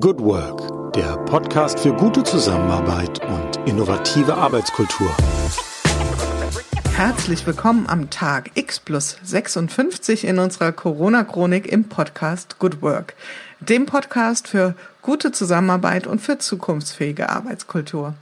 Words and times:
Good 0.00 0.20
Work, 0.20 0.94
der 0.94 1.18
Podcast 1.26 1.78
für 1.80 1.92
gute 1.92 2.22
Zusammenarbeit 2.22 3.20
und 3.26 3.68
innovative 3.68 4.34
Arbeitskultur. 4.34 5.14
Herzlich 6.96 7.46
willkommen 7.46 7.86
am 7.88 8.08
Tag 8.08 8.52
X 8.54 8.80
plus 8.80 9.18
56 9.22 10.24
in 10.24 10.38
unserer 10.38 10.72
Corona-Chronik 10.72 11.70
im 11.70 11.90
Podcast 11.90 12.58
Good 12.58 12.80
Work, 12.80 13.14
dem 13.60 13.84
Podcast 13.84 14.48
für 14.48 14.74
gute 15.02 15.30
Zusammenarbeit 15.30 16.06
und 16.06 16.20
für 16.22 16.38
zukunftsfähige 16.38 17.28
Arbeitskultur. 17.28 18.14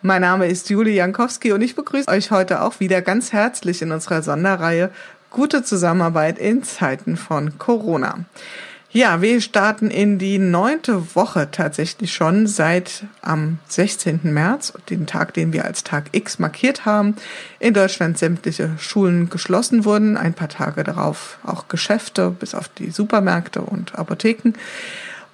Mein 0.00 0.22
Name 0.22 0.46
ist 0.46 0.70
Julie 0.70 0.94
Jankowski 0.94 1.52
und 1.52 1.60
ich 1.60 1.76
begrüße 1.76 2.08
euch 2.08 2.30
heute 2.30 2.62
auch 2.62 2.80
wieder 2.80 3.02
ganz 3.02 3.34
herzlich 3.34 3.82
in 3.82 3.92
unserer 3.92 4.22
Sonderreihe 4.22 4.90
Gute 5.28 5.62
Zusammenarbeit 5.62 6.38
in 6.38 6.62
Zeiten 6.62 7.16
von 7.16 7.58
Corona. 7.58 8.26
Ja, 8.94 9.22
wir 9.22 9.40
starten 9.40 9.90
in 9.90 10.18
die 10.18 10.38
neunte 10.38 11.16
Woche 11.16 11.48
tatsächlich 11.50 12.12
schon 12.12 12.46
seit 12.46 13.04
am 13.22 13.58
16. 13.68 14.20
März, 14.24 14.74
den 14.90 15.06
Tag, 15.06 15.32
den 15.32 15.54
wir 15.54 15.64
als 15.64 15.82
Tag 15.82 16.10
X 16.12 16.38
markiert 16.38 16.84
haben. 16.84 17.16
In 17.58 17.72
Deutschland 17.72 18.18
sämtliche 18.18 18.72
Schulen 18.78 19.30
geschlossen 19.30 19.86
wurden, 19.86 20.18
ein 20.18 20.34
paar 20.34 20.50
Tage 20.50 20.84
darauf 20.84 21.38
auch 21.42 21.68
Geschäfte 21.68 22.28
bis 22.30 22.54
auf 22.54 22.68
die 22.68 22.90
Supermärkte 22.90 23.62
und 23.62 23.98
Apotheken 23.98 24.52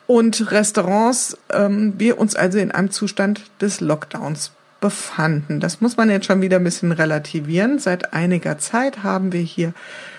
und 0.07 0.53
Restaurants. 0.53 1.37
Ähm, 1.53 1.95
wir 1.99 2.19
uns 2.19 2.37
also 2.37 2.59
in 2.59 2.71
einem 2.71 2.93
Zustand 2.93 3.43
des 3.61 3.81
Lockdowns 3.81 4.53
befanden. 4.81 5.59
Das 5.59 5.81
muss 5.81 5.97
man 5.97 6.11
jetzt 6.11 6.27
schon 6.27 6.43
wieder 6.43 6.59
ein 6.59 6.65
bisschen 6.65 6.93
relativieren. 6.93 7.81
Seit 7.81 8.13
einiger 8.13 8.59
Zeit 8.59 9.03
haben 9.03 9.33
wir 9.33 9.41
hier 9.41 9.73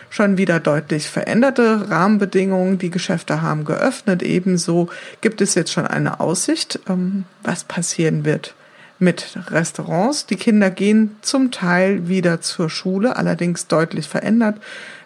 schon 0.09 0.37
wieder 0.37 0.59
deutlich 0.59 1.07
veränderte 1.09 1.89
Rahmenbedingungen. 1.89 2.77
Die 2.77 2.89
Geschäfte 2.89 3.41
haben 3.41 3.65
geöffnet. 3.65 4.23
Ebenso 4.23 4.89
gibt 5.21 5.41
es 5.41 5.55
jetzt 5.55 5.71
schon 5.71 5.87
eine 5.87 6.19
Aussicht, 6.19 6.79
ähm, 6.89 7.25
was 7.43 7.63
passieren 7.63 8.25
wird 8.25 8.55
mit 8.99 9.37
Restaurants. 9.49 10.25
Die 10.25 10.35
Kinder 10.35 10.69
gehen 10.69 11.15
zum 11.21 11.51
Teil 11.51 12.07
wieder 12.07 12.41
zur 12.41 12.69
Schule, 12.69 13.15
allerdings 13.15 13.67
deutlich 13.67 14.07
verändert. 14.07 14.57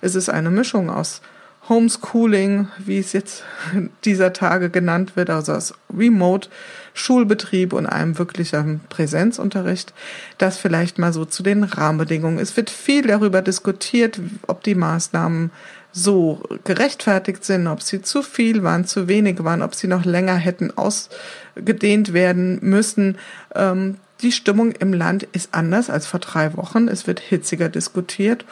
Es 0.02 0.16
ist 0.16 0.30
eine 0.30 0.50
Mischung 0.50 0.90
aus 0.90 1.22
Homeschooling, 1.70 2.68
wie 2.78 3.00
es 3.00 3.14
jetzt 3.14 3.44
dieser 4.06 4.34
Tage 4.34 4.70
genannt 4.70 5.16
wird, 5.16 5.30
also 5.30 5.54
aus 5.54 5.74
Remote 5.96 6.50
Schulbetrieb 6.94 7.74
und 7.74 7.86
einem 7.88 8.18
wirklichen 8.20 8.82
Präsenzunterricht. 8.90 9.94
Das 10.38 10.58
vielleicht 10.58 11.00
mal 11.00 11.14
so 11.14 11.26
zu 11.26 11.42
den 11.42 11.64
Rahmenbedingungen. 11.64 12.40
Es 12.40 12.56
wird 12.56 12.70
viel 12.70 13.08
darüber 13.08 13.42
diskutiert, 13.42 14.20
ob 14.48 14.64
die 14.64 14.76
Maßnahmen 14.76 15.52
so 15.92 16.42
gerechtfertigt 16.64 17.46
sind, 17.46 17.68
ob 17.68 17.82
sie 17.82 18.02
zu 18.02 18.24
viel 18.24 18.64
waren, 18.64 18.86
zu 18.86 19.08
wenig 19.08 19.44
waren, 19.44 19.62
ob 19.62 19.76
sie 19.76 19.88
noch 19.88 20.06
länger 20.06 20.36
hätten 20.36 20.72
ausgedehnt 20.76 22.14
werden 22.14 22.60
müssen. 22.62 23.18
Ähm, 23.56 23.98
die 24.22 24.32
Stimmung 24.32 24.72
im 24.72 24.94
Land 24.94 25.24
ist 25.34 25.50
anders 25.54 25.90
als 25.90 26.08
vor 26.08 26.20
drei 26.20 26.56
Wochen. 26.58 26.88
Es 26.88 27.08
wird 27.08 27.20
hitziger 27.20 27.70
diskutiert. 27.70 28.46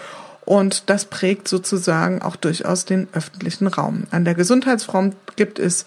Und 0.45 0.89
das 0.89 1.05
prägt 1.05 1.47
sozusagen 1.47 2.21
auch 2.21 2.35
durchaus 2.35 2.85
den 2.85 3.07
öffentlichen 3.13 3.67
Raum. 3.67 4.03
An 4.11 4.25
der 4.25 4.33
Gesundheitsfront 4.33 5.15
gibt 5.35 5.59
es 5.59 5.85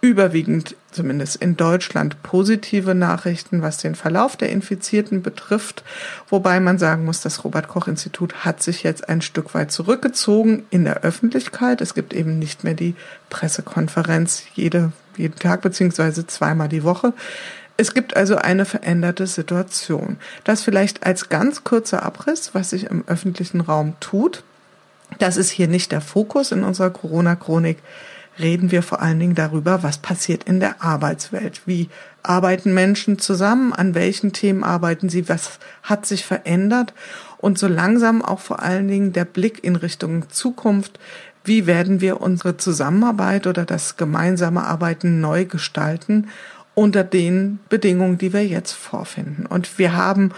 überwiegend, 0.00 0.76
zumindest 0.90 1.36
in 1.36 1.56
Deutschland, 1.56 2.22
positive 2.22 2.94
Nachrichten, 2.94 3.60
was 3.62 3.78
den 3.78 3.94
Verlauf 3.94 4.36
der 4.36 4.48
Infizierten 4.48 5.22
betrifft. 5.22 5.84
Wobei 6.28 6.58
man 6.58 6.78
sagen 6.78 7.04
muss, 7.04 7.20
das 7.20 7.44
Robert 7.44 7.68
Koch 7.68 7.86
Institut 7.86 8.44
hat 8.44 8.62
sich 8.62 8.82
jetzt 8.82 9.08
ein 9.08 9.20
Stück 9.20 9.54
weit 9.54 9.70
zurückgezogen 9.70 10.64
in 10.70 10.84
der 10.84 11.02
Öffentlichkeit. 11.02 11.80
Es 11.82 11.94
gibt 11.94 12.14
eben 12.14 12.38
nicht 12.38 12.64
mehr 12.64 12.74
die 12.74 12.94
Pressekonferenz 13.28 14.44
jede, 14.54 14.92
jeden 15.16 15.38
Tag 15.38 15.60
beziehungsweise 15.60 16.26
zweimal 16.26 16.68
die 16.68 16.82
Woche. 16.82 17.12
Es 17.80 17.94
gibt 17.94 18.14
also 18.14 18.36
eine 18.36 18.66
veränderte 18.66 19.26
Situation. 19.26 20.18
Das 20.44 20.60
vielleicht 20.60 21.06
als 21.06 21.30
ganz 21.30 21.64
kurzer 21.64 22.02
Abriss, 22.02 22.50
was 22.52 22.68
sich 22.68 22.84
im 22.84 23.04
öffentlichen 23.06 23.62
Raum 23.62 23.94
tut. 24.00 24.44
Das 25.18 25.38
ist 25.38 25.48
hier 25.48 25.66
nicht 25.66 25.90
der 25.90 26.02
Fokus 26.02 26.52
in 26.52 26.62
unserer 26.62 26.90
Corona-Chronik 26.90 27.78
reden 28.38 28.70
wir 28.70 28.82
vor 28.82 29.00
allen 29.00 29.18
Dingen 29.18 29.34
darüber, 29.34 29.82
was 29.82 29.96
passiert 29.96 30.44
in 30.44 30.60
der 30.60 30.82
Arbeitswelt. 30.82 31.62
Wie 31.64 31.88
arbeiten 32.22 32.74
Menschen 32.74 33.18
zusammen? 33.18 33.72
An 33.72 33.94
welchen 33.94 34.34
Themen 34.34 34.62
arbeiten 34.62 35.08
sie? 35.08 35.30
Was 35.30 35.58
hat 35.82 36.04
sich 36.04 36.26
verändert? 36.26 36.92
Und 37.38 37.58
so 37.58 37.66
langsam 37.66 38.22
auch 38.22 38.40
vor 38.40 38.60
allen 38.60 38.88
Dingen 38.88 39.14
der 39.14 39.24
Blick 39.24 39.64
in 39.64 39.76
Richtung 39.76 40.28
Zukunft. 40.28 41.00
Wie 41.44 41.66
werden 41.66 42.02
wir 42.02 42.20
unsere 42.20 42.58
Zusammenarbeit 42.58 43.46
oder 43.46 43.64
das 43.64 43.96
gemeinsame 43.96 44.64
Arbeiten 44.64 45.22
neu 45.22 45.46
gestalten 45.46 46.28
unter 46.80 47.04
den 47.04 47.58
Bedingungen, 47.68 48.16
die 48.16 48.32
wir 48.32 48.46
jetzt 48.46 48.72
vorfinden? 48.72 49.44
Und 49.44 49.78
wir 49.78 49.94
haben 49.94 50.32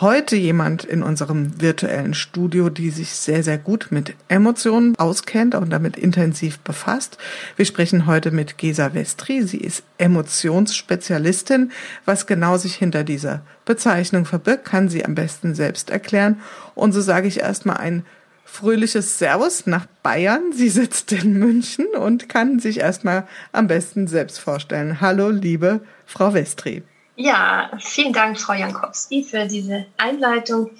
heute 0.00 0.36
jemand 0.36 0.84
in 0.84 1.02
unserem 1.02 1.60
virtuellen 1.60 2.14
Studio, 2.14 2.70
die 2.70 2.90
sich 2.90 3.10
sehr, 3.10 3.42
sehr 3.42 3.58
gut 3.58 3.88
mit 3.90 4.14
Emotionen 4.28 4.94
auskennt 4.96 5.56
und 5.56 5.70
damit 5.70 5.96
intensiv 5.96 6.60
befasst. 6.60 7.18
Wir 7.56 7.64
sprechen 7.64 8.06
heute 8.06 8.30
mit 8.30 8.58
Gesa 8.58 8.94
Westri. 8.94 9.42
Sie 9.42 9.58
ist 9.58 9.82
Emotionsspezialistin. 9.98 11.72
Was 12.04 12.28
genau 12.28 12.58
sich 12.58 12.76
hinter 12.76 13.02
dieser 13.02 13.42
Bezeichnung 13.64 14.24
verbirgt, 14.24 14.64
kann 14.64 14.88
sie 14.88 15.04
am 15.04 15.16
besten 15.16 15.56
selbst 15.56 15.90
erklären. 15.90 16.40
Und 16.76 16.92
so 16.92 17.00
sage 17.00 17.26
ich 17.26 17.40
erstmal 17.40 17.78
ein 17.78 18.06
fröhliches 18.52 19.18
Servus 19.18 19.66
nach 19.66 19.86
Bayern. 20.02 20.52
Sie 20.52 20.68
sitzt 20.68 21.10
in 21.12 21.38
München 21.38 21.86
und 21.98 22.28
kann 22.28 22.58
sich 22.58 22.80
erstmal 22.80 23.26
am 23.50 23.66
besten 23.66 24.06
selbst 24.06 24.38
vorstellen. 24.40 25.00
Hallo, 25.00 25.30
liebe 25.30 25.80
Frau 26.04 26.34
Westri. 26.34 26.82
Ja, 27.16 27.70
vielen 27.78 28.12
Dank, 28.12 28.38
Frau 28.38 28.52
Jankowski, 28.52 29.24
für 29.24 29.46
diese 29.46 29.86
Einleitung. 29.96 30.70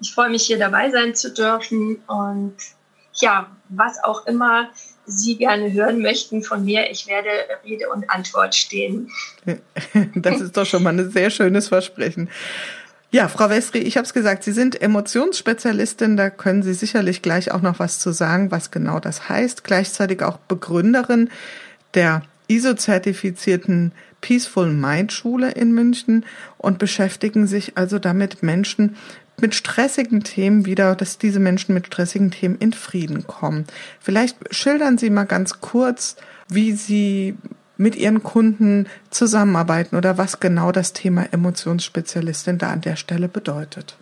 Ich 0.00 0.12
freue 0.12 0.28
mich, 0.28 0.42
hier 0.42 0.58
dabei 0.58 0.90
sein 0.90 1.14
zu 1.14 1.32
dürfen 1.32 2.02
und 2.06 2.54
ja, 3.14 3.48
was 3.70 4.02
auch 4.04 4.26
immer 4.26 4.68
Sie 5.04 5.36
gerne 5.36 5.72
hören 5.72 6.00
möchten 6.00 6.42
von 6.42 6.64
mir, 6.64 6.90
ich 6.90 7.06
werde 7.06 7.28
Rede 7.64 7.88
und 7.88 8.08
Antwort 8.10 8.54
stehen. 8.54 9.10
Das 10.14 10.40
ist 10.40 10.56
doch 10.56 10.66
schon 10.66 10.82
mal 10.82 10.98
ein 10.98 11.10
sehr 11.10 11.30
schönes 11.30 11.68
Versprechen. 11.68 12.28
Ja, 13.14 13.28
Frau 13.28 13.50
Westri, 13.50 13.80
ich 13.80 13.98
habe 13.98 14.06
es 14.06 14.14
gesagt, 14.14 14.42
Sie 14.42 14.52
sind 14.52 14.80
Emotionsspezialistin, 14.80 16.16
da 16.16 16.30
können 16.30 16.62
Sie 16.62 16.72
sicherlich 16.72 17.20
gleich 17.20 17.50
auch 17.50 17.60
noch 17.60 17.78
was 17.78 17.98
zu 17.98 18.10
sagen, 18.10 18.50
was 18.50 18.70
genau 18.70 19.00
das 19.00 19.28
heißt. 19.28 19.64
Gleichzeitig 19.64 20.22
auch 20.22 20.38
Begründerin 20.38 21.28
der 21.92 22.22
ISO-zertifizierten 22.48 23.92
Peaceful 24.22 24.72
Mind 24.72 25.12
Schule 25.12 25.50
in 25.50 25.72
München 25.72 26.24
und 26.56 26.78
beschäftigen 26.78 27.46
sich 27.46 27.76
also 27.76 27.98
damit 27.98 28.42
Menschen 28.42 28.96
mit 29.38 29.54
stressigen 29.54 30.22
Themen 30.22 30.64
wieder, 30.64 30.94
dass 30.94 31.18
diese 31.18 31.40
Menschen 31.40 31.74
mit 31.74 31.88
stressigen 31.88 32.30
Themen 32.30 32.56
in 32.60 32.72
Frieden 32.72 33.26
kommen. 33.26 33.66
Vielleicht 34.00 34.38
schildern 34.54 34.96
Sie 34.96 35.10
mal 35.10 35.24
ganz 35.24 35.60
kurz, 35.60 36.16
wie 36.48 36.72
Sie 36.72 37.36
mit 37.76 37.96
Ihren 37.96 38.22
Kunden 38.22 38.88
zusammenarbeiten 39.10 39.96
oder 39.96 40.18
was 40.18 40.40
genau 40.40 40.72
das 40.72 40.92
Thema 40.92 41.26
Emotionsspezialistin 41.32 42.58
da 42.58 42.70
an 42.70 42.80
der 42.80 42.96
Stelle 42.96 43.28
bedeutet. 43.28 43.96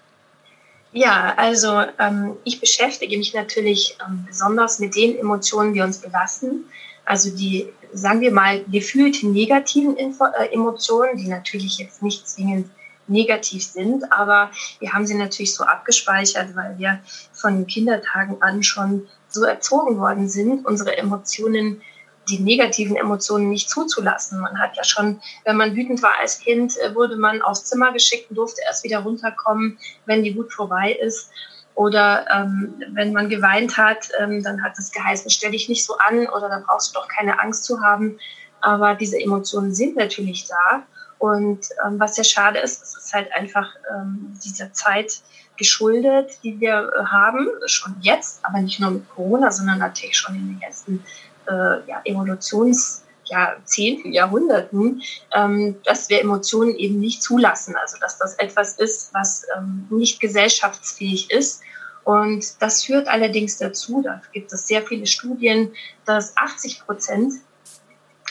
Ja, 0.92 1.34
also 1.36 1.82
ähm, 1.98 2.36
ich 2.44 2.60
beschäftige 2.60 3.16
mich 3.16 3.32
natürlich 3.32 3.96
ähm, 4.04 4.24
besonders 4.26 4.80
mit 4.80 4.96
den 4.96 5.16
Emotionen, 5.16 5.72
die 5.72 5.80
uns 5.80 5.98
belasten. 5.98 6.64
Also 7.04 7.30
die 7.30 7.68
sagen 7.92 8.20
wir 8.20 8.32
mal, 8.32 8.64
gefühlt 8.64 9.22
negativen 9.22 9.96
Info 9.96 10.24
äh, 10.24 10.52
Emotionen, 10.52 11.16
die 11.16 11.28
natürlich 11.28 11.78
jetzt 11.78 12.02
nicht 12.02 12.28
zwingend 12.28 12.70
negativ 13.06 13.64
sind, 13.64 14.12
aber 14.12 14.50
wir 14.78 14.92
haben 14.92 15.06
sie 15.06 15.16
natürlich 15.16 15.54
so 15.54 15.64
abgespeichert, 15.64 16.54
weil 16.54 16.78
wir 16.78 17.00
von 17.32 17.66
Kindertagen 17.66 18.40
an 18.40 18.62
schon 18.62 19.08
so 19.28 19.44
erzogen 19.44 19.98
worden 19.98 20.28
sind, 20.28 20.64
unsere 20.64 20.96
Emotionen, 20.96 21.82
die 22.30 22.38
negativen 22.38 22.96
Emotionen 22.96 23.48
nicht 23.48 23.68
zuzulassen. 23.68 24.40
Man 24.40 24.58
hat 24.58 24.76
ja 24.76 24.84
schon, 24.84 25.20
wenn 25.44 25.56
man 25.56 25.74
wütend 25.74 26.02
war 26.02 26.18
als 26.20 26.38
Kind, 26.38 26.76
äh, 26.78 26.94
wurde 26.94 27.16
man 27.16 27.42
aufs 27.42 27.64
Zimmer 27.64 27.92
geschickt 27.92 28.30
und 28.30 28.36
durfte 28.36 28.62
erst 28.66 28.84
wieder 28.84 29.00
runterkommen, 29.00 29.78
wenn 30.06 30.22
die 30.22 30.36
Wut 30.36 30.52
vorbei 30.52 30.92
ist. 30.92 31.30
Oder 31.74 32.26
ähm, 32.30 32.74
wenn 32.92 33.12
man 33.12 33.28
geweint 33.28 33.76
hat, 33.76 34.10
ähm, 34.18 34.42
dann 34.42 34.62
hat 34.62 34.78
es 34.78 34.92
geheißen, 34.92 35.30
stell 35.30 35.52
dich 35.52 35.68
nicht 35.68 35.84
so 35.84 35.96
an 35.98 36.26
oder 36.28 36.48
da 36.48 36.62
brauchst 36.66 36.94
du 36.94 37.00
doch 37.00 37.08
keine 37.08 37.40
Angst 37.40 37.64
zu 37.64 37.80
haben. 37.80 38.18
Aber 38.60 38.94
diese 38.94 39.18
Emotionen 39.18 39.72
sind 39.72 39.96
natürlich 39.96 40.46
da. 40.46 40.82
Und 41.18 41.68
ähm, 41.86 42.00
was 42.00 42.16
sehr 42.16 42.24
schade 42.24 42.58
ist, 42.58 42.82
es 42.82 42.96
ist 42.96 43.14
halt 43.14 43.32
einfach 43.32 43.74
ähm, 43.94 44.38
dieser 44.44 44.72
Zeit 44.72 45.22
geschuldet, 45.60 46.38
die 46.42 46.58
wir 46.58 46.90
äh, 46.96 47.04
haben, 47.04 47.46
schon 47.66 47.94
jetzt, 48.00 48.44
aber 48.44 48.60
nicht 48.60 48.80
nur 48.80 48.90
mit 48.90 49.08
Corona, 49.10 49.52
sondern 49.52 49.78
natürlich 49.78 50.16
schon 50.16 50.34
in 50.34 50.48
den 50.48 50.60
letzten 50.60 51.04
äh, 51.46 51.88
ja, 51.88 52.02
Evolutions- 52.04 53.02
Jahrzehnten, 53.30 54.12
Jahrhunderten, 54.12 55.02
ähm, 55.32 55.76
dass 55.84 56.08
wir 56.08 56.20
Emotionen 56.20 56.74
eben 56.74 56.98
nicht 56.98 57.22
zulassen. 57.22 57.76
Also 57.76 57.96
dass 58.00 58.18
das 58.18 58.34
etwas 58.34 58.72
ist, 58.72 59.14
was 59.14 59.46
ähm, 59.56 59.86
nicht 59.88 60.18
gesellschaftsfähig 60.18 61.30
ist 61.30 61.60
und 62.04 62.60
das 62.60 62.84
führt 62.84 63.08
allerdings 63.08 63.58
dazu, 63.58 64.02
da 64.02 64.20
gibt 64.32 64.52
es 64.52 64.66
sehr 64.66 64.82
viele 64.82 65.06
Studien, 65.06 65.72
dass 66.04 66.36
80 66.36 66.84
Prozent 66.84 67.34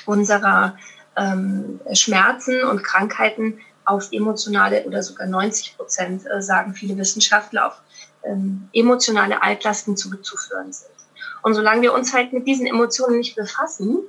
unserer 0.05 0.77
ähm, 1.15 1.79
Schmerzen 1.93 2.63
und 2.63 2.83
Krankheiten 2.83 3.59
auf 3.85 4.11
emotionale 4.11 4.83
oder 4.85 5.01
sogar 5.03 5.27
90 5.27 5.77
Prozent, 5.77 6.23
äh, 6.29 6.41
sagen 6.41 6.73
viele 6.73 6.97
Wissenschaftler, 6.97 7.67
auf 7.67 7.81
emotionale 8.73 9.41
Altlasten 9.41 9.95
zurückzuführen 9.95 10.73
sind. 10.73 10.91
Und 11.41 11.53
solange 11.53 11.81
wir 11.81 11.93
uns 11.93 12.13
halt 12.13 12.33
mit 12.33 12.47
diesen 12.47 12.67
Emotionen 12.67 13.17
nicht 13.17 13.35
befassen, 13.35 13.99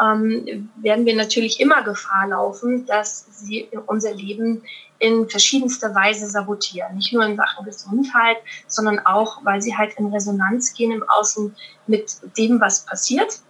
ähm, 0.00 0.70
werden 0.76 1.04
wir 1.04 1.14
natürlich 1.14 1.60
immer 1.60 1.82
Gefahr 1.82 2.28
laufen, 2.28 2.86
dass 2.86 3.26
sie 3.30 3.68
unser 3.86 4.14
Leben 4.14 4.62
in 4.98 5.28
verschiedenster 5.28 5.94
Weise 5.94 6.28
sabotieren. 6.28 6.94
Nicht 6.96 7.12
nur 7.12 7.24
in 7.24 7.36
Sachen 7.36 7.64
Gesundheit, 7.64 8.36
sondern 8.66 9.00
auch, 9.00 9.44
weil 9.44 9.60
sie 9.60 9.76
halt 9.76 9.94
in 9.98 10.06
Resonanz 10.06 10.74
gehen 10.74 10.92
im 10.92 11.04
Außen 11.08 11.54
mit 11.86 12.16
dem, 12.38 12.60
was 12.60 12.84
passiert. 12.84 13.40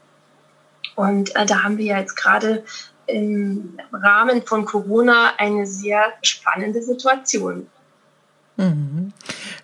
Und 0.97 1.35
äh, 1.37 1.47
da 1.47 1.62
haben 1.62 1.79
wir 1.79 1.99
jetzt 1.99 2.17
gerade 2.17 2.65
im 3.06 3.79
Rahmen 3.93 4.43
von 4.43 4.65
Corona 4.65 5.32
eine 5.37 5.67
sehr 5.67 6.05
spannende 6.23 6.82
Situation. 6.82 7.67
Mhm. 8.57 9.13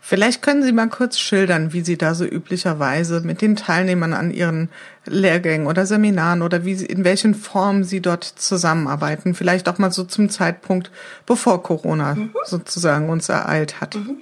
Vielleicht 0.01 0.41
können 0.41 0.63
Sie 0.63 0.73
mal 0.73 0.89
kurz 0.89 1.19
schildern, 1.19 1.73
wie 1.73 1.83
Sie 1.83 1.99
da 1.99 2.15
so 2.15 2.25
üblicherweise 2.25 3.21
mit 3.21 3.43
den 3.43 3.57
Teilnehmern 3.57 4.15
an 4.15 4.31
Ihren 4.31 4.71
Lehrgängen 5.05 5.67
oder 5.67 5.85
Seminaren 5.85 6.43
oder 6.43 6.65
wie 6.65 6.75
Sie, 6.75 6.87
in 6.87 7.05
welchen 7.05 7.35
Formen 7.35 7.85
Sie 7.85 8.01
dort 8.01 8.25
zusammenarbeiten. 8.25 9.35
Vielleicht 9.35 9.69
auch 9.69 9.79
mal 9.79 9.93
so 9.93 10.05
zum 10.05 10.31
Zeitpunkt, 10.31 10.91
bevor 11.27 11.63
Corona 11.63 12.15
mhm. 12.15 12.35
sozusagen 12.45 13.11
uns 13.11 13.29
ereilt 13.29 13.81
hat. 13.81 13.95
Mhm. 13.97 14.21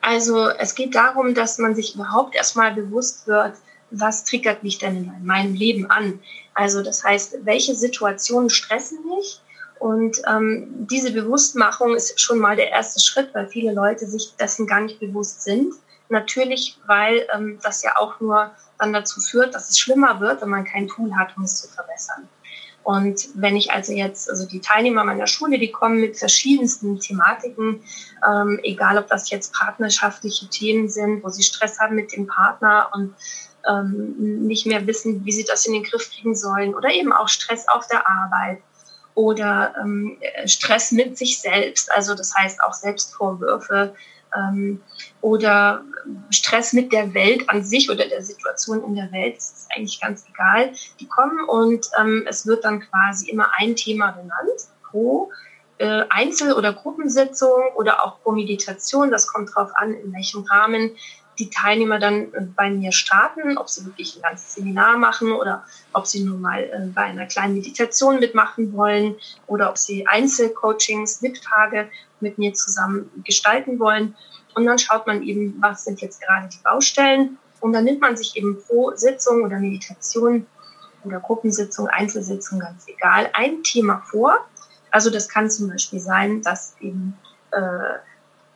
Also 0.00 0.48
es 0.48 0.74
geht 0.74 0.94
darum, 0.94 1.34
dass 1.34 1.58
man 1.58 1.74
sich 1.74 1.94
überhaupt 1.94 2.34
erstmal 2.34 2.74
bewusst 2.74 3.26
wird, 3.26 3.52
was 3.90 4.24
triggert 4.24 4.62
mich 4.62 4.78
denn 4.78 5.12
in 5.18 5.26
meinem 5.26 5.54
Leben 5.54 5.90
an? 5.90 6.20
Also 6.54 6.82
das 6.82 7.04
heißt, 7.04 7.38
welche 7.44 7.74
Situationen 7.74 8.50
stressen 8.50 8.98
mich? 9.06 9.40
Und 9.80 10.20
ähm, 10.28 10.86
diese 10.90 11.10
Bewusstmachung 11.10 11.96
ist 11.96 12.20
schon 12.20 12.38
mal 12.38 12.54
der 12.54 12.70
erste 12.70 13.00
Schritt, 13.00 13.34
weil 13.34 13.48
viele 13.48 13.72
Leute 13.72 14.06
sich 14.06 14.36
dessen 14.38 14.66
gar 14.66 14.82
nicht 14.82 15.00
bewusst 15.00 15.42
sind. 15.42 15.72
Natürlich, 16.10 16.78
weil 16.86 17.26
ähm, 17.34 17.58
das 17.62 17.82
ja 17.82 17.96
auch 17.96 18.20
nur 18.20 18.50
dann 18.78 18.92
dazu 18.92 19.20
führt, 19.22 19.54
dass 19.54 19.70
es 19.70 19.78
schlimmer 19.78 20.20
wird, 20.20 20.42
wenn 20.42 20.50
man 20.50 20.66
kein 20.66 20.86
Tool 20.86 21.16
hat, 21.16 21.34
um 21.36 21.44
es 21.44 21.62
zu 21.62 21.68
verbessern. 21.68 22.28
Und 22.82 23.28
wenn 23.34 23.56
ich 23.56 23.72
also 23.72 23.94
jetzt, 23.94 24.28
also 24.28 24.46
die 24.46 24.60
Teilnehmer 24.60 25.02
meiner 25.02 25.26
Schule, 25.26 25.58
die 25.58 25.72
kommen 25.72 25.98
mit 25.98 26.18
verschiedensten 26.18 27.00
Thematiken, 27.00 27.82
ähm, 28.26 28.60
egal 28.62 28.98
ob 28.98 29.08
das 29.08 29.30
jetzt 29.30 29.54
partnerschaftliche 29.54 30.46
Themen 30.48 30.90
sind, 30.90 31.24
wo 31.24 31.30
sie 31.30 31.42
Stress 31.42 31.78
haben 31.80 31.94
mit 31.94 32.12
dem 32.12 32.26
Partner 32.26 32.90
und 32.92 33.14
ähm, 33.66 34.46
nicht 34.46 34.66
mehr 34.66 34.86
wissen, 34.86 35.24
wie 35.24 35.32
sie 35.32 35.44
das 35.44 35.64
in 35.64 35.72
den 35.72 35.84
Griff 35.84 36.10
kriegen 36.10 36.34
sollen, 36.34 36.74
oder 36.74 36.90
eben 36.90 37.14
auch 37.14 37.28
Stress 37.28 37.66
auf 37.68 37.86
der 37.86 38.06
Arbeit 38.06 38.58
oder 39.20 39.74
ähm, 39.78 40.16
Stress 40.46 40.92
mit 40.92 41.18
sich 41.18 41.40
selbst, 41.40 41.92
also 41.92 42.14
das 42.14 42.34
heißt 42.34 42.62
auch 42.62 42.72
Selbstvorwürfe 42.72 43.94
ähm, 44.34 44.80
oder 45.20 45.82
Stress 46.30 46.72
mit 46.72 46.90
der 46.90 47.12
Welt 47.12 47.48
an 47.50 47.62
sich 47.62 47.90
oder 47.90 48.08
der 48.08 48.22
Situation 48.22 48.82
in 48.82 48.94
der 48.94 49.12
Welt, 49.12 49.36
das 49.36 49.52
ist 49.52 49.68
eigentlich 49.76 50.00
ganz 50.00 50.24
egal. 50.26 50.72
Die 50.98 51.06
kommen 51.06 51.38
und 51.48 51.86
ähm, 52.00 52.24
es 52.26 52.46
wird 52.46 52.64
dann 52.64 52.80
quasi 52.80 53.28
immer 53.28 53.50
ein 53.58 53.76
Thema 53.76 54.12
genannt 54.12 54.68
pro 54.90 55.30
äh, 55.76 56.04
Einzel- 56.08 56.54
oder 56.54 56.72
Gruppensitzung 56.72 57.60
oder 57.74 58.02
auch 58.02 58.22
pro 58.22 58.32
Meditation. 58.32 59.10
Das 59.10 59.26
kommt 59.26 59.50
darauf 59.50 59.70
an, 59.74 59.92
in 59.92 60.14
welchem 60.14 60.44
Rahmen 60.44 60.92
die 61.40 61.50
Teilnehmer 61.50 61.98
dann 61.98 62.32
äh, 62.34 62.42
bei 62.54 62.70
mir 62.70 62.92
starten, 62.92 63.58
ob 63.58 63.68
sie 63.68 63.84
wirklich 63.86 64.16
ein 64.16 64.22
ganzes 64.22 64.54
Seminar 64.54 64.98
machen 64.98 65.32
oder 65.32 65.64
ob 65.92 66.06
sie 66.06 66.22
nur 66.22 66.38
mal 66.38 66.62
äh, 66.62 66.86
bei 66.94 67.02
einer 67.02 67.26
kleinen 67.26 67.54
Meditation 67.54 68.20
mitmachen 68.20 68.72
wollen 68.74 69.16
oder 69.46 69.70
ob 69.70 69.78
sie 69.78 70.06
Einzelcoachings, 70.06 71.22
Mittage 71.22 71.88
mit 72.20 72.38
mir 72.38 72.52
zusammen 72.52 73.10
gestalten 73.24 73.78
wollen. 73.78 74.14
Und 74.54 74.66
dann 74.66 74.78
schaut 74.78 75.06
man 75.06 75.22
eben, 75.22 75.56
was 75.60 75.84
sind 75.84 76.00
jetzt 76.00 76.20
gerade 76.20 76.48
die 76.48 76.62
Baustellen. 76.62 77.38
Und 77.60 77.72
dann 77.72 77.84
nimmt 77.84 78.00
man 78.00 78.16
sich 78.16 78.36
eben 78.36 78.62
pro 78.62 78.92
Sitzung 78.94 79.42
oder 79.42 79.58
Meditation 79.58 80.46
oder 81.04 81.20
Gruppensitzung, 81.20 81.88
Einzelsitzung, 81.88 82.58
ganz 82.58 82.86
egal, 82.88 83.30
ein 83.32 83.62
Thema 83.62 84.02
vor. 84.10 84.46
Also 84.90 85.08
das 85.08 85.28
kann 85.28 85.50
zum 85.50 85.68
Beispiel 85.68 86.00
sein, 86.00 86.42
dass 86.42 86.74
eben 86.80 87.16
äh, 87.52 87.60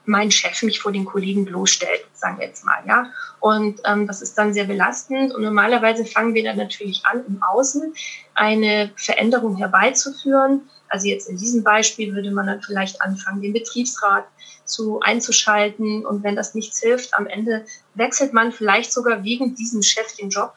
mein 0.06 0.30
Chef 0.30 0.62
mich 0.62 0.80
vor 0.80 0.92
den 0.92 1.04
Kollegen 1.04 1.44
bloßstellt, 1.44 2.04
sagen 2.14 2.38
wir 2.38 2.46
jetzt 2.46 2.64
mal, 2.64 2.82
ja. 2.86 3.10
Und 3.40 3.80
ähm, 3.84 4.06
das 4.06 4.22
ist 4.22 4.36
dann 4.36 4.54
sehr 4.54 4.64
belastend. 4.64 5.34
Und 5.34 5.42
normalerweise 5.42 6.04
fangen 6.04 6.34
wir 6.34 6.44
dann 6.44 6.56
natürlich 6.56 7.04
an, 7.04 7.24
im 7.26 7.42
Außen 7.42 7.94
eine 8.34 8.90
Veränderung 8.96 9.56
herbeizuführen. 9.56 10.68
Also 10.88 11.08
jetzt 11.08 11.28
in 11.28 11.36
diesem 11.36 11.62
Beispiel 11.62 12.14
würde 12.14 12.30
man 12.30 12.46
dann 12.46 12.62
vielleicht 12.62 13.02
anfangen, 13.02 13.42
den 13.42 13.52
Betriebsrat 13.52 14.24
zu 14.64 15.00
einzuschalten. 15.00 16.06
Und 16.06 16.22
wenn 16.22 16.36
das 16.36 16.54
nichts 16.54 16.80
hilft, 16.80 17.14
am 17.14 17.26
Ende 17.26 17.64
wechselt 17.94 18.32
man 18.32 18.52
vielleicht 18.52 18.92
sogar 18.92 19.24
wegen 19.24 19.54
diesem 19.54 19.82
Chef 19.82 20.14
den 20.16 20.30
Job 20.30 20.54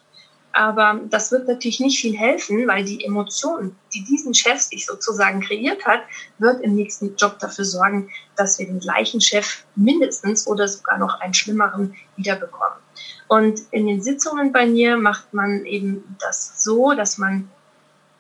aber 0.57 0.99
das 1.11 1.31
wird 1.31 1.47
natürlich 1.47 1.79
nicht 1.79 2.01
viel 2.01 2.17
helfen, 2.17 2.67
weil 2.67 2.83
die 2.83 3.05
Emotion, 3.05 3.75
die 3.93 4.03
diesen 4.03 4.33
Chef 4.33 4.59
sich 4.59 4.87
sozusagen 4.87 5.39
kreiert 5.39 5.85
hat, 5.85 6.01
wird 6.39 6.63
im 6.63 6.73
nächsten 6.73 7.15
Job 7.15 7.37
dafür 7.37 7.63
sorgen, 7.63 8.09
dass 8.35 8.57
wir 8.57 8.65
den 8.65 8.79
gleichen 8.79 9.21
Chef 9.21 9.65
mindestens 9.75 10.47
oder 10.47 10.67
sogar 10.67 10.97
noch 10.97 11.19
einen 11.19 11.35
schlimmeren 11.35 11.95
wiederbekommen. 12.15 12.79
Und 13.27 13.61
in 13.69 13.85
den 13.85 14.01
Sitzungen 14.01 14.51
bei 14.51 14.65
mir 14.65 14.97
macht 14.97 15.31
man 15.31 15.63
eben 15.65 16.15
das 16.19 16.63
so, 16.63 16.93
dass 16.93 17.19
man 17.19 17.51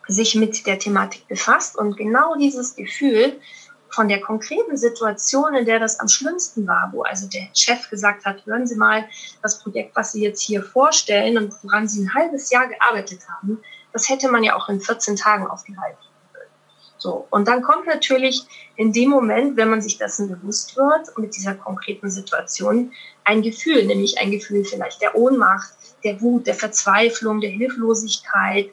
sich 0.07 0.35
mit 0.35 0.67
der 0.67 0.77
Thematik 0.77 1.27
befasst 1.27 1.75
und 1.75 1.97
genau 1.97 2.35
dieses 2.35 2.75
Gefühl 2.75 3.33
von 3.97 4.07
der 4.07 4.21
konkreten 4.21 4.77
Situation, 4.77 5.55
in 5.55 5.65
der 5.65 5.79
das 5.79 5.99
am 5.99 6.07
schlimmsten 6.07 6.67
war, 6.67 6.91
wo 6.93 7.01
also 7.01 7.27
der 7.27 7.47
Chef 7.55 7.89
gesagt 7.89 8.25
hat, 8.25 8.45
hören 8.45 8.67
Sie 8.67 8.75
mal, 8.75 9.09
das 9.41 9.57
Projekt, 9.57 9.95
was 9.95 10.11
Sie 10.11 10.21
jetzt 10.21 10.39
hier 10.39 10.61
vorstellen 10.61 11.35
und 11.35 11.51
woran 11.63 11.87
Sie 11.87 12.03
ein 12.03 12.13
halbes 12.13 12.51
Jahr 12.51 12.67
gearbeitet 12.67 13.21
haben, 13.27 13.59
das 13.93 14.07
hätte 14.07 14.29
man 14.29 14.43
ja 14.43 14.55
auch 14.55 14.69
in 14.69 14.81
14 14.81 15.15
Tagen 15.15 15.47
aufgehalten. 15.47 15.97
So. 16.99 17.25
Und 17.31 17.47
dann 17.47 17.63
kommt 17.63 17.87
natürlich 17.87 18.45
in 18.75 18.93
dem 18.93 19.09
Moment, 19.09 19.57
wenn 19.57 19.69
man 19.69 19.81
sich 19.81 19.97
dessen 19.97 20.29
bewusst 20.29 20.77
wird, 20.77 21.17
mit 21.17 21.35
dieser 21.35 21.55
konkreten 21.55 22.11
Situation, 22.11 22.91
ein 23.23 23.41
Gefühl, 23.41 23.83
nämlich 23.87 24.21
ein 24.21 24.29
Gefühl 24.29 24.63
vielleicht 24.63 25.01
der 25.01 25.15
Ohnmacht, 25.15 25.73
der 26.03 26.21
Wut, 26.21 26.45
der 26.45 26.53
Verzweiflung, 26.53 27.41
der 27.41 27.49
Hilflosigkeit, 27.49 28.69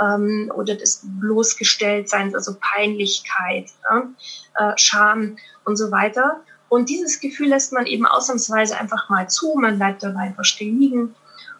ähm, 0.00 0.52
oder 0.54 0.74
des 0.74 1.02
Bloßgestelltseins, 1.04 2.34
also 2.34 2.56
Peinlichkeit, 2.60 3.70
ja, 3.88 4.08
äh, 4.56 4.72
Scham 4.76 5.36
und 5.64 5.76
so 5.76 5.90
weiter. 5.90 6.40
Und 6.68 6.88
dieses 6.88 7.20
Gefühl 7.20 7.48
lässt 7.48 7.72
man 7.72 7.86
eben 7.86 8.06
ausnahmsweise 8.06 8.78
einfach 8.78 9.08
mal 9.08 9.28
zu. 9.28 9.54
Man 9.56 9.76
bleibt 9.76 10.02
dabei 10.02 10.20
einfach 10.20 10.44
stehen 10.44 10.78
liegen 10.78 11.14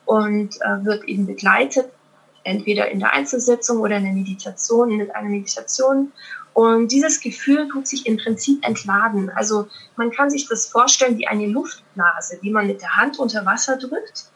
und 0.05 0.57
äh, 0.61 0.85
wird 0.85 1.05
eben 1.05 1.27
begleitet, 1.27 1.91
entweder 2.45 2.91
in 2.91 3.01
der 3.01 3.13
Einzelsitzung 3.13 3.81
oder 3.81 3.97
in 3.97 4.05
der 4.05 4.13
Meditation, 4.13 4.97
mit 4.97 5.15
einer 5.15 5.29
Meditation. 5.29 6.13
Und 6.53 6.93
dieses 6.93 7.21
Gefühl 7.21 7.69
tut 7.69 7.87
sich 7.87 8.07
im 8.07 8.19
Prinzip 8.19 8.65
entladen. 8.65 9.31
Also 9.31 9.69
man 9.97 10.11
kann 10.11 10.31
sich 10.31 10.49
das 10.49 10.67
vorstellen 10.67 11.19
wie 11.19 11.27
eine 11.27 11.47
Luftblase, 11.47 12.39
die 12.43 12.51
man 12.51 12.67
mit 12.67 12.81
der 12.81 12.97
Hand 12.97 13.19
unter 13.19 13.45
Wasser 13.47 13.77
drückt 13.77 14.30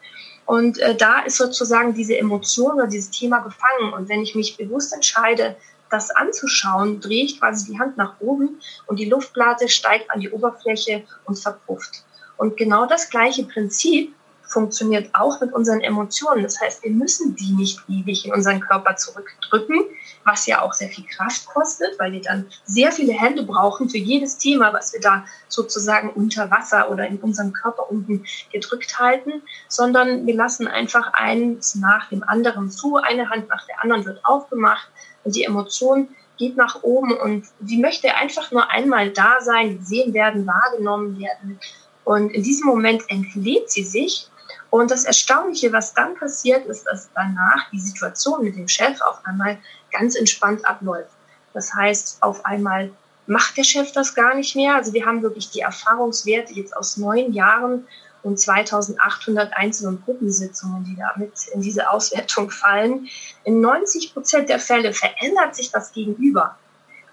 und 0.45 0.77
äh, 0.79 0.95
da 0.95 1.21
ist 1.21 1.37
sozusagen 1.37 1.93
diese 1.93 2.17
Emotion 2.17 2.75
oder 2.75 2.87
dieses 2.87 3.09
Thema 3.09 3.39
gefangen. 3.39 3.93
Und 3.93 4.09
wenn 4.09 4.21
ich 4.21 4.35
mich 4.35 4.57
bewusst 4.57 4.93
entscheide, 4.93 5.55
das 5.89 6.11
anzuschauen, 6.11 6.99
drehe 6.99 7.25
ich 7.25 7.39
quasi 7.39 7.71
die 7.71 7.79
Hand 7.79 7.97
nach 7.97 8.19
oben 8.19 8.59
und 8.87 8.99
die 8.99 9.05
Luftblase 9.05 9.69
steigt 9.69 10.09
an 10.11 10.19
die 10.19 10.29
Oberfläche 10.29 11.03
und 11.25 11.37
verpufft. 11.37 12.03
Und 12.37 12.57
genau 12.57 12.85
das 12.85 13.09
gleiche 13.09 13.43
Prinzip 13.45 14.13
funktioniert 14.47 15.09
auch 15.13 15.39
mit 15.41 15.53
unseren 15.53 15.81
Emotionen. 15.81 16.43
Das 16.43 16.59
heißt, 16.59 16.83
wir 16.83 16.91
müssen 16.91 17.35
die 17.35 17.53
nicht 17.53 17.79
ewig 17.87 18.25
in 18.25 18.33
unseren 18.33 18.59
Körper 18.59 18.95
zurückdrücken, 18.95 19.83
was 20.23 20.45
ja 20.47 20.61
auch 20.61 20.73
sehr 20.73 20.89
viel 20.89 21.05
Kraft 21.05 21.45
kostet, 21.47 21.99
weil 21.99 22.11
wir 22.11 22.21
dann 22.21 22.47
sehr 22.65 22.91
viele 22.91 23.13
Hände 23.13 23.43
brauchen 23.43 23.89
für 23.89 23.97
jedes 23.97 24.37
Thema, 24.37 24.73
was 24.73 24.93
wir 24.93 25.01
da 25.01 25.25
sozusagen 25.47 26.09
unter 26.09 26.49
Wasser 26.51 26.89
oder 26.91 27.07
in 27.07 27.17
unserem 27.17 27.53
Körper 27.53 27.89
unten 27.89 28.25
gedrückt 28.51 28.99
halten, 28.99 29.41
sondern 29.67 30.25
wir 30.25 30.35
lassen 30.35 30.67
einfach 30.67 31.13
eins 31.13 31.75
nach 31.75 32.09
dem 32.09 32.23
anderen 32.23 32.71
zu, 32.71 32.97
eine 32.97 33.29
Hand 33.29 33.49
nach 33.49 33.65
der 33.67 33.83
anderen 33.83 34.05
wird 34.05 34.25
aufgemacht 34.25 34.89
und 35.23 35.35
die 35.35 35.43
Emotion 35.43 36.09
geht 36.37 36.57
nach 36.57 36.83
oben 36.83 37.17
und 37.17 37.45
sie 37.63 37.77
möchte 37.77 38.13
einfach 38.15 38.51
nur 38.51 38.69
einmal 38.69 39.11
da 39.11 39.39
sein, 39.41 39.79
gesehen 39.79 40.13
werden, 40.13 40.45
wahrgenommen 40.45 41.19
werden. 41.19 41.59
Und 42.03 42.29
in 42.29 42.43
diesem 42.43 42.67
Moment 42.67 43.03
entlädt 43.09 43.71
sie 43.71 43.83
sich 43.83 44.29
und 44.79 44.91
das 44.91 45.05
Erstaunliche, 45.05 45.71
was 45.71 45.93
dann 45.93 46.15
passiert, 46.15 46.65
ist, 46.65 46.85
dass 46.85 47.09
danach 47.13 47.69
die 47.71 47.79
Situation 47.79 48.43
mit 48.43 48.55
dem 48.55 48.67
Chef 48.67 48.99
auf 49.01 49.25
einmal 49.25 49.57
ganz 49.91 50.15
entspannt 50.15 50.67
abläuft. 50.67 51.11
Das 51.53 51.73
heißt, 51.73 52.21
auf 52.21 52.45
einmal 52.45 52.91
macht 53.27 53.57
der 53.57 53.63
Chef 53.63 53.91
das 53.91 54.13
gar 54.13 54.35
nicht 54.35 54.55
mehr. 54.55 54.75
Also 54.75 54.93
wir 54.93 55.05
haben 55.05 55.21
wirklich 55.21 55.49
die 55.49 55.61
Erfahrungswerte 55.61 56.53
jetzt 56.53 56.75
aus 56.75 56.97
neun 56.97 57.31
Jahren 57.33 57.87
und 58.23 58.39
2800 58.39 59.55
Einzel- 59.55 59.87
und 59.87 60.03
Gruppensitzungen, 60.03 60.83
die 60.83 60.95
damit 60.95 61.33
in 61.53 61.61
diese 61.61 61.89
Auswertung 61.89 62.49
fallen. 62.49 63.07
In 63.43 63.61
90 63.61 64.13
Prozent 64.13 64.49
der 64.49 64.59
Fälle 64.59 64.93
verändert 64.93 65.55
sich 65.55 65.71
das 65.71 65.93
Gegenüber, 65.93 66.57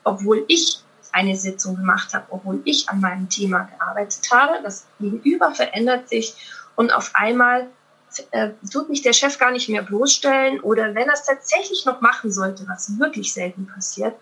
obwohl 0.05 0.45
ich 0.49 0.83
eine 1.13 1.37
Sitzung 1.37 1.77
gemacht 1.77 2.15
habe, 2.15 2.27
obwohl 2.31 2.61
ich 2.65 2.89
an 2.89 3.01
meinem 3.01 3.29
Thema 3.29 3.69
gearbeitet 3.79 4.29
habe. 4.33 4.63
Das 4.63 4.87
Gegenüber 4.99 5.55
verändert 5.55 6.09
sich 6.09 6.35
und 6.77 6.93
auf 6.93 7.13
einmal 7.15 7.69
äh, 8.31 8.51
tut 8.71 8.89
mich 8.89 9.03
der 9.03 9.13
Chef 9.13 9.39
gar 9.39 9.51
nicht 9.51 9.69
mehr 9.69 9.83
bloßstellen 9.83 10.61
oder 10.61 10.95
wenn 10.95 11.09
er 11.09 11.15
es 11.15 11.25
tatsächlich 11.25 11.85
noch 11.87 12.01
machen 12.01 12.31
sollte, 12.31 12.67
was 12.69 12.99
wirklich 12.99 13.33
selten 13.33 13.67
passiert, 13.67 14.15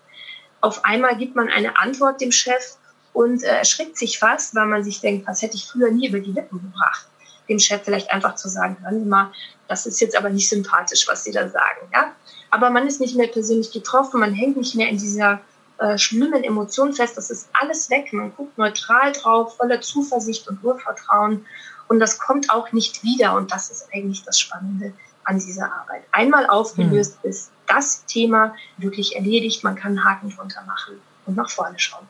auf 0.61 0.85
einmal 0.85 1.17
gibt 1.17 1.35
man 1.35 1.49
eine 1.49 1.77
Antwort 1.77 2.21
dem 2.21 2.31
Chef 2.31 2.77
und 3.13 3.43
äh, 3.43 3.47
erschrickt 3.47 3.97
sich 3.97 4.19
fast, 4.19 4.55
weil 4.55 4.67
man 4.67 4.83
sich 4.83 5.01
denkt, 5.01 5.27
was 5.27 5.41
hätte 5.41 5.55
ich 5.55 5.65
früher 5.65 5.91
nie 5.91 6.07
über 6.07 6.19
die 6.19 6.31
Lippen 6.31 6.61
gebracht, 6.61 7.07
dem 7.49 7.59
Chef 7.59 7.81
vielleicht 7.83 8.11
einfach 8.11 8.35
zu 8.35 8.47
sagen, 8.47 8.77
hören 8.81 9.03
Sie 9.03 9.09
mal, 9.09 9.31
das 9.67 9.85
ist 9.85 9.99
jetzt 9.99 10.17
aber 10.17 10.29
nicht 10.29 10.47
sympathisch, 10.47 11.07
was 11.07 11.23
Sie 11.23 11.31
da 11.31 11.49
sagen, 11.49 11.89
ja. 11.93 12.13
Aber 12.49 12.69
man 12.69 12.85
ist 12.85 12.99
nicht 12.99 13.15
mehr 13.15 13.27
persönlich 13.27 13.71
getroffen, 13.71 14.19
man 14.19 14.33
hängt 14.33 14.57
nicht 14.57 14.75
mehr 14.75 14.89
in 14.89 14.97
dieser 14.97 15.41
äh, 15.77 15.97
schlimmen 15.97 16.43
Emotion 16.43 16.93
fest, 16.93 17.17
das 17.17 17.29
ist 17.31 17.49
alles 17.53 17.89
weg, 17.89 18.13
man 18.13 18.33
guckt 18.35 18.57
neutral 18.57 19.11
drauf, 19.13 19.57
voller 19.57 19.81
Zuversicht 19.81 20.47
und 20.47 20.63
Urvertrauen 20.63 21.45
und 21.91 21.99
das 21.99 22.19
kommt 22.19 22.49
auch 22.49 22.71
nicht 22.71 23.03
wieder. 23.03 23.35
Und 23.35 23.51
das 23.51 23.69
ist 23.69 23.89
eigentlich 23.93 24.23
das 24.23 24.39
Spannende 24.39 24.93
an 25.25 25.39
dieser 25.39 25.65
Arbeit. 25.65 26.03
Einmal 26.13 26.47
aufgelöst 26.47 27.17
mhm. 27.21 27.29
ist 27.29 27.51
das 27.67 28.05
Thema 28.05 28.55
wirklich 28.77 29.17
erledigt. 29.17 29.65
Man 29.65 29.75
kann 29.75 29.97
einen 29.97 30.05
Haken 30.05 30.33
drunter 30.33 30.63
machen 30.65 31.01
und 31.25 31.35
nach 31.35 31.49
vorne 31.49 31.77
schauen. 31.77 32.07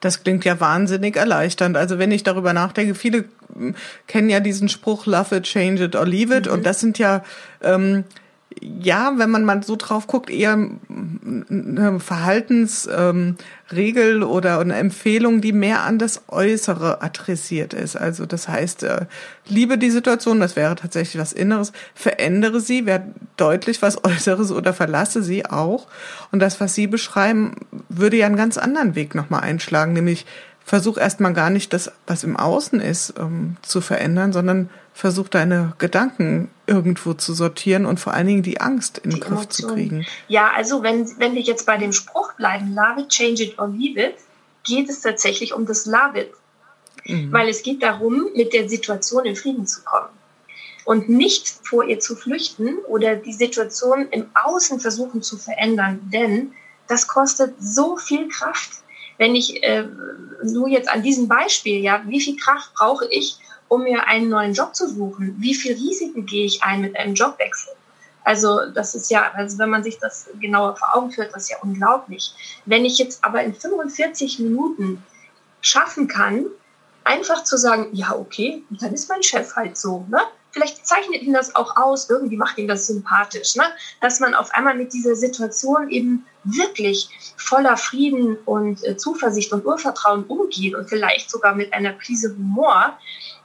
Das 0.00 0.24
klingt 0.24 0.44
ja 0.44 0.58
wahnsinnig 0.58 1.14
erleichternd. 1.14 1.76
Also 1.76 2.00
wenn 2.00 2.10
ich 2.10 2.24
darüber 2.24 2.52
nachdenke, 2.52 2.96
viele 2.96 3.26
hm, 3.52 3.76
kennen 4.08 4.28
ja 4.28 4.40
diesen 4.40 4.68
Spruch 4.68 5.06
Love 5.06 5.36
it, 5.36 5.44
change 5.44 5.84
it 5.84 5.94
or 5.94 6.04
leave 6.04 6.36
it. 6.36 6.46
Mhm. 6.46 6.54
Und 6.54 6.66
das 6.66 6.80
sind 6.80 6.98
ja 6.98 7.22
ähm, 7.62 8.02
ja, 8.60 9.12
wenn 9.16 9.30
man 9.30 9.44
mal 9.44 9.62
so 9.62 9.76
drauf 9.76 10.06
guckt, 10.06 10.30
eher 10.30 10.52
eine 10.52 12.00
Verhaltensregel 12.00 14.22
ähm, 14.22 14.28
oder 14.28 14.58
eine 14.58 14.76
Empfehlung, 14.76 15.40
die 15.40 15.52
mehr 15.52 15.82
an 15.82 15.98
das 15.98 16.22
Äußere 16.28 17.02
adressiert 17.02 17.74
ist. 17.74 17.96
Also 17.96 18.26
das 18.26 18.48
heißt, 18.48 18.84
äh, 18.84 19.06
liebe 19.46 19.78
die 19.78 19.90
Situation, 19.90 20.40
das 20.40 20.56
wäre 20.56 20.74
tatsächlich 20.76 21.20
was 21.20 21.32
Inneres, 21.32 21.72
verändere 21.94 22.60
sie, 22.60 22.86
wäre 22.86 23.04
deutlich 23.36 23.82
was 23.82 24.02
Äußeres 24.04 24.52
oder 24.52 24.72
verlasse 24.72 25.22
sie 25.22 25.46
auch. 25.46 25.86
Und 26.30 26.40
das, 26.40 26.60
was 26.60 26.74
Sie 26.74 26.86
beschreiben, 26.86 27.56
würde 27.88 28.16
ja 28.16 28.26
einen 28.26 28.36
ganz 28.36 28.58
anderen 28.58 28.94
Weg 28.94 29.14
nochmal 29.14 29.40
einschlagen, 29.40 29.92
nämlich 29.92 30.26
versuch 30.64 30.96
erstmal 30.96 31.34
gar 31.34 31.50
nicht 31.50 31.72
das, 31.72 31.92
was 32.06 32.24
im 32.24 32.36
Außen 32.36 32.80
ist, 32.80 33.14
ähm, 33.18 33.56
zu 33.62 33.80
verändern, 33.80 34.32
sondern 34.32 34.70
versuch 34.94 35.28
deine 35.28 35.74
Gedanken 35.78 36.50
irgendwo 36.66 37.14
zu 37.14 37.34
sortieren 37.34 37.84
und 37.84 38.00
vor 38.00 38.14
allen 38.14 38.26
Dingen 38.26 38.42
die 38.42 38.60
Angst 38.60 38.98
in 38.98 39.10
den 39.10 39.20
Griff 39.20 39.32
Emotion. 39.32 39.50
zu 39.68 39.74
kriegen. 39.74 40.06
Ja, 40.28 40.52
also 40.54 40.82
wenn, 40.82 41.06
wenn 41.18 41.34
wir 41.34 41.42
jetzt 41.42 41.66
bei 41.66 41.76
dem 41.76 41.92
Spruch 41.92 42.32
bleiben, 42.34 42.74
love 42.74 43.02
it, 43.02 43.08
change 43.08 43.42
it 43.42 43.58
or 43.58 43.68
leave 43.68 44.00
it, 44.00 44.14
geht 44.64 44.88
es 44.88 45.02
tatsächlich 45.02 45.52
um 45.52 45.66
das 45.66 45.84
love 45.84 46.18
it. 46.18 46.30
Mhm. 47.06 47.30
Weil 47.32 47.48
es 47.48 47.62
geht 47.62 47.82
darum, 47.82 48.28
mit 48.34 48.54
der 48.54 48.68
Situation 48.68 49.26
in 49.26 49.36
Frieden 49.36 49.66
zu 49.66 49.82
kommen. 49.82 50.08
Und 50.86 51.08
nicht 51.08 51.48
vor 51.62 51.84
ihr 51.84 51.98
zu 51.98 52.14
flüchten 52.14 52.78
oder 52.88 53.16
die 53.16 53.32
Situation 53.32 54.08
im 54.10 54.26
Außen 54.34 54.80
versuchen 54.80 55.22
zu 55.22 55.36
verändern, 55.36 56.00
denn 56.12 56.52
das 56.88 57.08
kostet 57.08 57.54
so 57.58 57.96
viel 57.96 58.28
Kraft 58.28 58.83
wenn 59.18 59.34
ich 59.34 59.62
äh, 59.62 59.86
nur 60.42 60.68
jetzt 60.68 60.88
an 60.88 61.02
diesem 61.02 61.28
Beispiel, 61.28 61.80
ja, 61.80 62.02
wie 62.06 62.20
viel 62.20 62.36
Kraft 62.36 62.74
brauche 62.74 63.06
ich, 63.10 63.38
um 63.68 63.84
mir 63.84 64.06
einen 64.06 64.28
neuen 64.28 64.54
Job 64.54 64.74
zu 64.74 64.88
suchen? 64.88 65.36
Wie 65.38 65.54
viel 65.54 65.72
Risiken 65.72 66.26
gehe 66.26 66.46
ich 66.46 66.62
ein 66.62 66.80
mit 66.80 66.96
einem 66.96 67.14
Jobwechsel? 67.14 67.72
Also 68.24 68.60
das 68.72 68.94
ist 68.94 69.10
ja, 69.10 69.32
also 69.34 69.58
wenn 69.58 69.70
man 69.70 69.84
sich 69.84 69.98
das 69.98 70.28
genauer 70.40 70.76
vor 70.76 70.96
Augen 70.96 71.10
führt, 71.10 71.34
das 71.34 71.44
ist 71.44 71.50
ja 71.50 71.58
unglaublich. 71.60 72.34
Wenn 72.64 72.84
ich 72.84 72.98
jetzt 72.98 73.22
aber 73.22 73.42
in 73.42 73.54
45 73.54 74.38
Minuten 74.38 75.02
schaffen 75.60 76.08
kann, 76.08 76.46
einfach 77.04 77.44
zu 77.44 77.58
sagen, 77.58 77.88
ja, 77.92 78.14
okay, 78.14 78.64
dann 78.70 78.94
ist 78.94 79.10
mein 79.10 79.22
Chef 79.22 79.54
halt 79.56 79.76
so, 79.76 80.06
ne? 80.08 80.20
Vielleicht 80.54 80.86
zeichnet 80.86 81.22
ihn 81.22 81.34
das 81.34 81.54
auch 81.56 81.76
aus, 81.76 82.08
irgendwie 82.08 82.36
macht 82.36 82.56
ihn 82.58 82.68
das 82.68 82.86
sympathisch, 82.86 83.56
ne? 83.56 83.64
dass 84.00 84.20
man 84.20 84.34
auf 84.34 84.54
einmal 84.54 84.76
mit 84.76 84.92
dieser 84.92 85.16
Situation 85.16 85.90
eben 85.90 86.24
wirklich 86.44 87.34
voller 87.36 87.76
Frieden 87.76 88.36
und 88.44 88.84
äh, 88.84 88.96
Zuversicht 88.96 89.52
und 89.52 89.66
Urvertrauen 89.66 90.24
umgeht 90.24 90.74
und 90.74 90.88
vielleicht 90.88 91.30
sogar 91.30 91.54
mit 91.54 91.72
einer 91.72 91.92
Prise 91.92 92.34
Humor, 92.36 92.96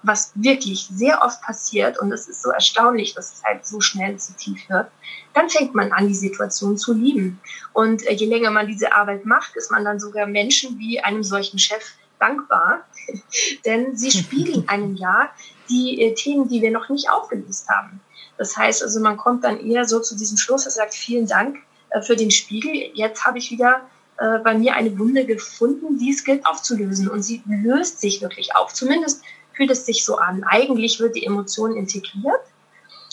was 0.04 0.32
wirklich 0.36 0.88
sehr 0.92 1.24
oft 1.24 1.42
passiert 1.42 2.00
und 2.00 2.12
es 2.12 2.28
ist 2.28 2.44
so 2.44 2.52
erstaunlich, 2.52 3.16
dass 3.16 3.34
es 3.34 3.44
halt 3.44 3.66
so 3.66 3.82
schnell 3.82 4.18
zu 4.18 4.34
tief 4.36 4.70
wird, 4.70 4.88
dann 5.34 5.50
fängt 5.50 5.74
man 5.74 5.92
an, 5.92 6.08
die 6.08 6.16
Situation 6.16 6.78
zu 6.78 6.94
lieben. 6.94 7.40
Und 7.74 8.06
äh, 8.06 8.14
je 8.14 8.28
länger 8.28 8.52
man 8.52 8.68
diese 8.68 8.94
Arbeit 8.94 9.26
macht, 9.26 9.56
ist 9.56 9.72
man 9.72 9.84
dann 9.84 10.00
sogar 10.00 10.28
Menschen 10.28 10.78
wie 10.78 11.00
einem 11.00 11.24
solchen 11.24 11.60
Chef 11.60 11.96
dankbar, 12.20 12.86
denn 13.66 13.96
sie 13.96 14.12
spiegeln 14.20 14.68
einem 14.68 14.96
ja 14.96 15.30
die 15.70 16.02
äh, 16.02 16.14
Themen, 16.14 16.48
die 16.48 16.62
wir 16.62 16.72
noch 16.72 16.90
nicht 16.90 17.10
aufgelöst 17.10 17.70
haben. 17.70 18.02
Das 18.38 18.56
heißt 18.56 18.84
also, 18.84 19.00
man 19.02 19.18
kommt 19.18 19.44
dann 19.44 19.60
eher 19.60 19.86
so 19.86 20.00
zu 20.00 20.18
diesem 20.18 20.38
Schluss, 20.38 20.66
er 20.66 20.72
sagt, 20.72 20.94
vielen 20.94 21.28
Dank 21.28 21.58
äh, 21.90 22.02
für 22.02 22.16
den 22.16 22.32
Spiegel. 22.32 22.92
Jetzt 22.94 23.26
habe 23.26 23.38
ich 23.38 23.52
wieder 23.52 23.82
äh, 24.18 24.40
bei 24.40 24.58
mir 24.58 24.76
eine 24.76 24.98
Wunde 25.00 25.26
gefunden, 25.26 25.98
die 25.98 26.12
es 26.12 26.24
gilt 26.24 26.46
aufzulösen. 26.46 27.10
Und 27.10 27.24
sie 27.24 27.42
löst 27.46 28.02
sich 28.02 28.22
wirklich 28.22 28.56
auf. 28.56 28.74
Zumindest 28.74 29.22
fühlt 29.54 29.72
es 29.72 29.86
sich 29.86 30.06
so 30.06 30.18
an. 30.18 30.44
Eigentlich 30.44 31.00
wird 31.00 31.16
die 31.16 31.26
Emotion 31.26 31.76
integriert, 31.76 32.42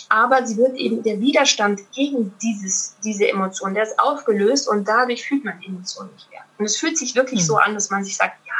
aber 0.08 0.46
sie 0.46 0.56
wird 0.56 0.76
eben 0.76 1.02
der 1.02 1.20
Widerstand 1.20 1.80
gegen 1.92 2.32
dieses, 2.42 2.96
diese 3.04 3.28
Emotion, 3.28 3.74
der 3.74 3.82
ist 3.82 3.98
aufgelöst 3.98 4.68
und 4.68 4.86
dadurch 4.86 5.26
fühlt 5.26 5.44
man 5.44 5.58
die 5.60 5.66
Emotion 5.66 6.08
nicht 6.12 6.30
mehr. 6.30 6.42
Und 6.58 6.64
es 6.64 6.76
fühlt 6.76 6.96
sich 6.96 7.14
wirklich 7.14 7.40
mhm. 7.40 7.44
so 7.44 7.56
an, 7.56 7.74
dass 7.74 7.90
man 7.90 8.04
sich 8.04 8.16
sagt, 8.16 8.36
ja, 8.46 8.54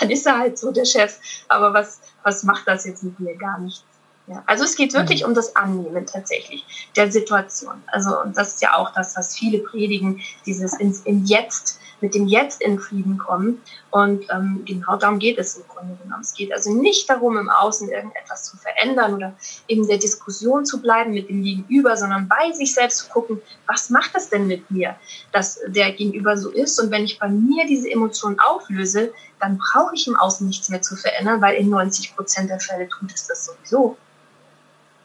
dann 0.00 0.10
ist 0.10 0.26
er 0.26 0.38
halt 0.38 0.58
so 0.58 0.72
der 0.72 0.84
Chef. 0.84 1.18
Aber 1.48 1.72
was, 1.72 2.00
was 2.22 2.42
macht 2.42 2.66
das 2.66 2.86
jetzt 2.86 3.02
mit 3.02 3.18
mir? 3.20 3.36
Gar 3.36 3.58
nichts. 3.60 3.84
Ja, 4.28 4.42
also 4.46 4.64
es 4.64 4.74
geht 4.74 4.92
wirklich 4.92 5.22
mhm. 5.22 5.28
um 5.28 5.34
das 5.34 5.54
Annehmen 5.54 6.04
tatsächlich 6.04 6.64
der 6.96 7.12
Situation. 7.12 7.82
Also 7.86 8.20
und 8.20 8.36
das 8.36 8.54
ist 8.54 8.62
ja 8.62 8.74
auch 8.74 8.92
das, 8.92 9.16
was 9.16 9.36
viele 9.36 9.58
predigen, 9.58 10.20
dieses 10.44 10.74
ins 10.74 11.00
in 11.00 11.24
Jetzt 11.24 11.78
mit 12.00 12.14
dem 12.14 12.26
Jetzt 12.26 12.60
in 12.62 12.78
Frieden 12.78 13.18
kommen. 13.18 13.62
Und 13.90 14.24
ähm, 14.30 14.62
genau 14.64 14.96
darum 14.96 15.18
geht 15.18 15.38
es 15.38 15.56
im 15.56 15.64
Grunde 15.68 15.96
genommen. 16.02 16.22
Es 16.22 16.34
geht 16.34 16.52
also 16.52 16.72
nicht 16.74 17.08
darum, 17.08 17.36
im 17.36 17.48
Außen 17.48 17.88
irgendetwas 17.88 18.44
zu 18.44 18.56
verändern 18.56 19.14
oder 19.14 19.34
in 19.66 19.86
der 19.86 19.98
Diskussion 19.98 20.64
zu 20.64 20.80
bleiben 20.80 21.12
mit 21.12 21.28
dem 21.28 21.42
Gegenüber, 21.42 21.96
sondern 21.96 22.28
bei 22.28 22.52
sich 22.52 22.74
selbst 22.74 22.98
zu 22.98 23.08
gucken, 23.08 23.40
was 23.66 23.90
macht 23.90 24.14
das 24.14 24.28
denn 24.28 24.46
mit 24.46 24.70
mir, 24.70 24.96
dass 25.32 25.60
der 25.66 25.92
Gegenüber 25.92 26.36
so 26.36 26.50
ist. 26.50 26.78
Und 26.80 26.90
wenn 26.90 27.04
ich 27.04 27.18
bei 27.18 27.28
mir 27.28 27.66
diese 27.66 27.90
Emotionen 27.90 28.38
auflöse, 28.40 29.12
dann 29.40 29.58
brauche 29.58 29.94
ich 29.94 30.06
im 30.06 30.16
Außen 30.16 30.46
nichts 30.46 30.68
mehr 30.68 30.82
zu 30.82 30.96
verändern, 30.96 31.40
weil 31.40 31.56
in 31.56 31.68
90 31.68 32.16
Prozent 32.16 32.50
der 32.50 32.60
Fälle 32.60 32.88
tut 32.88 33.12
es 33.12 33.26
das 33.26 33.46
sowieso. 33.46 33.96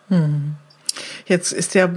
Hm. 0.07 0.55
Jetzt 1.25 1.51
ist 1.51 1.75
ja 1.75 1.89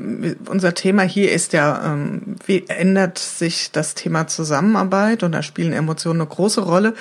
unser 0.47 0.75
Thema 0.75 1.03
hier 1.03 1.33
ist 1.33 1.53
ja, 1.53 1.93
ähm, 1.93 2.37
wie 2.47 2.65
ändert 2.69 3.19
sich 3.19 3.71
das 3.73 3.95
Thema 3.95 4.27
Zusammenarbeit 4.27 5.23
und 5.23 5.33
da 5.33 5.43
spielen 5.43 5.73
Emotionen 5.73 6.21
eine 6.21 6.29
große 6.29 6.61
Rolle 6.61 6.95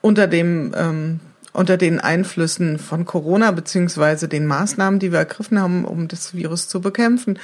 unter 0.00 0.26
dem 0.26 0.74
ähm, 0.76 1.20
unter 1.52 1.76
den 1.76 1.98
Einflüssen 1.98 2.78
von 2.78 3.04
Corona 3.04 3.50
beziehungsweise 3.50 4.28
den 4.28 4.46
Maßnahmen, 4.46 5.00
die 5.00 5.10
wir 5.10 5.18
ergriffen 5.18 5.60
haben, 5.60 5.84
um 5.84 6.06
das 6.06 6.34
Virus 6.34 6.68
zu 6.68 6.80
bekämpfen. 6.80 7.38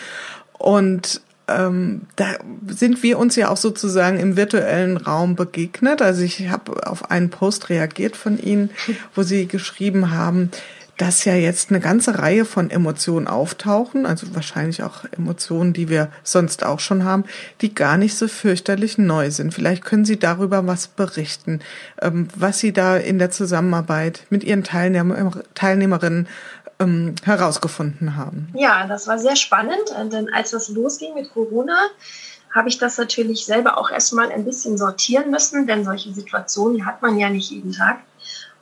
Und 0.52 1.20
ähm, 1.48 2.02
da 2.16 2.26
sind 2.68 3.02
wir 3.02 3.18
uns 3.18 3.36
ja 3.36 3.50
auch 3.50 3.56
sozusagen 3.56 4.18
im 4.18 4.36
virtuellen 4.36 4.96
Raum 4.96 5.34
begegnet. 5.34 6.00
Also 6.00 6.22
ich 6.22 6.48
habe 6.48 6.86
auf 6.86 7.10
einen 7.10 7.30
Post 7.30 7.68
reagiert 7.68 8.16
von 8.16 8.38
Ihnen, 8.38 8.70
wo 9.14 9.22
Sie 9.22 9.46
geschrieben 9.46 10.10
haben, 10.10 10.50
dass 10.98 11.24
ja 11.24 11.34
jetzt 11.34 11.70
eine 11.70 11.80
ganze 11.80 12.18
Reihe 12.18 12.44
von 12.44 12.70
Emotionen 12.70 13.26
auftauchen, 13.26 14.06
also 14.06 14.34
wahrscheinlich 14.34 14.82
auch 14.82 15.04
Emotionen, 15.10 15.72
die 15.72 15.88
wir 15.88 16.10
sonst 16.22 16.64
auch 16.64 16.80
schon 16.80 17.04
haben, 17.04 17.24
die 17.60 17.74
gar 17.74 17.96
nicht 17.96 18.16
so 18.16 18.28
fürchterlich 18.28 18.98
neu 18.98 19.30
sind. 19.30 19.52
Vielleicht 19.52 19.84
können 19.84 20.04
Sie 20.04 20.18
darüber 20.18 20.66
was 20.66 20.86
berichten, 20.86 21.60
ähm, 22.00 22.28
was 22.36 22.58
Sie 22.58 22.72
da 22.72 22.96
in 22.96 23.18
der 23.18 23.30
Zusammenarbeit 23.30 24.26
mit 24.30 24.44
Ihren 24.44 24.62
Teilnehmer, 24.64 25.42
Teilnehmerinnen 25.54 26.28
ähm, 26.78 27.14
herausgefunden 27.24 28.16
haben. 28.16 28.48
Ja, 28.54 28.86
das 28.86 29.06
war 29.06 29.18
sehr 29.18 29.36
spannend, 29.36 29.90
äh, 29.98 30.08
denn 30.08 30.32
als 30.32 30.50
das 30.50 30.68
losging 30.68 31.14
mit 31.14 31.32
Corona, 31.32 31.76
habe 32.54 32.68
ich 32.68 32.78
das 32.78 32.96
natürlich 32.98 33.44
selber 33.44 33.78
auch 33.78 33.90
erstmal 33.90 34.30
ein 34.30 34.44
bisschen 34.44 34.78
sortieren 34.78 35.30
müssen, 35.32 35.66
denn 35.66 35.84
solche 35.84 36.12
Situationen 36.12 36.86
hat 36.86 37.02
man 37.02 37.18
ja 37.18 37.28
nicht 37.28 37.50
jeden 37.50 37.72
Tag. 37.72 37.98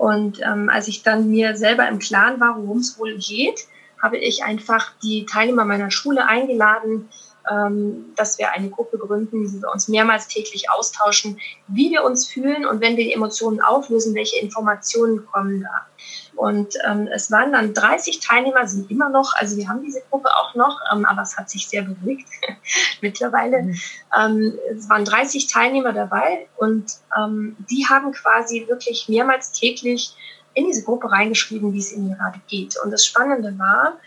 Und 0.02 0.40
ähm, 0.44 0.68
als 0.68 0.88
ich 0.88 1.04
dann 1.04 1.30
mir 1.30 1.54
selber 1.54 1.86
im 1.86 2.00
Klaren 2.00 2.40
war, 2.40 2.56
worum 2.56 2.78
es 2.78 2.98
wohl 2.98 3.16
geht, 3.18 3.68
habe 4.02 4.18
ich 4.18 4.42
einfach 4.42 4.90
die 5.00 5.26
Teilnehmer 5.26 5.64
meiner 5.64 5.92
Schule 5.92 6.26
eingeladen, 6.26 7.08
ähm, 7.48 8.06
dass 8.16 8.36
wir 8.36 8.50
eine 8.50 8.68
Gruppe 8.68 8.98
gründen, 8.98 9.44
die 9.44 9.62
wir 9.62 9.70
uns 9.70 9.86
mehrmals 9.86 10.26
täglich 10.26 10.68
austauschen, 10.68 11.38
wie 11.68 11.92
wir 11.92 12.02
uns 12.02 12.26
fühlen 12.26 12.66
und 12.66 12.80
wenn 12.80 12.96
wir 12.96 13.04
die 13.04 13.12
Emotionen 13.12 13.60
auflösen, 13.60 14.16
welche 14.16 14.40
Informationen 14.40 15.24
kommen 15.24 15.60
da. 15.60 15.86
Und 16.34 16.74
ähm, 16.88 17.08
es 17.12 17.30
waren 17.30 17.52
dann 17.52 17.74
30 17.74 18.20
Teilnehmer, 18.20 18.66
sind 18.66 18.90
immer 18.90 19.10
noch, 19.10 19.32
also 19.36 19.56
wir 19.56 19.68
haben 19.68 19.82
diese 19.82 20.02
Gruppe 20.10 20.28
auch 20.34 20.54
noch, 20.54 20.80
ähm, 20.92 21.04
aber 21.04 21.22
es 21.22 21.36
hat 21.36 21.50
sich 21.50 21.68
sehr 21.68 21.82
beruhigt 21.82 22.28
mittlerweile. 23.00 23.62
Mhm. 23.62 23.80
Ähm, 24.18 24.58
es 24.70 24.88
waren 24.88 25.04
30 25.04 25.46
Teilnehmer 25.46 25.92
dabei 25.92 26.46
und 26.56 26.92
ähm, 27.16 27.56
die 27.70 27.86
haben 27.88 28.12
quasi 28.12 28.66
wirklich 28.68 29.08
mehrmals 29.08 29.52
täglich 29.52 30.16
in 30.54 30.66
diese 30.66 30.84
Gruppe 30.84 31.10
reingeschrieben, 31.10 31.72
wie 31.72 31.78
es 31.78 31.92
ihnen 31.92 32.14
gerade 32.14 32.40
geht. 32.48 32.76
Und 32.82 32.90
das 32.90 33.06
Spannende 33.06 33.58
war, 33.58 33.98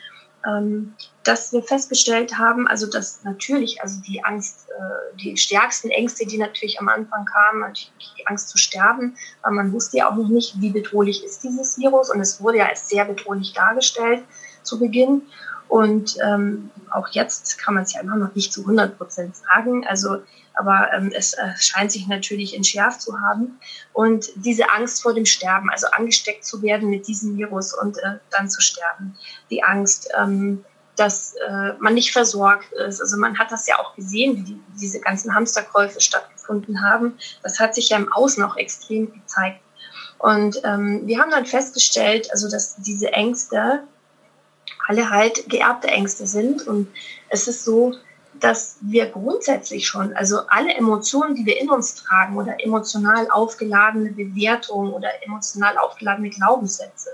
dass 1.23 1.51
wir 1.51 1.63
festgestellt 1.63 2.37
haben, 2.37 2.67
also 2.67 2.87
dass 2.87 3.23
natürlich, 3.23 3.81
also 3.81 3.99
die 4.01 4.23
Angst, 4.23 4.67
äh, 4.69 5.17
die 5.17 5.37
stärksten 5.37 5.89
Ängste, 5.89 6.25
die 6.25 6.37
natürlich 6.37 6.79
am 6.79 6.87
Anfang 6.87 7.25
kamen, 7.25 7.61
natürlich 7.61 8.13
die 8.17 8.27
Angst 8.27 8.49
zu 8.49 8.57
sterben, 8.57 9.17
weil 9.41 9.53
man 9.53 9.73
wusste 9.73 9.97
ja 9.97 10.09
auch 10.09 10.15
noch 10.15 10.29
nicht, 10.29 10.61
wie 10.61 10.69
bedrohlich 10.69 11.23
ist 11.23 11.43
dieses 11.43 11.77
Virus 11.77 12.11
und 12.11 12.19
es 12.19 12.41
wurde 12.41 12.59
ja 12.59 12.67
als 12.67 12.87
sehr 12.87 13.05
bedrohlich 13.05 13.53
dargestellt 13.53 14.23
zu 14.61 14.79
Beginn. 14.79 15.23
Und 15.67 16.17
ähm, 16.23 16.71
auch 16.91 17.07
jetzt 17.09 17.57
kann 17.57 17.73
man 17.73 17.83
es 17.83 17.93
ja 17.93 18.01
immer 18.01 18.15
noch 18.15 18.35
nicht 18.35 18.53
zu 18.53 18.61
100 18.61 18.97
Prozent 18.97 19.35
sagen. 19.35 19.85
Also, 19.87 20.21
aber 20.53 20.89
ähm, 20.93 21.11
es 21.13 21.33
äh, 21.33 21.53
scheint 21.57 21.91
sich 21.91 22.07
natürlich 22.07 22.55
entschärft 22.55 23.01
zu 23.01 23.19
haben. 23.19 23.59
Und 23.93 24.29
diese 24.35 24.71
Angst 24.71 25.01
vor 25.01 25.13
dem 25.13 25.25
Sterben, 25.25 25.69
also 25.69 25.87
angesteckt 25.91 26.45
zu 26.45 26.61
werden 26.61 26.89
mit 26.89 27.07
diesem 27.07 27.37
Virus 27.37 27.73
und 27.73 27.97
äh, 27.97 28.19
dann 28.31 28.49
zu 28.49 28.61
sterben, 28.61 29.17
die 29.49 29.63
Angst, 29.63 30.09
ähm, 30.17 30.63
dass 30.95 31.35
äh, 31.35 31.73
man 31.79 31.93
nicht 31.93 32.13
versorgt 32.13 32.71
ist. 32.73 33.01
Also 33.01 33.17
man 33.17 33.37
hat 33.37 33.51
das 33.51 33.67
ja 33.67 33.79
auch 33.79 33.95
gesehen, 33.95 34.37
wie 34.37 34.43
die, 34.43 34.61
diese 34.79 34.99
ganzen 34.99 35.33
Hamsterkäufe 35.35 35.99
stattgefunden 35.99 36.81
haben. 36.81 37.17
Das 37.43 37.59
hat 37.59 37.75
sich 37.75 37.89
ja 37.89 37.97
im 37.97 38.11
Außen 38.13 38.41
auch 38.43 38.55
extrem 38.55 39.11
gezeigt. 39.11 39.59
Und 40.17 40.61
ähm, 40.63 41.01
wir 41.05 41.19
haben 41.19 41.31
dann 41.31 41.45
festgestellt, 41.45 42.31
also 42.31 42.49
dass 42.49 42.77
diese 42.77 43.11
Ängste 43.11 43.83
alle 44.87 45.09
halt 45.09 45.49
geerbte 45.49 45.87
Ängste 45.87 46.27
sind. 46.27 46.67
Und 46.67 46.87
es 47.29 47.47
ist 47.47 47.63
so, 47.63 47.93
dass 48.39 48.77
wir 48.81 49.07
grundsätzlich 49.07 49.87
schon, 49.87 50.13
also 50.13 50.41
alle 50.47 50.73
Emotionen, 50.73 51.35
die 51.35 51.45
wir 51.45 51.59
in 51.59 51.69
uns 51.69 51.95
tragen 51.95 52.37
oder 52.37 52.63
emotional 52.63 53.29
aufgeladene 53.29 54.11
Bewertungen 54.11 54.93
oder 54.93 55.09
emotional 55.23 55.77
aufgeladene 55.77 56.29
Glaubenssätze, 56.29 57.11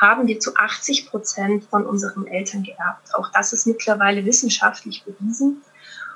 haben 0.00 0.26
wir 0.26 0.40
zu 0.40 0.56
80 0.56 1.10
Prozent 1.10 1.64
von 1.64 1.86
unseren 1.86 2.26
Eltern 2.26 2.64
geerbt. 2.64 3.14
Auch 3.14 3.30
das 3.32 3.52
ist 3.52 3.66
mittlerweile 3.66 4.24
wissenschaftlich 4.24 5.04
bewiesen. 5.04 5.62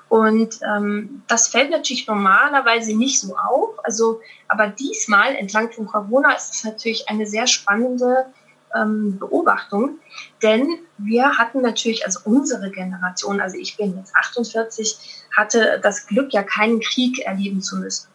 Und 0.08 0.60
ähm, 0.62 1.22
das 1.26 1.48
fällt 1.48 1.70
natürlich 1.70 2.06
normalerweise 2.06 2.96
nicht 2.96 3.20
so 3.20 3.36
auf. 3.36 3.70
Also, 3.84 4.20
aber 4.48 4.68
diesmal 4.68 5.34
entlang 5.34 5.72
von 5.72 5.86
Corona 5.86 6.32
ist 6.32 6.54
es 6.54 6.64
natürlich 6.64 7.08
eine 7.08 7.26
sehr 7.26 7.46
spannende 7.46 8.26
ähm, 8.74 9.18
Beobachtung, 9.18 9.98
denn 10.42 10.78
wir 10.98 11.38
hatten 11.38 11.60
natürlich, 11.60 12.04
also 12.04 12.20
unsere 12.24 12.70
Generation, 12.70 13.40
also 13.40 13.56
ich 13.56 13.76
bin 13.76 13.96
jetzt 13.96 14.14
48, 14.14 15.24
hatte 15.36 15.80
das 15.82 16.06
Glück, 16.06 16.32
ja 16.32 16.42
keinen 16.42 16.80
Krieg 16.80 17.20
erleben 17.26 17.60
zu 17.60 17.76
müssen. 17.76 18.08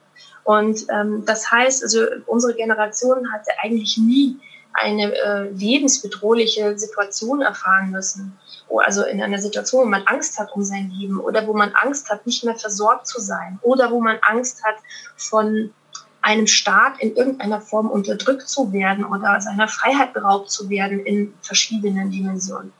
Und 0.44 0.86
ähm, 0.90 1.24
das 1.26 1.52
heißt, 1.52 1.84
also 1.84 2.06
unsere 2.26 2.56
Generation 2.56 3.32
hatte 3.32 3.52
eigentlich 3.62 3.98
nie 3.98 4.40
eine 4.74 5.14
äh, 5.14 5.50
lebensbedrohliche 5.50 6.78
Situation 6.78 7.42
erfahren 7.42 7.92
müssen. 7.92 8.38
Also 8.86 9.04
in 9.04 9.22
einer 9.22 9.40
Situation, 9.40 9.84
wo 9.84 9.90
man 9.90 10.04
Angst 10.04 10.40
hat 10.40 10.54
um 10.54 10.64
sein 10.64 10.90
Leben 10.92 11.20
oder 11.20 11.46
wo 11.46 11.54
man 11.54 11.74
Angst 11.74 12.10
hat, 12.10 12.26
nicht 12.26 12.44
mehr 12.44 12.56
versorgt 12.56 13.06
zu 13.06 13.20
sein 13.20 13.60
oder 13.62 13.92
wo 13.92 14.00
man 14.00 14.18
Angst 14.22 14.64
hat, 14.64 14.76
von 15.18 15.74
einem 16.22 16.48
Staat 16.48 17.00
in 17.00 17.16
irgendeiner 17.16 17.62
Form 17.62 17.90
unterdrückt 17.90 18.48
zu 18.48 18.72
werden 18.72 19.06
oder 19.06 19.42
seiner 19.42 19.68
Freiheit 19.68 20.14
beraubt 20.14 20.52
zu 20.52 20.70
werden 20.70 21.00
in 21.00 21.34
verschiedenen 21.42 22.12
Dimensionen. 22.12 22.74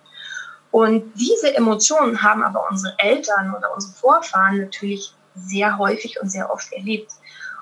Und 0.70 1.14
diese 1.16 1.54
Emotionen 1.56 2.22
haben 2.22 2.44
aber 2.44 2.66
unsere 2.70 2.98
Eltern 3.00 3.54
oder 3.56 3.74
unsere 3.74 3.94
Vorfahren 3.94 4.60
natürlich 4.60 5.14
sehr 5.36 5.78
häufig 5.78 6.22
und 6.22 6.30
sehr 6.30 6.52
oft 6.52 6.72
erlebt. 6.72 7.12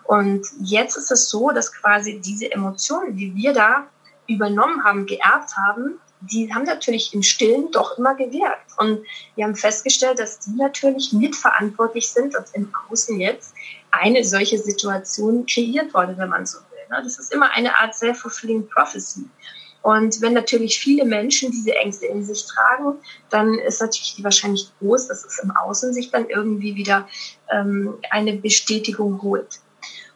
Und 0.03 0.45
jetzt 0.61 0.95
ist 0.97 1.11
es 1.11 1.29
so, 1.29 1.51
dass 1.51 1.73
quasi 1.73 2.19
diese 2.19 2.51
Emotionen, 2.51 3.15
die 3.15 3.33
wir 3.35 3.53
da 3.53 3.87
übernommen 4.27 4.83
haben, 4.83 5.05
geerbt 5.05 5.55
haben, 5.55 5.99
die 6.21 6.53
haben 6.53 6.63
natürlich 6.63 7.13
im 7.13 7.23
Stillen 7.23 7.71
doch 7.71 7.97
immer 7.97 8.15
gewirkt. 8.15 8.71
Und 8.77 9.05
wir 9.35 9.45
haben 9.45 9.55
festgestellt, 9.55 10.19
dass 10.19 10.39
die 10.39 10.51
natürlich 10.51 11.13
mitverantwortlich 11.13 12.09
sind, 12.09 12.33
dass 12.33 12.51
im 12.51 12.73
Außen 12.89 13.19
jetzt 13.19 13.53
eine 13.91 14.23
solche 14.23 14.57
Situation 14.57 15.45
kreiert 15.45 15.93
wurde, 15.93 16.17
wenn 16.17 16.29
man 16.29 16.45
so 16.45 16.59
will. 16.59 16.97
Ne? 16.97 17.01
Das 17.03 17.19
ist 17.19 17.33
immer 17.33 17.51
eine 17.51 17.75
Art 17.77 17.95
self-fulfilling 17.95 18.67
prophecy. 18.67 19.25
Und 19.81 20.21
wenn 20.21 20.33
natürlich 20.33 20.79
viele 20.79 21.05
Menschen 21.05 21.51
diese 21.51 21.73
Ängste 21.75 22.07
in 22.07 22.23
sich 22.23 22.45
tragen, 22.45 22.99
dann 23.29 23.53
ist 23.59 23.79
natürlich 23.81 24.15
die 24.15 24.23
Wahrscheinlichkeit 24.23 24.77
groß, 24.79 25.07
dass 25.07 25.23
es 25.23 25.39
im 25.39 25.51
Außen 25.51 25.93
sich 25.93 26.11
dann 26.11 26.27
irgendwie 26.27 26.75
wieder 26.75 27.07
ähm, 27.49 27.97
eine 28.09 28.33
Bestätigung 28.33 29.21
holt. 29.21 29.61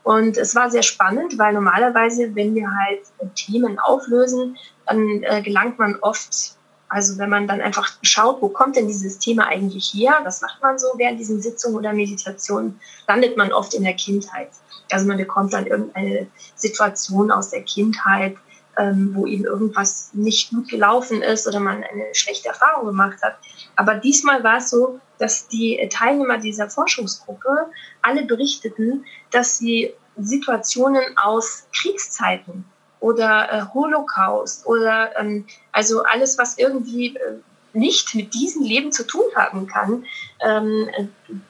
Und 0.04 0.38
es 0.38 0.54
war 0.54 0.70
sehr 0.70 0.84
spannend, 0.84 1.38
weil 1.38 1.54
normalerweise, 1.54 2.36
wenn 2.36 2.54
wir 2.56 2.70
halt 2.70 3.36
Themen 3.36 3.80
auflösen, 3.80 4.58
dann 4.86 5.24
äh, 5.24 5.42
gelangt 5.42 5.80
man 5.80 5.98
oft, 6.02 6.58
also 6.94 7.18
wenn 7.18 7.30
man 7.30 7.48
dann 7.48 7.60
einfach 7.60 7.92
schaut, 8.04 8.40
wo 8.42 8.50
kommt 8.50 8.76
denn 8.76 8.88
dieses 8.88 9.18
Thema 9.18 9.48
eigentlich 9.48 9.94
her, 9.96 10.22
das 10.24 10.42
macht 10.42 10.62
man 10.62 10.78
so 10.78 10.88
während 10.98 11.20
diesen 11.20 11.42
Sitzungen 11.42 11.76
oder 11.78 11.92
Meditationen, 11.92 12.80
landet 13.08 13.36
man 13.36 13.52
oft 13.52 13.74
in 13.74 13.84
der 13.84 13.96
Kindheit. 13.96 14.50
Also 14.92 15.08
man 15.08 15.18
bekommt 15.18 15.54
dann 15.54 15.66
irgendeine 15.66 16.28
Situation 16.56 17.32
aus 17.32 17.50
der 17.50 17.64
Kindheit, 17.64 18.38
ähm, 18.78 19.12
wo 19.16 19.26
eben 19.26 19.44
irgendwas 19.44 20.12
nicht 20.14 20.52
gut 20.52 20.70
gelaufen 20.70 21.24
ist 21.24 21.48
oder 21.48 21.60
man 21.60 21.84
eine 21.84 22.14
schlechte 22.14 22.50
Erfahrung 22.50 22.86
gemacht 22.86 23.18
hat. 23.24 23.38
Aber 23.76 23.96
diesmal 23.96 24.44
war 24.44 24.58
es 24.58 24.70
so, 24.70 25.00
dass 25.18 25.48
die 25.48 25.90
Teilnehmer 25.92 26.38
dieser 26.38 26.70
Forschungsgruppe 26.70 27.72
alle 28.04 28.24
berichteten, 28.26 29.06
dass 29.32 29.58
sie 29.58 29.94
Situationen 30.16 31.04
aus 31.18 31.66
Kriegszeiten 31.76 32.66
oder 33.04 33.52
äh, 33.52 33.66
Holocaust 33.74 34.66
oder 34.66 35.12
ähm, 35.20 35.46
also 35.74 36.04
alles, 36.04 36.38
was 36.38 36.58
irgendwie 36.58 37.18
äh, 37.18 37.36
nicht 37.74 38.16
mit 38.16 38.34
diesem 38.34 38.64
Leben 38.64 38.94
zu 38.94 39.06
tun 39.06 39.26
haben 39.36 39.68
kann, 39.68 40.06
ähm, 40.40 40.90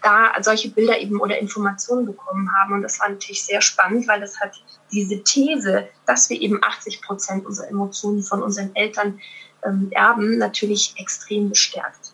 da 0.02 0.32
solche 0.42 0.70
Bilder 0.70 0.98
eben 0.98 1.22
oder 1.22 1.38
Informationen 1.38 2.08
bekommen 2.08 2.50
haben. 2.58 2.74
Und 2.74 2.82
das 2.82 3.00
war 3.00 3.10
natürlich 3.10 3.44
sehr 3.44 3.62
spannend, 3.62 4.08
weil 4.08 4.22
das 4.22 4.40
hat 4.40 4.64
diese 4.92 5.22
These, 5.22 5.88
dass 6.08 6.28
wir 6.32 6.42
eben 6.42 6.60
80 6.64 7.04
Prozent 7.04 7.46
unserer 7.46 7.68
Emotionen 7.68 8.24
von 8.24 8.42
unseren 8.42 8.76
Eltern 8.76 9.20
ähm, 9.64 9.90
erben, 9.92 10.40
natürlich 10.40 10.96
extrem 10.98 11.50
bestärkt. 11.50 12.14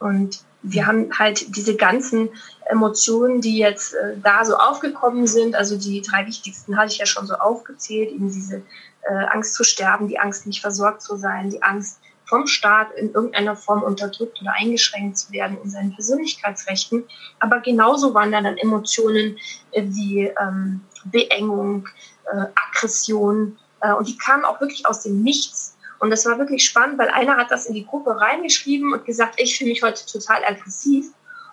Und 0.00 0.40
wir 0.62 0.86
haben 0.86 1.18
halt 1.18 1.56
diese 1.56 1.76
ganzen 1.76 2.28
Emotionen, 2.66 3.40
die 3.40 3.58
jetzt 3.58 3.94
äh, 3.94 4.16
da 4.22 4.44
so 4.44 4.56
aufgekommen 4.56 5.26
sind, 5.26 5.54
also 5.54 5.76
die 5.76 6.02
drei 6.02 6.26
wichtigsten 6.26 6.76
hatte 6.76 6.92
ich 6.92 6.98
ja 6.98 7.06
schon 7.06 7.26
so 7.26 7.34
aufgezählt, 7.34 8.10
eben 8.10 8.30
diese 8.30 8.62
äh, 9.02 9.24
Angst 9.30 9.54
zu 9.54 9.64
sterben, 9.64 10.08
die 10.08 10.18
Angst 10.18 10.46
nicht 10.46 10.60
versorgt 10.60 11.02
zu 11.02 11.16
sein, 11.16 11.50
die 11.50 11.62
Angst 11.62 12.00
vom 12.26 12.46
Staat 12.46 12.92
in 12.92 13.12
irgendeiner 13.12 13.56
Form 13.56 13.82
unterdrückt 13.82 14.40
oder 14.40 14.52
eingeschränkt 14.52 15.18
zu 15.18 15.32
werden 15.32 15.58
in 15.64 15.68
seinen 15.68 15.94
Persönlichkeitsrechten. 15.94 17.04
Aber 17.40 17.58
genauso 17.58 18.14
waren 18.14 18.30
da 18.30 18.40
dann 18.40 18.56
Emotionen 18.56 19.36
äh, 19.72 19.82
wie 19.84 20.32
ähm, 20.40 20.82
Beengung, 21.04 21.88
äh, 22.32 22.46
Aggression 22.54 23.58
äh, 23.80 23.92
und 23.92 24.08
die 24.08 24.16
kamen 24.16 24.44
auch 24.44 24.60
wirklich 24.60 24.86
aus 24.86 25.02
dem 25.02 25.22
Nichts. 25.22 25.76
Und 26.00 26.10
das 26.10 26.24
war 26.24 26.38
wirklich 26.38 26.64
spannend, 26.64 26.98
weil 26.98 27.10
einer 27.10 27.36
hat 27.36 27.50
das 27.50 27.66
in 27.66 27.74
die 27.74 27.86
Gruppe 27.86 28.18
reingeschrieben 28.18 28.92
und 28.92 29.04
gesagt, 29.04 29.34
ich 29.38 29.56
fühle 29.56 29.70
mich 29.70 29.82
heute 29.82 30.04
total 30.06 30.42
aggressiv. 30.44 31.06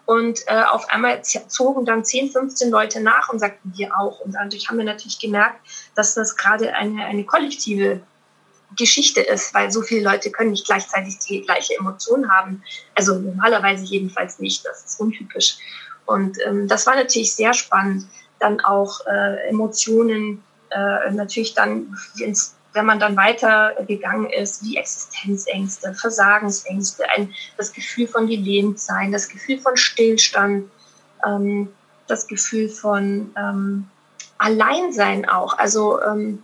Und 0.06 0.40
äh, 0.48 0.64
auf 0.64 0.90
einmal 0.90 1.22
zogen 1.22 1.86
dann 1.86 2.06
10, 2.06 2.32
15 2.32 2.72
Leute 2.72 3.02
nach 3.02 3.28
und 3.28 3.40
sagten 3.40 3.74
wir 3.76 3.96
auch. 4.00 4.22
Und 4.22 4.36
dadurch 4.36 4.70
haben 4.70 4.78
wir 4.78 4.86
natürlich 4.86 5.20
gemerkt, 5.20 5.60
dass 5.96 6.14
das 6.14 6.38
gerade 6.38 6.74
eine, 6.74 7.04
eine 7.06 7.26
kollektive 7.26 8.00
Geschichte 8.78 9.20
ist, 9.20 9.54
weil 9.54 9.70
so 9.70 9.82
viele 9.82 10.10
Leute 10.10 10.32
können 10.32 10.52
nicht 10.52 10.66
gleichzeitig 10.66 11.20
die 11.20 11.42
gleiche 11.42 11.76
Emotion 11.78 12.32
haben. 12.32 12.64
Also 12.96 13.20
normalerweise 13.20 13.84
jedenfalls 13.84 14.40
nicht. 14.40 14.66
Das 14.66 14.86
ist 14.86 15.00
untypisch. 15.00 15.58
Und 16.06 16.38
ähm, 16.46 16.70
das 16.70 16.88
war 16.88 16.96
natürlich 16.96 17.36
sehr 17.36 17.54
spannend. 17.54 18.08
Dann 18.40 18.62
auch 18.62 19.06
äh, 19.08 19.50
Emotionen 19.50 20.42
äh, 20.70 21.12
natürlich 21.12 21.54
dann 21.54 21.98
ins 22.18 22.57
wenn 22.78 22.86
man 22.86 23.00
dann 23.00 23.18
weitergegangen 23.18 24.30
ist, 24.30 24.64
wie 24.64 24.78
Existenzängste, 24.78 25.96
Versagensängste, 25.96 27.10
ein, 27.10 27.34
das 27.58 27.74
Gefühl 27.74 28.08
von 28.08 28.28
gelehnt 28.28 28.80
sein, 28.80 29.12
das 29.12 29.30
Gefühl 29.30 29.60
von 29.60 29.76
Stillstand, 29.76 30.70
ähm, 31.26 31.70
das 32.06 32.28
Gefühl 32.28 32.70
von 32.70 33.32
ähm, 33.36 33.88
Alleinsein 34.38 35.28
auch. 35.28 35.58
Also 35.58 36.00
ähm, 36.04 36.44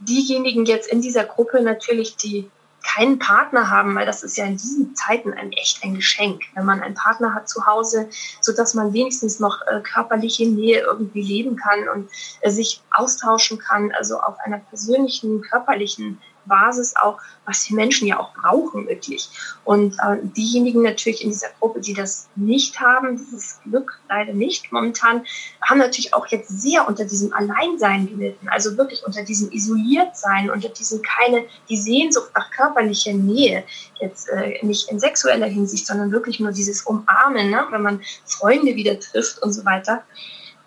diejenigen 0.00 0.66
jetzt 0.66 0.92
in 0.92 1.00
dieser 1.00 1.24
Gruppe 1.24 1.62
natürlich, 1.62 2.16
die 2.16 2.50
keinen 2.82 3.18
Partner 3.18 3.70
haben, 3.70 3.94
weil 3.94 4.06
das 4.06 4.22
ist 4.22 4.36
ja 4.36 4.44
in 4.44 4.56
diesen 4.56 4.94
Zeiten 4.94 5.32
ein 5.32 5.52
echt 5.52 5.82
ein 5.82 5.94
Geschenk, 5.94 6.42
wenn 6.54 6.64
man 6.64 6.82
einen 6.82 6.94
Partner 6.94 7.34
hat 7.34 7.48
zu 7.48 7.66
Hause, 7.66 8.08
so 8.40 8.52
dass 8.52 8.74
man 8.74 8.92
wenigstens 8.92 9.40
noch 9.40 9.60
äh, 9.66 9.80
körperliche 9.80 10.46
Nähe 10.46 10.80
irgendwie 10.80 11.22
leben 11.22 11.56
kann 11.56 11.88
und 11.88 12.10
äh, 12.40 12.50
sich 12.50 12.82
austauschen 12.90 13.58
kann, 13.58 13.92
also 13.92 14.18
auf 14.18 14.38
einer 14.44 14.58
persönlichen, 14.58 15.42
körperlichen 15.42 16.20
Basis 16.46 16.94
auch, 16.96 17.18
was 17.46 17.64
die 17.64 17.74
Menschen 17.74 18.06
ja 18.06 18.18
auch 18.18 18.34
brauchen 18.34 18.86
wirklich. 18.86 19.28
Und 19.64 19.94
äh, 19.94 20.18
diejenigen 20.22 20.82
natürlich 20.82 21.22
in 21.22 21.30
dieser 21.30 21.48
Gruppe, 21.58 21.80
die 21.80 21.94
das 21.94 22.28
nicht 22.36 22.80
haben, 22.80 23.16
dieses 23.16 23.60
Glück 23.64 23.98
leider 24.08 24.32
nicht 24.32 24.72
momentan, 24.72 25.24
haben 25.62 25.78
natürlich 25.78 26.14
auch 26.14 26.26
jetzt 26.28 26.48
sehr 26.48 26.86
unter 26.86 27.04
diesem 27.04 27.32
Alleinsein 27.32 28.06
gelitten. 28.08 28.48
Also 28.48 28.76
wirklich 28.76 29.04
unter 29.04 29.22
diesem 29.22 29.50
Isoliertsein, 29.52 30.50
unter 30.50 30.68
diesem 30.68 31.02
keine, 31.02 31.44
die 31.68 31.76
Sehnsucht 31.76 32.30
nach 32.34 32.50
körperlicher 32.50 33.12
Nähe, 33.12 33.64
jetzt 34.00 34.28
äh, 34.28 34.64
nicht 34.64 34.90
in 34.90 34.98
sexueller 34.98 35.46
Hinsicht, 35.46 35.86
sondern 35.86 36.12
wirklich 36.12 36.40
nur 36.40 36.52
dieses 36.52 36.82
Umarmen, 36.82 37.50
ne? 37.50 37.66
wenn 37.70 37.82
man 37.82 38.02
Freunde 38.24 38.74
wieder 38.74 38.98
trifft 38.98 39.42
und 39.42 39.52
so 39.52 39.64
weiter. 39.64 40.04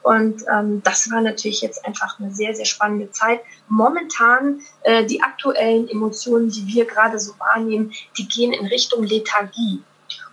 Und 0.06 0.44
ähm, 0.54 0.84
das 0.84 1.10
war 1.10 1.20
natürlich 1.20 1.62
jetzt 1.62 1.84
einfach 1.84 2.20
eine 2.20 2.32
sehr, 2.32 2.54
sehr 2.54 2.66
spannende 2.66 3.10
Zeit. 3.10 3.42
Momentan 3.70 4.62
äh, 4.84 5.04
die 5.04 5.24
aktuellen 5.24 5.90
Emotionen, 5.90 6.52
die 6.52 6.68
wir 6.68 6.86
gerade 6.86 7.18
so 7.18 7.34
wahrnehmen, 7.40 7.92
die 8.16 8.28
gehen 8.28 8.54
in 8.54 8.68
Richtung 8.68 9.04
Lethargie. 9.04 9.82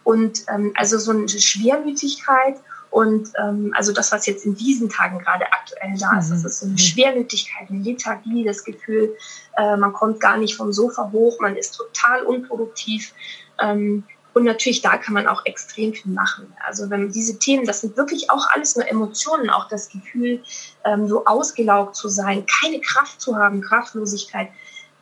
Und 0.05 0.41
ähm, 0.49 0.75
also 0.77 0.99
so 0.99 1.13
eine 1.13 1.27
Schwermütigkeit 1.27 2.57
und 2.91 3.31
ähm, 3.43 3.73
also 3.75 3.95
das, 3.95 4.13
was 4.13 4.27
jetzt 4.27 4.45
in 4.45 4.55
diesen 4.55 4.91
Tagen 4.91 5.19
gerade 5.21 5.47
aktuell 5.51 5.97
da 5.99 6.19
ist, 6.19 6.31
das 6.31 6.45
ist 6.45 6.59
so 6.59 6.67
eine 6.67 6.75
mhm. 6.75 6.79
Schwermütigkeit, 6.79 7.71
eine 7.71 7.83
Lethargie, 7.83 8.45
das 8.45 8.65
Gefühl, 8.65 9.17
äh, 9.57 9.77
man 9.79 9.95
kommt 9.95 10.21
gar 10.21 10.37
nicht 10.37 10.55
vom 10.55 10.75
Sofa 10.75 11.11
hoch, 11.13 11.41
man 11.41 11.57
ist 11.57 11.79
total 11.79 12.25
unproduktiv. 12.25 13.15
Ähm, 13.59 14.05
und 14.35 14.45
natürlich 14.45 14.81
da 14.83 14.97
kann 14.97 15.15
man 15.15 15.27
auch 15.27 15.45
extrem 15.45 15.93
viel 15.93 16.13
machen. 16.13 16.53
Also 16.67 16.89
wenn 16.91 17.13
diese 17.13 17.39
Themen, 17.39 17.67
das 17.67 17.83
sind 17.83 17.97
wirklich 17.97 18.31
auch 18.31 18.47
alles 18.55 18.77
nur 18.77 18.89
Emotionen, 18.89 19.51
auch 19.51 19.69
das 19.69 19.89
Gefühl, 19.89 20.43
ähm, 20.85 21.09
so 21.09 21.25
ausgelaugt 21.25 21.97
zu 21.97 22.09
sein, 22.09 22.47
keine 22.47 22.81
Kraft 22.81 23.21
zu 23.21 23.37
haben, 23.37 23.61
Kraftlosigkeit. 23.61 24.49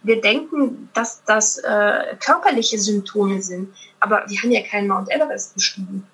Wir 0.02 0.20
denken, 0.20 0.88
dass 0.94 1.22
das 1.24 1.58
äh, 1.58 2.16
körperliche 2.24 2.78
Symptome 2.78 3.42
sind, 3.42 3.74
aber 4.00 4.24
wir 4.26 4.38
haben 4.38 4.50
ja 4.50 4.62
keinen 4.62 4.88
Mount 4.88 5.10
Everest 5.10 5.54
bestiegen. 5.54 6.06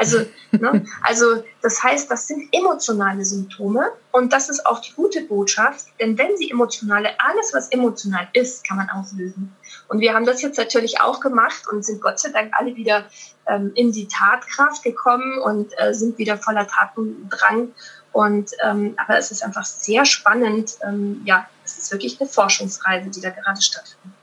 Also, 0.00 0.24
ne, 0.52 0.86
also 1.02 1.44
das 1.60 1.82
heißt, 1.82 2.10
das 2.10 2.26
sind 2.26 2.48
emotionale 2.52 3.22
Symptome 3.22 3.92
und 4.12 4.32
das 4.32 4.48
ist 4.48 4.64
auch 4.64 4.80
die 4.80 4.94
gute 4.94 5.20
Botschaft, 5.20 5.86
denn 6.00 6.16
wenn 6.16 6.38
sie 6.38 6.50
emotionale, 6.50 7.10
alles 7.20 7.52
was 7.52 7.68
emotional 7.68 8.26
ist, 8.32 8.66
kann 8.66 8.78
man 8.78 8.88
auslösen. 8.88 9.54
Und 9.88 10.00
wir 10.00 10.14
haben 10.14 10.24
das 10.24 10.40
jetzt 10.40 10.56
natürlich 10.56 11.02
auch 11.02 11.20
gemacht 11.20 11.68
und 11.70 11.84
sind 11.84 12.00
Gott 12.00 12.18
sei 12.18 12.30
Dank 12.30 12.52
alle 12.56 12.76
wieder 12.76 13.04
ähm, 13.46 13.72
in 13.74 13.92
die 13.92 14.08
Tatkraft 14.08 14.82
gekommen 14.82 15.38
und 15.38 15.72
äh, 15.76 15.92
sind 15.92 16.16
wieder 16.16 16.38
voller 16.38 16.66
Tatendrang. 16.66 17.72
Und 18.12 18.52
ähm, 18.64 18.94
aber 18.96 19.18
es 19.18 19.30
ist 19.30 19.44
einfach 19.44 19.66
sehr 19.66 20.06
spannend. 20.06 20.78
Ähm, 20.82 21.20
ja, 21.26 21.46
es 21.64 21.76
ist 21.76 21.92
wirklich 21.92 22.18
eine 22.20 22.28
Forschungsreise, 22.28 23.10
die 23.10 23.20
da 23.20 23.28
gerade 23.30 23.60
stattfindet. 23.60 24.19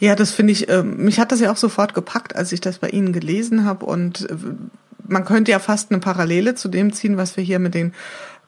Ja, 0.00 0.16
das 0.16 0.32
finde 0.32 0.52
ich, 0.52 0.68
äh, 0.68 0.82
mich 0.82 1.20
hat 1.20 1.30
das 1.30 1.40
ja 1.40 1.52
auch 1.52 1.58
sofort 1.58 1.94
gepackt, 1.94 2.34
als 2.34 2.52
ich 2.52 2.60
das 2.60 2.78
bei 2.78 2.88
Ihnen 2.88 3.12
gelesen 3.12 3.66
habe. 3.66 3.84
Und 3.84 4.28
äh, 4.28 4.34
man 5.06 5.24
könnte 5.26 5.52
ja 5.52 5.58
fast 5.58 5.90
eine 5.90 6.00
Parallele 6.00 6.54
zu 6.54 6.68
dem 6.68 6.92
ziehen, 6.92 7.18
was 7.18 7.36
wir 7.36 7.44
hier 7.44 7.58
mit 7.58 7.74
den 7.74 7.92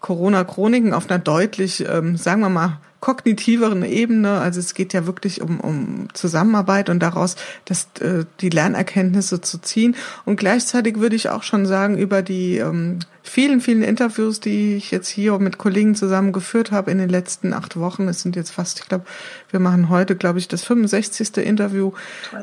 Corona-Chroniken 0.01 0.95
auf 0.95 1.11
einer 1.11 1.19
deutlich, 1.19 1.87
ähm, 1.87 2.17
sagen 2.17 2.41
wir 2.41 2.49
mal, 2.49 2.79
kognitiveren 3.01 3.85
Ebene. 3.85 4.41
Also 4.41 4.61
es 4.61 4.73
geht 4.73 4.95
ja 4.95 5.07
wirklich 5.07 5.43
um, 5.43 5.61
um 5.61 6.09
Zusammenarbeit 6.15 6.89
und 6.89 7.01
daraus 7.01 7.37
das, 7.67 7.89
äh, 8.01 8.25
die 8.41 8.49
Lernerkenntnisse 8.49 9.43
zu 9.43 9.59
ziehen. 9.59 9.95
Und 10.25 10.37
gleichzeitig 10.37 11.01
würde 11.01 11.17
ich 11.17 11.29
auch 11.29 11.43
schon 11.43 11.67
sagen, 11.67 11.99
über 11.99 12.23
die 12.23 12.59
ähm, 12.59 13.01
vielen, 13.23 13.61
vielen 13.61 13.83
Interviews, 13.83 14.41
die 14.41 14.77
ich 14.77 14.91
jetzt 14.91 15.09
hier 15.09 15.39
mit 15.39 15.59
Kollegen 15.59 15.95
zusammen 15.95 16.33
geführt 16.33 16.73
habe 16.73 16.91
in 16.91 16.99
den 16.99 17.09
letzten 17.09 17.53
acht 17.53 17.77
Wochen, 17.77 18.09
es 18.09 18.23
sind 18.23 18.37
jetzt 18.37 18.51
fast, 18.51 18.81
ich 18.81 18.89
glaube, 18.89 19.05
wir 19.51 19.61
machen 19.61 19.89
heute, 19.89 20.17
glaube 20.17 20.39
ich, 20.39 20.49
das 20.49 20.65
65. 20.65 21.37
Interview, 21.39 21.93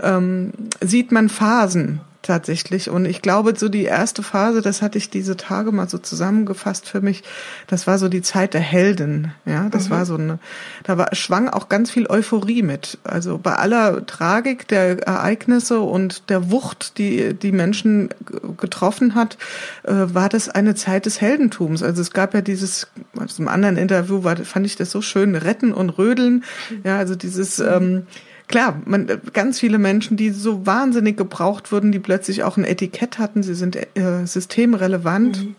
ähm, 0.01 0.51
sieht 0.81 1.11
man 1.11 1.29
Phasen 1.29 2.01
tatsächlich. 2.21 2.89
Und 2.89 3.05
ich 3.05 3.21
glaube, 3.21 3.53
so 3.57 3.69
die 3.69 3.85
erste 3.85 4.23
Phase, 4.23 4.61
das 4.61 4.81
hatte 4.81 4.97
ich 4.97 5.09
diese 5.09 5.37
Tage 5.37 5.71
mal 5.71 5.87
so 5.87 5.97
zusammengefasst 5.97 6.87
für 6.87 7.01
mich, 7.01 7.23
das 7.67 7.87
war 7.87 7.97
so 7.97 8.09
die 8.09 8.21
Zeit 8.21 8.53
der 8.53 8.61
Helden. 8.61 9.33
Ja, 9.45 9.69
das 9.69 9.87
mhm. 9.87 9.93
war 9.93 10.05
so 10.05 10.15
eine, 10.15 10.39
da 10.83 10.97
war, 10.97 11.15
schwang 11.15 11.47
auch 11.49 11.69
ganz 11.69 11.91
viel 11.91 12.07
Euphorie 12.07 12.61
mit. 12.61 12.97
Also 13.03 13.37
bei 13.37 13.55
aller 13.55 14.05
Tragik 14.05 14.67
der 14.67 14.99
Ereignisse 15.07 15.79
und 15.79 16.29
der 16.29 16.51
Wucht, 16.51 16.97
die 16.97 17.33
die 17.33 17.51
Menschen 17.51 18.09
getroffen 18.57 19.15
hat, 19.15 19.37
äh, 19.83 19.93
war 19.93 20.29
das 20.29 20.49
eine 20.49 20.75
Zeit 20.75 21.05
des 21.05 21.21
Heldentums. 21.21 21.83
Also 21.83 22.01
es 22.01 22.11
gab 22.11 22.33
ja 22.33 22.41
dieses, 22.41 22.87
aus 23.17 23.39
einem 23.39 23.47
anderen 23.47 23.77
Interview 23.77 24.23
war, 24.23 24.35
fand 24.37 24.65
ich 24.65 24.75
das 24.75 24.91
so 24.91 25.01
schön, 25.01 25.35
Retten 25.35 25.73
und 25.73 25.91
Rödeln. 25.91 26.43
Ja, 26.83 26.97
also 26.97 27.15
dieses, 27.15 27.59
ähm, 27.59 28.07
klar, 28.49 28.81
man, 28.83 29.07
ganz 29.31 29.59
viele 29.59 29.77
Menschen, 29.77 30.17
die 30.17 30.31
so 30.31 30.65
wahnsinnig 30.65 31.15
gebraucht 31.15 31.71
wurden, 31.71 31.93
die 31.93 31.99
plötzlich 31.99 32.43
auch 32.43 32.57
ein 32.57 32.65
Etikett 32.65 33.17
hatten, 33.17 33.43
sie 33.43 33.55
sind 33.55 33.77
äh, 33.77 34.25
systemrelevant. 34.25 35.45
Mhm. 35.45 35.55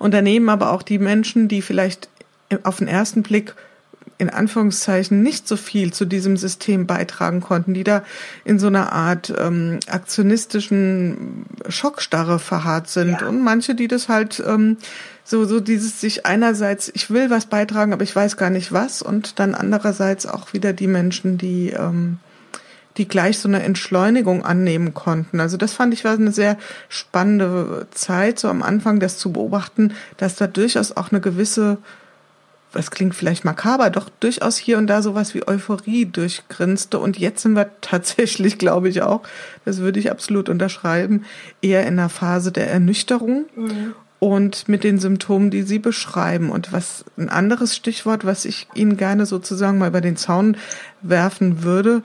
Und 0.00 0.12
daneben 0.12 0.48
aber 0.48 0.72
auch 0.72 0.82
die 0.82 0.98
Menschen, 0.98 1.46
die 1.46 1.62
vielleicht 1.62 2.08
auf 2.64 2.78
den 2.78 2.88
ersten 2.88 3.22
Blick 3.22 3.54
in 4.22 4.30
Anführungszeichen 4.30 5.20
nicht 5.20 5.48
so 5.48 5.56
viel 5.56 5.92
zu 5.92 6.04
diesem 6.04 6.36
System 6.36 6.86
beitragen 6.86 7.40
konnten, 7.40 7.74
die 7.74 7.82
da 7.82 8.04
in 8.44 8.60
so 8.60 8.68
einer 8.68 8.92
Art 8.92 9.34
ähm, 9.36 9.80
aktionistischen 9.88 11.44
Schockstarre 11.68 12.38
verharrt 12.38 12.88
sind 12.88 13.20
ja. 13.20 13.26
und 13.26 13.42
manche, 13.42 13.74
die 13.74 13.88
das 13.88 14.08
halt 14.08 14.40
ähm, 14.46 14.76
so 15.24 15.44
so 15.44 15.58
dieses 15.58 16.00
sich 16.00 16.24
einerseits 16.24 16.90
ich 16.94 17.10
will 17.10 17.30
was 17.30 17.46
beitragen, 17.46 17.92
aber 17.92 18.04
ich 18.04 18.14
weiß 18.14 18.36
gar 18.36 18.50
nicht 18.50 18.72
was 18.72 19.02
und 19.02 19.40
dann 19.40 19.56
andererseits 19.56 20.24
auch 20.26 20.52
wieder 20.52 20.72
die 20.72 20.86
Menschen, 20.86 21.36
die 21.36 21.70
ähm, 21.70 22.18
die 22.98 23.08
gleich 23.08 23.38
so 23.38 23.48
eine 23.48 23.62
Entschleunigung 23.62 24.44
annehmen 24.44 24.94
konnten. 24.94 25.40
Also 25.40 25.56
das 25.56 25.72
fand 25.72 25.94
ich 25.94 26.04
war 26.04 26.12
eine 26.12 26.30
sehr 26.30 26.58
spannende 26.88 27.88
Zeit, 27.90 28.38
so 28.38 28.48
am 28.48 28.62
Anfang 28.62 29.00
das 29.00 29.18
zu 29.18 29.32
beobachten, 29.32 29.94
dass 30.16 30.36
da 30.36 30.46
durchaus 30.46 30.96
auch 30.96 31.10
eine 31.10 31.20
gewisse 31.20 31.78
das 32.72 32.90
klingt 32.90 33.14
vielleicht 33.14 33.44
makaber, 33.44 33.90
doch 33.90 34.08
durchaus 34.20 34.56
hier 34.56 34.78
und 34.78 34.86
da 34.86 35.02
sowas 35.02 35.34
wie 35.34 35.46
Euphorie 35.46 36.06
durchgrinste. 36.06 36.98
Und 36.98 37.18
jetzt 37.18 37.42
sind 37.42 37.54
wir 37.54 37.70
tatsächlich, 37.80 38.58
glaube 38.58 38.88
ich 38.88 39.02
auch, 39.02 39.22
das 39.64 39.78
würde 39.78 40.00
ich 40.00 40.10
absolut 40.10 40.48
unterschreiben, 40.48 41.24
eher 41.60 41.82
in 41.82 41.98
einer 41.98 42.08
Phase 42.08 42.52
der 42.52 42.70
Ernüchterung. 42.70 43.46
Mhm. 43.54 43.94
Und 44.18 44.68
mit 44.68 44.84
den 44.84 45.00
Symptomen, 45.00 45.50
die 45.50 45.62
Sie 45.62 45.80
beschreiben. 45.80 46.50
Und 46.50 46.72
was 46.72 47.04
ein 47.18 47.28
anderes 47.28 47.74
Stichwort, 47.74 48.24
was 48.24 48.44
ich 48.44 48.68
Ihnen 48.72 48.96
gerne 48.96 49.26
sozusagen 49.26 49.78
mal 49.78 49.88
über 49.88 50.00
den 50.00 50.16
Zaun 50.16 50.56
werfen 51.02 51.64
würde, 51.64 52.02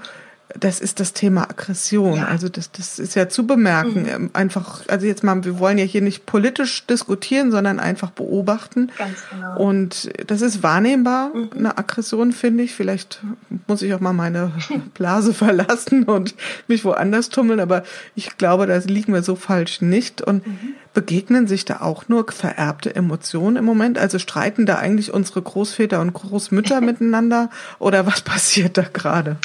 das 0.55 0.79
ist 0.79 0.99
das 1.01 1.12
Thema 1.13 1.49
Aggression. 1.49 2.17
Ja. 2.17 2.27
Also 2.27 2.47
das, 2.47 2.71
das 2.71 2.99
ist 2.99 3.15
ja 3.15 3.27
zu 3.27 3.45
bemerken. 3.45 4.03
Mhm. 4.03 4.10
Ähm, 4.10 4.29
einfach, 4.33 4.88
also 4.88 5.05
jetzt 5.05 5.23
mal, 5.23 5.43
wir 5.43 5.60
wollen 5.60 5.77
ja 5.77 5.83
hier 5.83 6.01
nicht 6.01 6.25
politisch 6.25 6.86
diskutieren, 6.88 7.51
sondern 7.51 7.79
einfach 7.79 8.12
beobachten. 8.12 8.91
Ganz 8.97 9.17
genau. 9.29 9.60
Und 9.60 10.10
das 10.25 10.41
ist 10.41 10.63
wahrnehmbar, 10.63 11.31
mhm. 11.33 11.49
eine 11.55 11.77
Aggression, 11.77 12.31
finde 12.31 12.63
ich. 12.63 12.75
Vielleicht 12.75 13.21
muss 13.67 13.81
ich 13.81 13.93
auch 13.93 13.99
mal 13.99 14.13
meine 14.13 14.53
Blase 14.93 15.33
verlassen 15.33 16.03
und 16.03 16.36
mich 16.67 16.86
woanders 16.86 17.27
tummeln, 17.29 17.60
aber 17.60 17.83
ich 18.15 18.38
glaube, 18.38 18.67
da 18.67 18.77
liegen 18.77 19.13
wir 19.13 19.23
so 19.23 19.36
falsch 19.36 19.81
nicht. 19.81 20.21
Und 20.21 20.47
mhm. 20.47 20.75
begegnen 20.93 21.47
sich 21.47 21.65
da 21.65 21.81
auch 21.81 22.07
nur 22.07 22.25
vererbte 22.31 22.95
Emotionen 22.95 23.57
im 23.57 23.65
Moment? 23.65 23.97
Also 23.97 24.17
streiten 24.17 24.65
da 24.65 24.77
eigentlich 24.77 25.13
unsere 25.13 25.41
Großväter 25.41 25.99
und 25.99 26.13
Großmütter 26.13 26.79
miteinander? 26.81 27.49
Oder 27.79 28.05
was 28.07 28.21
passiert 28.21 28.77
da 28.77 28.83
gerade? 28.83 29.36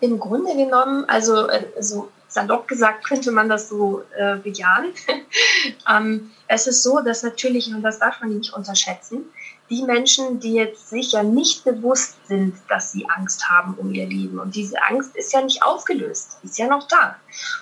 Im 0.00 0.18
Grunde 0.18 0.54
genommen, 0.56 1.04
also 1.06 1.48
äh, 1.48 1.64
so 1.80 2.10
salopp 2.28 2.68
gesagt, 2.68 3.04
könnte 3.04 3.30
man 3.30 3.48
das 3.48 3.68
so 3.68 4.02
äh, 4.16 4.36
bejahen. 4.36 4.86
ähm, 5.90 6.30
es 6.48 6.66
ist 6.66 6.82
so, 6.82 7.00
dass 7.00 7.22
natürlich, 7.22 7.68
und 7.68 7.82
das 7.82 7.98
darf 7.98 8.20
man 8.20 8.36
nicht 8.36 8.52
unterschätzen, 8.52 9.24
die 9.70 9.82
Menschen, 9.82 10.40
die 10.40 10.54
jetzt 10.54 10.90
sicher 10.90 11.22
nicht 11.22 11.64
bewusst 11.64 12.16
sind, 12.28 12.54
dass 12.68 12.92
sie 12.92 13.06
Angst 13.08 13.48
haben 13.48 13.74
um 13.74 13.94
ihr 13.94 14.06
Leben. 14.06 14.38
Und 14.38 14.54
diese 14.54 14.82
Angst 14.82 15.16
ist 15.16 15.32
ja 15.32 15.40
nicht 15.40 15.62
aufgelöst, 15.62 16.38
ist 16.42 16.58
ja 16.58 16.66
noch 16.66 16.86
da. 16.86 17.16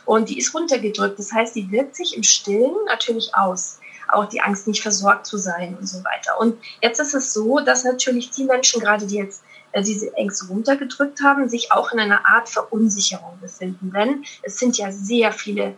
Und 0.04 0.28
die 0.28 0.38
ist 0.38 0.52
runtergedrückt. 0.52 1.18
Das 1.18 1.32
heißt, 1.32 1.54
die 1.54 1.70
wirkt 1.70 1.94
sich 1.94 2.16
im 2.16 2.24
Stillen 2.24 2.74
natürlich 2.86 3.34
aus. 3.34 3.78
Auch 4.08 4.26
die 4.26 4.40
Angst, 4.40 4.66
nicht 4.66 4.82
versorgt 4.82 5.26
zu 5.26 5.38
sein 5.38 5.76
und 5.78 5.86
so 5.86 5.98
weiter. 6.04 6.38
Und 6.40 6.58
jetzt 6.82 6.98
ist 6.98 7.14
es 7.14 7.32
so, 7.32 7.60
dass 7.60 7.84
natürlich 7.84 8.30
die 8.30 8.44
Menschen, 8.44 8.80
gerade 8.80 9.06
die 9.06 9.16
jetzt 9.16 9.42
diese 9.80 10.14
Ängste 10.16 10.48
runtergedrückt 10.48 11.22
haben, 11.22 11.48
sich 11.48 11.72
auch 11.72 11.92
in 11.92 12.00
einer 12.00 12.26
Art 12.26 12.48
Verunsicherung 12.48 13.38
befinden. 13.40 13.92
Denn 13.92 14.24
es 14.42 14.58
sind 14.58 14.76
ja 14.76 14.92
sehr 14.92 15.32
viele 15.32 15.74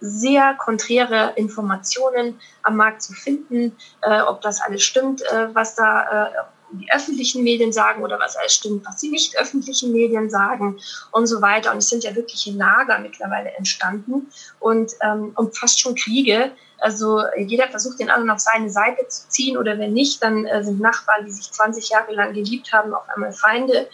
sehr 0.00 0.54
konträre 0.54 1.32
Informationen 1.36 2.38
am 2.62 2.76
Markt 2.76 3.02
zu 3.02 3.12
finden, 3.14 3.76
äh, 4.02 4.20
ob 4.20 4.42
das 4.42 4.60
alles 4.60 4.82
stimmt, 4.82 5.22
äh, 5.22 5.54
was 5.54 5.76
da 5.76 6.26
äh, 6.26 6.30
die 6.78 6.90
öffentlichen 6.92 7.42
Medien 7.42 7.72
sagen 7.72 8.02
oder 8.02 8.18
was 8.18 8.36
alles 8.36 8.54
stimmt, 8.54 8.86
was 8.86 8.98
die 8.98 9.10
nicht 9.10 9.38
öffentlichen 9.38 9.92
Medien 9.92 10.30
sagen 10.30 10.78
und 11.12 11.26
so 11.26 11.42
weiter. 11.42 11.72
Und 11.72 11.78
es 11.78 11.88
sind 11.88 12.04
ja 12.04 12.14
wirkliche 12.14 12.52
Lager 12.52 12.98
mittlerweile 12.98 13.50
entstanden 13.56 14.30
und, 14.60 14.92
ähm, 15.02 15.32
und 15.34 15.56
fast 15.56 15.80
schon 15.80 15.94
Kriege. 15.94 16.52
Also 16.78 17.22
jeder 17.38 17.68
versucht 17.68 18.00
den 18.00 18.10
anderen 18.10 18.30
auf 18.30 18.40
seine 18.40 18.70
Seite 18.70 19.06
zu 19.08 19.28
ziehen 19.28 19.56
oder 19.56 19.78
wenn 19.78 19.92
nicht, 19.92 20.22
dann 20.22 20.44
äh, 20.44 20.62
sind 20.62 20.80
Nachbarn, 20.80 21.24
die 21.24 21.32
sich 21.32 21.50
20 21.50 21.88
Jahre 21.88 22.12
lang 22.12 22.34
geliebt 22.34 22.72
haben, 22.72 22.92
auf 22.94 23.08
einmal 23.08 23.32
Feinde. 23.32 23.88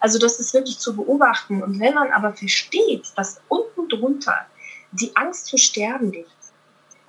Also 0.00 0.18
das 0.18 0.38
ist 0.38 0.52
wirklich 0.52 0.78
zu 0.78 0.94
beobachten. 0.96 1.62
Und 1.62 1.80
wenn 1.80 1.94
man 1.94 2.12
aber 2.12 2.32
versteht, 2.34 3.12
dass 3.16 3.40
unten 3.48 3.88
drunter 3.88 4.46
die 4.92 5.14
Angst 5.16 5.58
sterben 5.58 6.12
liegt, 6.12 6.30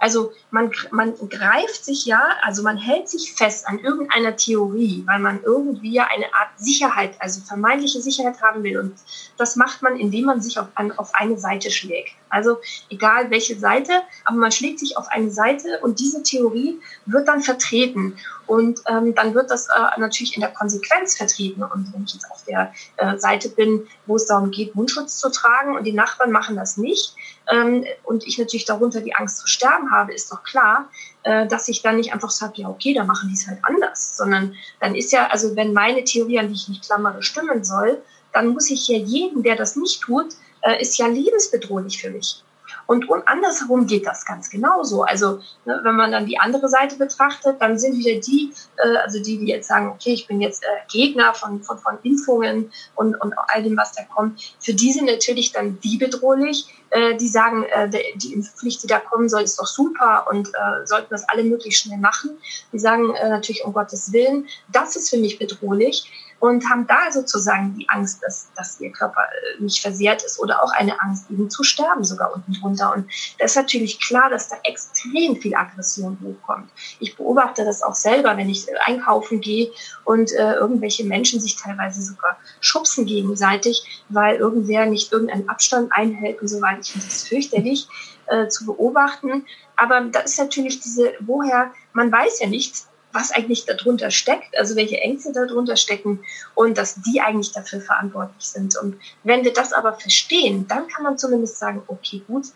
also 0.06 0.34
man, 0.52 0.70
man 0.91 1.15
greift 1.30 1.84
sich 1.84 2.06
ja, 2.06 2.30
also 2.44 2.62
man 2.62 2.78
hält 2.78 3.10
sich 3.10 3.34
fest 3.34 3.68
an 3.68 3.80
irgendeiner 3.80 4.36
Theorie, 4.36 5.02
weil 5.08 5.18
man 5.18 5.41
irgendwie 5.41 5.94
ja 5.94 6.08
eine 6.15 6.32
Art 6.32 6.50
Sicherheit, 6.58 7.15
also 7.18 7.41
vermeintliche 7.41 8.00
Sicherheit 8.00 8.39
haben 8.39 8.62
will. 8.62 8.78
Und 8.78 8.94
das 9.38 9.56
macht 9.56 9.82
man, 9.82 9.96
indem 10.00 10.26
man 10.26 10.41
sich 10.41 10.60
auf, 10.60 10.68
an, 10.76 10.91
auf 10.91 11.15
eine 11.15 11.39
Seite 11.39 11.72
schlägt. 11.72 12.12
Also 12.30 12.58
egal 12.90 13.30
welche 13.30 13.58
Seite, 13.58 13.92
aber 14.26 14.38
man 14.38 14.52
schlägt 14.52 14.80
sich 14.80 14.98
auf 14.98 15.08
eine 15.10 15.32
Seite 15.32 15.80
und 15.82 16.00
diese 16.00 16.24
Theorie 16.24 16.80
wird 17.06 17.28
dann 17.28 17.42
vertreten. 17.42 18.18
Und 18.48 18.82
ähm, 18.88 19.16
dann 19.16 19.34
wird 19.34 19.50
das 19.50 19.68
äh, 19.68 20.00
natürlich 20.00 20.36
in 20.36 20.42
der 20.42 20.52
Konsequenz 20.52 21.18
vertreten. 21.18 21.64
Und 21.64 21.94
wenn 21.94 22.04
ich 22.04 22.14
jetzt 22.14 22.30
auf 22.30 22.44
der 22.46 22.72
äh, 22.98 23.18
Seite 23.18 23.50
bin, 23.50 23.88
wo 24.06 24.16
es 24.18 24.28
darum 24.28 24.52
geht, 24.52 24.76
Mundschutz 24.76 25.18
zu 25.18 25.32
tragen 25.32 25.76
und 25.76 25.84
die 25.84 25.94
Nachbarn 25.94 26.32
machen 26.32 26.56
das 26.56 26.78
nicht, 26.78 27.16
ähm, 27.52 27.86
und 28.04 28.26
ich 28.26 28.38
natürlich 28.38 28.66
darunter 28.66 29.02
die 29.02 29.16
Angst 29.16 29.38
zu 29.38 29.48
sterben 29.48 29.92
habe, 29.92 30.14
ist 30.14 30.32
doch 30.32 30.44
klar, 30.44 30.90
äh, 31.24 31.48
dass 31.48 31.68
ich 31.68 31.82
dann 31.82 31.98
nicht 31.98 32.14
einfach 32.14 32.32
sage, 32.32 32.62
ja, 32.62 32.70
okay, 32.70 32.94
dann 32.94 33.08
machen 33.08 33.30
die 33.30 33.36
es 33.36 33.48
halt 33.48 33.60
anders, 33.64 34.18
sondern 34.18 34.56
dann 34.80 34.96
ist 34.96 35.12
ja, 35.12 35.28
also 35.28 35.56
wenn 35.56 35.74
meine 35.74 36.04
Theorie, 36.04 36.40
an 36.40 36.48
die 36.48 36.56
ich 36.56 36.70
nicht 36.70 36.86
klammere, 36.86 37.24
stimmen 37.24 37.64
soll, 37.64 38.02
dann 38.34 38.48
muss 38.50 38.70
ich 38.70 38.88
ja 38.88 38.98
jeden, 38.98 39.44
der 39.44 39.56
das 39.56 39.76
nicht 39.76 40.02
tut, 40.02 40.36
äh, 40.65 40.82
ist 40.82 40.97
ja 40.97 41.08
lebensbedrohlich 41.08 42.01
für 42.01 42.10
mich. 42.10 42.43
Und, 42.88 43.10
und 43.10 43.28
andersherum 43.28 43.88
geht 43.88 44.06
das 44.06 44.25
ganz 44.25 44.49
genauso. 44.49 45.04
Also 45.04 45.39
ne, 45.65 45.80
wenn 45.84 45.95
man 45.95 46.12
dann 46.12 46.25
die 46.25 46.39
andere 46.39 46.69
Seite 46.69 46.97
betrachtet, 46.97 47.60
dann 47.60 47.80
sind 47.80 47.97
wieder 47.97 48.19
die, 48.19 48.51
äh, 48.78 48.97
also 48.97 49.21
die, 49.21 49.38
die 49.39 49.47
jetzt 49.47 49.67
sagen, 49.67 49.89
okay, 49.89 50.13
ich 50.13 50.28
bin 50.28 50.41
jetzt 50.41 50.63
äh, 50.63 50.67
Gegner 50.91 51.34
von, 51.34 51.63
von, 51.63 51.80
von 51.80 51.97
Impfungen 52.04 52.71
und, 52.95 53.15
und 53.15 53.34
all 53.47 53.63
dem, 53.63 53.78
was 53.78 53.93
da 53.93 54.04
kommt. 54.04 54.56
Für 54.60 54.73
die 54.73 54.91
sind 54.91 55.06
natürlich 55.06 55.51
dann 55.51 55.80
die 55.80 55.97
bedrohlich, 55.97 56.67
äh, 56.91 57.15
die 57.15 57.28
sagen, 57.28 57.63
äh, 57.63 57.89
die 58.15 58.34
Impfpflicht, 58.34 58.84
die 58.84 58.88
da 58.88 58.99
kommen 58.99 59.30
soll, 59.30 59.41
ist 59.41 59.60
doch 59.60 59.67
super 59.67 60.28
und 60.30 60.49
äh, 60.49 60.86
sollten 60.86 61.08
das 61.10 61.28
alle 61.30 61.43
möglichst 61.43 61.84
schnell 61.84 61.97
machen. 61.99 62.38
Die 62.71 62.80
sagen 62.80 63.15
äh, 63.15 63.30
natürlich 63.30 63.65
um 63.65 63.73
Gottes 63.73 64.13
Willen, 64.13 64.47
das 64.71 64.95
ist 64.95 65.10
für 65.10 65.17
mich 65.17 65.39
bedrohlich 65.39 66.12
und 66.45 66.69
haben 66.69 66.86
da 66.88 67.12
sozusagen 67.12 67.75
die 67.77 67.89
Angst, 67.89 68.21
dass, 68.23 68.47
dass 68.55 68.79
ihr 68.79 68.91
Körper 68.91 69.21
äh, 69.21 69.63
nicht 69.63 69.81
versehrt 69.81 70.23
ist 70.23 70.39
oder 70.39 70.63
auch 70.63 70.71
eine 70.71 71.01
Angst, 71.01 71.29
eben 71.31 71.49
zu 71.49 71.63
sterben 71.63 72.03
sogar 72.03 72.34
unten 72.34 72.53
drunter. 72.53 72.93
Und 72.93 73.10
da 73.39 73.45
ist 73.45 73.55
natürlich 73.55 73.99
klar, 73.99 74.29
dass 74.29 74.49
da 74.49 74.58
extrem 74.63 75.38
viel 75.38 75.55
Aggression 75.55 76.17
hochkommt. 76.23 76.69
Ich 76.99 77.15
beobachte 77.15 77.65
das 77.65 77.81
auch 77.81 77.95
selber, 77.95 78.38
wenn 78.38 78.49
ich 78.49 78.67
äh, 78.67 78.73
einkaufen 78.86 79.41
gehe 79.41 79.71
und 80.03 80.31
äh, 80.34 80.53
irgendwelche 80.53 81.03
Menschen 81.03 81.39
sich 81.39 81.55
teilweise 81.55 82.01
sogar 82.01 82.38
schubsen 82.60 83.05
gegenseitig, 83.05 84.05
weil 84.10 84.36
irgendwer 84.36 84.86
nicht 84.86 85.12
irgendeinen 85.12 85.49
Abstand 85.49 85.91
einhält 85.93 86.41
und 86.41 86.47
so 86.47 86.62
weiter. 86.62 86.81
Ich 86.81 86.91
finde 86.91 87.08
das 87.08 87.23
fürchterlich 87.23 87.88
äh, 88.27 88.47
zu 88.47 88.65
beobachten. 88.65 89.45
Aber 89.75 90.01
da 90.01 90.19
ist 90.19 90.38
natürlich 90.38 90.79
diese, 90.79 91.13
woher, 91.19 91.71
man 91.93 92.12
weiß 92.12 92.39
ja 92.39 92.47
nichts, 92.47 92.88
was 93.15 93.32
eigentlich 93.32 93.65
darunter 93.65 94.12
steckt, 94.12 94.58
also 94.58 94.75
welche 94.75 94.99
Ängste 94.99 95.32
darunter 95.32 95.78
stecken 95.78 96.23
und 96.54 96.78
dass 96.78 97.01
die 97.01 97.21
eigentlich 97.21 97.51
dafür 97.54 97.82
verantwortlich 97.82 98.45
sind. 98.45 98.78
Und 98.78 98.99
wenn 99.23 99.43
wir 99.43 99.54
das 99.54 99.73
aber 99.73 99.93
verstehen, 99.93 100.67
dann 100.67 100.88
kann 100.88 101.04
man 101.04 101.17
zumindest 101.17 101.58
sagen, 101.58 101.82
okay, 101.88 102.21
gut, 102.28 102.47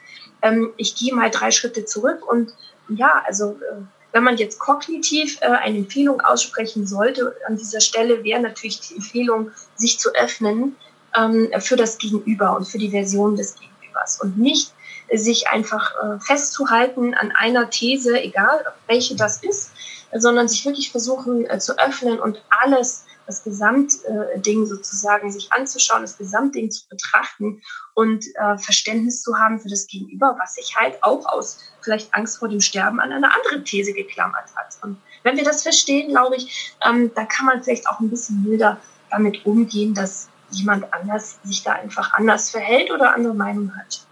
ähm, 0.42 0.72
ich 0.78 0.96
gehe 0.96 1.16
mal 1.16 1.32
drei 1.32 1.52
Schritte 1.52 1.86
zurück 1.86 2.30
und 2.30 2.52
ja, 2.90 3.24
also 3.26 3.52
äh, 3.72 3.82
wenn 4.12 4.24
man 4.24 4.38
jetzt 4.38 4.60
kognitiv 4.60 5.40
äh, 5.42 5.48
eine 5.48 5.78
Empfehlung 5.78 6.22
aussprechen 6.22 6.86
sollte, 6.86 7.36
an 7.48 7.58
dieser 7.58 7.82
Stelle 7.82 8.24
wäre 8.24 8.42
natürlich 8.42 8.82
die 8.82 8.96
Empfehlung, 8.96 9.52
sich 9.76 10.00
zu 10.00 10.14
öffnen 10.14 10.76
ähm, 11.18 11.50
für 11.60 11.76
das 11.76 11.98
Gegenüber 11.98 12.56
und 12.56 12.68
für 12.68 12.78
die 12.78 12.90
Version 12.90 13.36
des 13.36 13.56
Gegenübers 13.56 14.20
und 14.22 14.38
nicht 14.38 14.74
sich 15.12 15.48
einfach 15.48 15.94
äh, 16.04 16.20
festzuhalten 16.20 17.14
an 17.14 17.32
einer 17.32 17.70
These, 17.70 18.22
egal 18.22 18.64
welche 18.88 19.16
das 19.16 19.44
ist, 19.44 19.72
sondern 20.14 20.48
sich 20.48 20.66
wirklich 20.66 20.92
versuchen 20.92 21.50
äh, 21.50 21.60
zu 21.60 21.78
öffnen 21.78 22.20
und 22.20 22.44
alles, 22.50 23.06
das 23.26 23.44
Gesamtding 23.44 24.66
sozusagen 24.66 25.32
sich 25.32 25.52
anzuschauen, 25.54 26.02
das 26.02 26.18
Gesamtding 26.18 26.72
zu 26.72 26.88
betrachten 26.90 27.62
und 27.94 28.26
äh, 28.36 28.58
Verständnis 28.58 29.22
zu 29.22 29.38
haben 29.38 29.60
für 29.60 29.70
das 29.70 29.86
Gegenüber, 29.86 30.36
was 30.40 30.56
sich 30.56 30.76
halt 30.76 31.04
auch 31.04 31.28
aus 31.28 31.60
vielleicht 31.82 32.14
Angst 32.16 32.40
vor 32.40 32.48
dem 32.48 32.60
Sterben 32.60 33.00
an 33.00 33.12
eine 33.12 33.32
andere 33.32 33.64
These 33.64 33.94
geklammert 33.94 34.46
hat. 34.56 34.78
Und 34.82 34.98
wenn 35.22 35.38
wir 35.38 35.44
das 35.44 35.62
verstehen, 35.62 36.10
glaube 36.10 36.38
ich, 36.38 36.76
ähm, 36.84 37.12
da 37.14 37.26
kann 37.26 37.46
man 37.46 37.64
vielleicht 37.64 37.88
auch 37.88 38.00
ein 38.00 38.10
bisschen 38.10 38.42
milder 38.42 38.80
damit 39.12 39.46
umgehen, 39.46 39.94
dass 39.94 40.30
jemand 40.52 40.92
anders 40.92 41.38
sich 41.44 41.64
da 41.64 41.74
einfach 41.74 42.14
anders 42.14 42.50
verhält 42.50 42.90
oder 42.90 43.14
andere 43.14 43.36
Meinung 43.36 43.76
hat. 43.78 44.06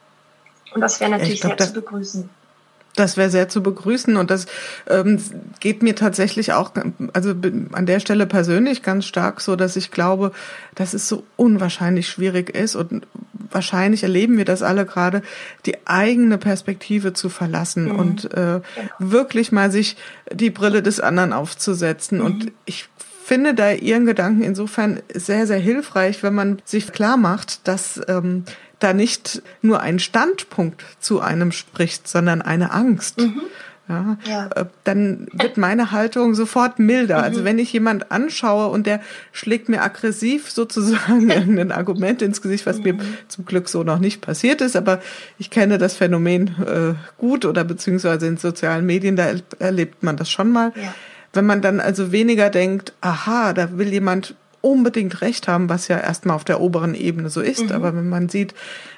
Und 0.74 0.82
das 0.82 1.00
wäre 1.00 1.12
natürlich 1.12 1.42
glaub, 1.42 1.58
sehr 1.58 1.68
zu 1.68 1.74
begrüßen. 1.74 2.30
Das 2.98 3.16
wäre 3.16 3.30
sehr 3.30 3.48
zu 3.48 3.64
begrüßen 3.64 4.18
und 4.18 4.30
das 4.30 4.48
ähm, 4.90 5.20
geht 5.60 5.84
mir 5.84 5.96
tatsächlich 5.96 6.54
auch, 6.54 6.72
also 7.14 7.34
an 7.72 7.86
der 7.86 8.00
Stelle 8.00 8.26
persönlich 8.26 8.84
ganz 8.84 9.06
stark 9.06 9.40
so, 9.40 9.56
dass 9.56 9.76
ich 9.76 9.92
glaube, 9.92 10.32
dass 10.76 10.94
es 10.94 11.08
so 11.08 11.24
unwahrscheinlich 11.36 12.10
schwierig 12.10 12.50
ist 12.50 12.76
und 12.76 13.08
wahrscheinlich 13.52 14.04
erleben 14.04 14.38
wir 14.38 14.46
das 14.46 14.64
alle 14.64 14.86
gerade, 14.86 15.22
die 15.66 15.76
eigene 15.86 16.38
Perspektive 16.38 17.14
zu 17.14 17.30
verlassen 17.30 17.86
mhm. 17.86 18.00
und 18.00 18.34
äh, 18.34 18.62
wirklich 19.00 19.52
mal 19.52 19.72
sich 19.72 19.96
die 20.32 20.50
Brille 20.50 20.82
des 20.82 21.00
anderen 21.00 21.34
aufzusetzen. 21.34 22.20
Mhm. 22.20 22.26
Und 22.26 22.52
ich 22.66 22.90
finde 23.28 23.54
da 23.54 23.72
Ihren 23.72 24.06
Gedanken 24.06 24.42
insofern 24.42 25.02
sehr, 25.14 25.48
sehr 25.48 25.60
hilfreich, 25.60 26.24
wenn 26.24 26.34
man 26.34 26.62
sich 26.64 26.94
klar 26.94 27.18
macht, 27.18 27.68
dass 27.68 28.02
ähm, 28.08 28.46
da 28.80 28.94
nicht 28.94 29.42
nur 29.62 29.82
ein 29.82 30.00
Standpunkt 30.00 30.84
zu 31.00 31.20
einem 31.22 31.52
spricht, 31.52 32.08
sondern 32.08 32.42
eine 32.42 32.72
Angst. 32.72 33.20
Mhm. 33.20 33.42
Ja, 33.90 34.18
ja, 34.26 34.50
äh, 34.54 34.66
dann 34.84 35.28
wird 35.32 35.56
meine 35.56 35.92
Haltung 35.92 36.36
sofort 36.36 36.78
milder. 36.78 37.18
Also 37.18 37.26
mhm. 37.26 37.34
Also 37.38 37.46
wenn 37.46 37.60
ich 37.60 37.72
jemand 37.72 38.12
anschaue 38.12 38.68
und 38.68 38.86
der 38.86 39.00
schlägt 39.32 39.70
mir 39.70 39.82
aggressiv 39.82 40.52
sozusagen 40.52 41.32
ein 41.60 41.72
Argument 41.72 42.22
ins 42.22 42.42
Gesicht, 42.42 42.66
was 42.66 42.80
mhm. 42.80 42.84
mir 42.84 42.98
zum 43.30 43.46
Glück 43.46 43.70
so 43.70 43.84
noch 43.84 44.00
nicht 44.00 44.20
passiert 44.20 44.60
ist, 44.60 44.76
aber 44.76 45.00
ich 45.38 45.50
kenne 45.50 45.78
das 45.78 45.96
Phänomen 45.96 46.48
äh, 46.66 46.96
gut 47.18 47.46
oder 47.46 47.64
beziehungsweise 47.64 48.28
in 48.28 48.36
sozialen 48.36 48.86
Medien, 48.86 49.16
da 49.16 49.32
erlebt 49.60 50.04
man 50.04 50.18
das 50.18 50.30
schon 50.30 50.52
mal. 50.52 50.74
Ja. 50.76 50.94
Wenn 51.32 51.46
man 51.46 51.62
dann 51.62 51.80
also 51.80 52.12
weniger 52.12 52.50
denkt, 52.50 52.94
aha, 53.00 53.54
da 53.54 53.78
will 53.78 53.94
jemand 53.94 54.36
unbedingt 54.62 55.22
recht 55.22 55.48
haben, 55.48 55.70
was 55.70 55.88
ja 55.88 55.98
erstmal 55.98 56.36
auf 56.36 56.44
der 56.44 56.60
oberen 56.60 56.96
Ebene 56.96 57.30
so 57.30 57.42
ist. 57.42 57.66
Mhm. 57.66 57.72
Aber 57.72 57.96
wenn 57.96 58.10
man 58.10 58.30
sieht, 58.30 58.54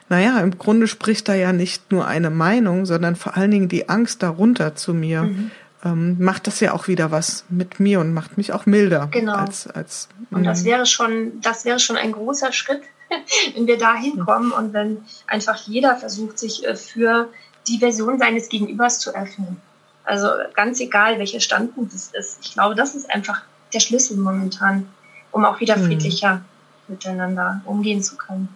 naja, 0.10 0.39
im 0.39 0.58
Grunde 0.58 0.88
spricht 0.88 1.28
da 1.28 1.36
ja 1.36 1.54
nicht 1.54 1.91
nur 1.91 2.08
eine 2.08 2.30
Meinung, 2.30 2.86
sondern 2.86 3.15
vor 3.15 3.38
allen 3.38 3.52
Dingen 3.52 3.69
die 3.69 3.89
Angst 3.89 4.24
darunter 4.24 4.76
zu 4.76 4.93
mir, 4.93 5.24
mhm. 5.24 5.52
ähm, 5.86 6.15
macht 6.19 6.48
das 6.48 6.60
ja 6.60 6.74
auch 6.74 6.88
wieder 6.88 7.12
was 7.12 7.45
mit 7.50 7.80
mir 7.80 8.00
und 8.00 8.13
macht 8.13 8.38
mich 8.38 8.54
auch 8.54 8.65
milder. 8.65 9.08
Genau. 9.12 9.36
Als, 9.36 9.67
als, 9.67 10.10
und 10.32 10.43
das 10.43 10.62
mhm. 10.62 10.65
wäre 10.65 10.86
schon, 10.86 11.41
das 11.41 11.65
wäre 11.65 11.80
schon 11.80 11.98
ein 11.98 12.12
großer 12.12 12.52
Schritt, 12.52 12.82
wenn 13.56 13.67
wir 13.67 13.78
da 13.78 13.95
hinkommen 13.95 14.52
und 14.52 14.74
wenn 14.74 14.98
einfach 15.28 15.58
jeder 15.58 15.95
versucht, 15.95 16.39
sich 16.39 16.65
äh, 16.65 16.76
für 16.76 17.30
die 17.67 17.78
Version 17.78 18.17
seines 18.17 18.50
Gegenübers 18.50 19.00
zu 19.00 19.15
öffnen. 19.15 19.58
Also 20.04 20.28
ganz 20.56 20.80
egal, 20.80 21.19
welcher 21.19 21.39
Standpunkt 21.39 21.93
es 21.93 22.12
ist. 22.13 22.39
Ich 22.41 22.54
glaube, 22.54 22.74
das 22.74 22.95
ist 22.95 23.12
einfach 23.12 23.43
der 23.74 23.80
Schlüssel 23.80 24.17
momentan 24.17 24.88
um 25.31 25.45
auch 25.45 25.59
wieder 25.59 25.75
hm. 25.75 25.85
friedlicher 25.85 26.35
mhm. 26.35 26.41
miteinander 26.87 27.61
umgehen 27.65 28.01
zu 28.01 28.17
können. 28.17 28.49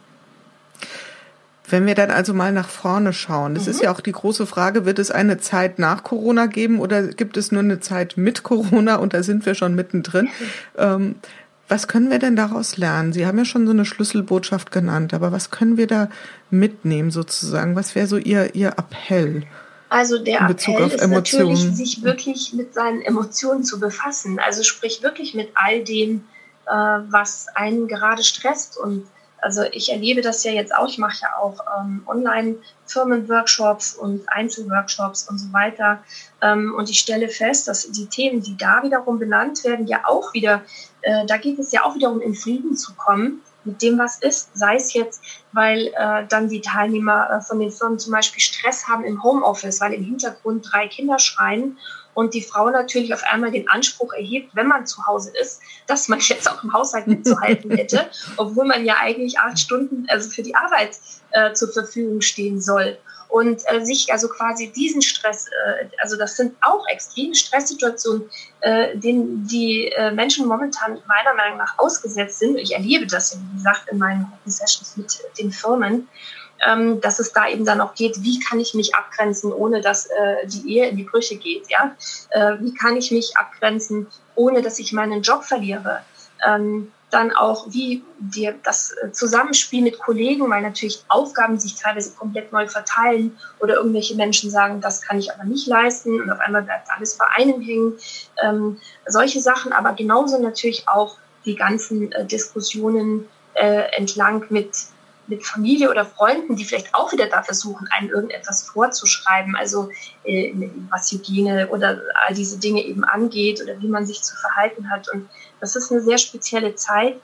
Wenn 1.65 1.85
wir 1.85 1.95
dann 1.95 2.11
also 2.11 2.33
mal 2.33 2.51
nach 2.51 2.67
vorne 2.67 3.13
schauen, 3.13 3.55
das 3.55 3.65
mhm. 3.65 3.71
ist 3.71 3.81
ja 3.81 3.91
auch 3.91 4.01
die 4.01 4.11
große 4.11 4.45
Frage, 4.45 4.85
wird 4.85 4.99
es 4.99 5.11
eine 5.11 5.37
Zeit 5.37 5.79
nach 5.79 6.03
Corona 6.03 6.47
geben 6.47 6.79
oder 6.79 7.07
gibt 7.07 7.37
es 7.37 7.51
nur 7.51 7.61
eine 7.61 7.79
Zeit 7.79 8.17
mit 8.17 8.43
Corona 8.43 8.95
und 8.97 9.13
da 9.13 9.23
sind 9.23 9.45
wir 9.45 9.55
schon 9.55 9.73
mittendrin? 9.73 10.29
Ähm, 10.77 11.15
was 11.69 11.87
können 11.87 12.11
wir 12.11 12.19
denn 12.19 12.35
daraus 12.35 12.77
lernen? 12.77 13.13
Sie 13.13 13.25
haben 13.25 13.37
ja 13.37 13.45
schon 13.45 13.65
so 13.65 13.71
eine 13.71 13.85
Schlüsselbotschaft 13.85 14.71
genannt, 14.71 15.13
aber 15.13 15.31
was 15.31 15.49
können 15.49 15.77
wir 15.77 15.87
da 15.87 16.09
mitnehmen 16.51 17.09
sozusagen? 17.09 17.75
Was 17.75 17.95
wäre 17.95 18.07
so 18.07 18.17
Ihr, 18.17 18.53
Ihr 18.53 18.73
Appell? 18.77 19.43
Also 19.89 20.17
der 20.17 20.41
Appell 20.41 20.87
ist 20.87 21.07
natürlich, 21.07 21.59
sich 21.59 22.03
wirklich 22.03 22.53
mit 22.53 22.73
seinen 22.73 23.01
Emotionen 23.01 23.63
zu 23.63 23.79
befassen. 23.79 24.39
Also 24.39 24.63
sprich 24.63 25.01
wirklich 25.01 25.33
mit 25.33 25.49
all 25.53 25.83
dem, 25.83 26.23
was 26.65 27.47
einen 27.55 27.87
gerade 27.87 28.23
stresst 28.23 28.77
und 28.77 29.05
Also 29.45 29.63
ich 29.73 29.91
erlebe 29.91 30.21
das 30.21 30.43
ja 30.45 30.53
jetzt 30.53 30.73
auch. 30.73 30.87
Ich 30.87 30.97
mache 30.97 31.17
ja 31.21 31.35
auch 31.37 31.59
ähm, 31.77 32.03
Online-Firmen-Workshops 32.07 33.93
und 33.93 34.21
Einzelworkshops 34.29 35.27
und 35.29 35.37
so 35.37 35.51
weiter. 35.51 36.01
Ähm, 36.41 36.73
und 36.77 36.89
ich 36.89 36.99
stelle 36.99 37.27
fest, 37.27 37.67
dass 37.67 37.91
die 37.91 38.07
Themen, 38.07 38.41
die 38.41 38.55
da 38.55 38.81
wiederum 38.83 39.19
benannt 39.19 39.65
werden, 39.65 39.85
ja 39.87 40.03
auch 40.07 40.33
wieder, 40.33 40.61
äh, 41.01 41.25
da 41.25 41.35
geht 41.35 41.59
es 41.59 41.73
ja 41.73 41.83
auch 41.83 41.95
wiederum 41.95 42.21
in 42.21 42.35
Frieden 42.35 42.77
zu 42.77 42.93
kommen 42.95 43.41
mit 43.65 43.81
dem, 43.81 43.97
was 43.97 44.17
ist. 44.21 44.55
Sei 44.55 44.77
es 44.77 44.93
jetzt, 44.93 45.21
weil 45.51 45.87
äh, 45.87 46.25
dann 46.29 46.47
die 46.47 46.61
Teilnehmer 46.61 47.29
äh, 47.29 47.41
von 47.41 47.59
den 47.59 47.71
Firmen 47.71 47.99
zum 47.99 48.13
Beispiel 48.13 48.41
Stress 48.41 48.87
haben 48.87 49.03
im 49.03 49.23
Homeoffice, 49.23 49.81
weil 49.81 49.93
im 49.93 50.03
Hintergrund 50.03 50.69
drei 50.71 50.87
Kinder 50.87 51.19
schreien 51.19 51.77
und 52.13 52.33
die 52.33 52.41
Frau 52.41 52.69
natürlich 52.69 53.13
auf 53.13 53.23
einmal 53.23 53.51
den 53.51 53.69
Anspruch 53.69 54.13
erhebt, 54.13 54.55
wenn 54.55 54.67
man 54.67 54.85
zu 54.85 55.05
Hause 55.05 55.31
ist, 55.39 55.61
dass 55.87 56.07
man 56.07 56.19
jetzt 56.21 56.49
auch 56.49 56.63
im 56.63 56.73
Haushalt 56.73 57.07
mitzuhalten 57.07 57.71
hätte, 57.77 58.09
obwohl 58.37 58.65
man 58.65 58.85
ja 58.85 58.97
eigentlich 59.01 59.39
acht 59.39 59.59
Stunden 59.59 60.05
also 60.09 60.29
für 60.29 60.43
die 60.43 60.55
Arbeit 60.55 60.97
äh, 61.31 61.53
zur 61.53 61.71
Verfügung 61.71 62.21
stehen 62.21 62.61
soll 62.61 62.97
und 63.33 63.63
äh, 63.65 63.83
sich 63.83 64.11
also 64.11 64.29
quasi 64.29 64.71
diesen 64.71 65.01
Stress, 65.01 65.47
äh, 65.47 65.87
also 65.97 66.15
das 66.17 66.37
sind 66.37 66.55
auch 66.61 66.85
extreme 66.87 67.33
Stresssituationen, 67.33 68.29
äh, 68.61 68.95
denen 68.95 69.47
die 69.47 69.87
äh, 69.87 70.11
Menschen 70.11 70.47
momentan 70.47 70.99
meiner 71.07 71.33
Meinung 71.35 71.57
nach 71.57 71.79
ausgesetzt 71.79 72.37
sind. 72.37 72.57
Ich 72.57 72.73
erlebe 72.73 73.07
das, 73.07 73.35
wie 73.35 73.55
gesagt, 73.55 73.89
in 73.89 73.97
meinen 73.97 74.31
Sessions 74.45 74.97
mit 74.97 75.19
den 75.39 75.51
Firmen, 75.51 76.07
ähm, 76.67 77.01
dass 77.01 77.19
es 77.19 77.33
da 77.33 77.47
eben 77.47 77.65
dann 77.65 77.81
auch 77.81 77.95
geht, 77.95 78.23
wie 78.23 78.39
kann 78.39 78.59
ich 78.59 78.73
mich 78.73 78.95
abgrenzen, 78.95 79.51
ohne 79.51 79.81
dass 79.81 80.07
äh, 80.07 80.47
die 80.47 80.75
Ehe 80.75 80.89
in 80.89 80.97
die 80.97 81.03
Brüche 81.03 81.35
geht, 81.35 81.69
ja? 81.69 81.95
Äh, 82.29 82.59
wie 82.59 82.73
kann 82.73 82.95
ich 82.97 83.11
mich 83.11 83.37
abgrenzen, 83.37 84.07
ohne 84.35 84.61
dass 84.61 84.79
ich 84.79 84.93
meinen 84.93 85.21
Job 85.21 85.43
verliere? 85.43 86.01
Ähm, 86.45 86.91
dann 87.13 87.31
auch 87.31 87.67
wie 87.69 88.03
dir 88.17 88.55
das 88.63 88.91
äh, 89.03 89.11
Zusammenspiel 89.11 89.83
mit 89.83 89.99
Kollegen, 89.99 90.49
weil 90.49 90.61
natürlich 90.61 91.03
Aufgaben 91.09 91.59
sich 91.59 91.75
teilweise 91.75 92.11
komplett 92.11 92.51
neu 92.51 92.67
verteilen 92.67 93.37
oder 93.59 93.75
irgendwelche 93.75 94.15
Menschen 94.15 94.49
sagen, 94.49 94.81
das 94.81 95.01
kann 95.01 95.19
ich 95.19 95.31
aber 95.31 95.43
nicht 95.43 95.67
leisten 95.67 96.19
und 96.19 96.29
auf 96.31 96.39
einmal 96.39 96.63
bleibt 96.63 96.89
alles 96.89 97.17
bei 97.17 97.25
einem 97.35 97.61
hängen. 97.61 97.93
Ähm, 98.43 98.79
solche 99.05 99.41
Sachen, 99.41 99.73
aber 99.73 99.93
genauso 99.93 100.39
natürlich 100.39 100.87
auch 100.87 101.17
die 101.45 101.55
ganzen 101.55 102.11
äh, 102.11 102.25
Diskussionen 102.25 103.27
äh, 103.53 103.95
entlang 103.95 104.45
mit 104.49 104.71
mit 105.27 105.45
Familie 105.45 105.89
oder 105.89 106.05
Freunden, 106.05 106.55
die 106.55 106.65
vielleicht 106.65 106.93
auch 106.93 107.11
wieder 107.11 107.27
da 107.27 107.43
versuchen, 107.43 107.87
einem 107.91 108.09
irgendetwas 108.09 108.63
vorzuschreiben, 108.63 109.55
also 109.55 109.89
äh, 110.23 110.53
was 110.89 111.11
Hygiene 111.11 111.69
oder 111.69 112.01
all 112.27 112.33
diese 112.33 112.59
Dinge 112.59 112.83
eben 112.83 113.03
angeht 113.03 113.61
oder 113.61 113.79
wie 113.79 113.87
man 113.87 114.05
sich 114.05 114.21
zu 114.21 114.35
verhalten 114.35 114.89
hat. 114.89 115.09
Und 115.09 115.29
das 115.59 115.75
ist 115.75 115.91
eine 115.91 116.01
sehr 116.01 116.17
spezielle 116.17 116.75
Zeit. 116.75 117.19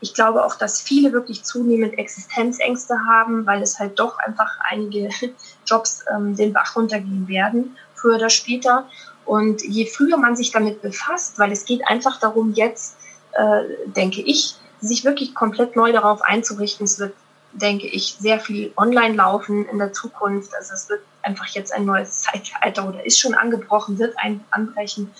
Ich 0.00 0.14
glaube 0.14 0.44
auch, 0.44 0.54
dass 0.54 0.80
viele 0.80 1.12
wirklich 1.12 1.44
zunehmend 1.44 1.98
Existenzängste 1.98 2.94
haben, 3.08 3.44
weil 3.46 3.62
es 3.62 3.78
halt 3.78 3.98
doch 3.98 4.18
einfach 4.18 4.58
einige 4.60 5.10
Jobs 5.66 6.04
ähm, 6.14 6.36
den 6.36 6.52
Bach 6.52 6.76
runtergehen 6.76 7.28
werden, 7.28 7.76
früher 7.94 8.16
oder 8.16 8.30
später. 8.30 8.88
Und 9.26 9.62
je 9.62 9.86
früher 9.86 10.16
man 10.16 10.36
sich 10.36 10.52
damit 10.52 10.82
befasst, 10.82 11.38
weil 11.38 11.52
es 11.52 11.64
geht 11.64 11.86
einfach 11.86 12.18
darum, 12.18 12.52
jetzt, 12.54 12.96
äh, 13.32 13.62
denke 13.86 14.22
ich, 14.22 14.56
sich 14.80 15.04
wirklich 15.04 15.34
komplett 15.34 15.76
neu 15.76 15.92
darauf 15.92 16.22
einzurichten. 16.22 16.84
Es 16.84 16.98
wird 16.98 17.12
denke 17.52 17.86
ich, 17.86 18.16
sehr 18.18 18.40
viel 18.40 18.72
online 18.76 19.14
laufen 19.14 19.66
in 19.66 19.78
der 19.78 19.92
Zukunft. 19.92 20.54
Also 20.54 20.74
es 20.74 20.88
wird 20.88 21.00
einfach 21.22 21.46
jetzt 21.48 21.72
ein 21.72 21.84
neues 21.84 22.18
Zeitalter 22.18 22.88
oder 22.88 23.04
ist 23.04 23.18
schon 23.18 23.34
angebrochen, 23.34 23.98
wird 23.98 24.14
ein 24.18 24.44
anbrechen 24.50 25.10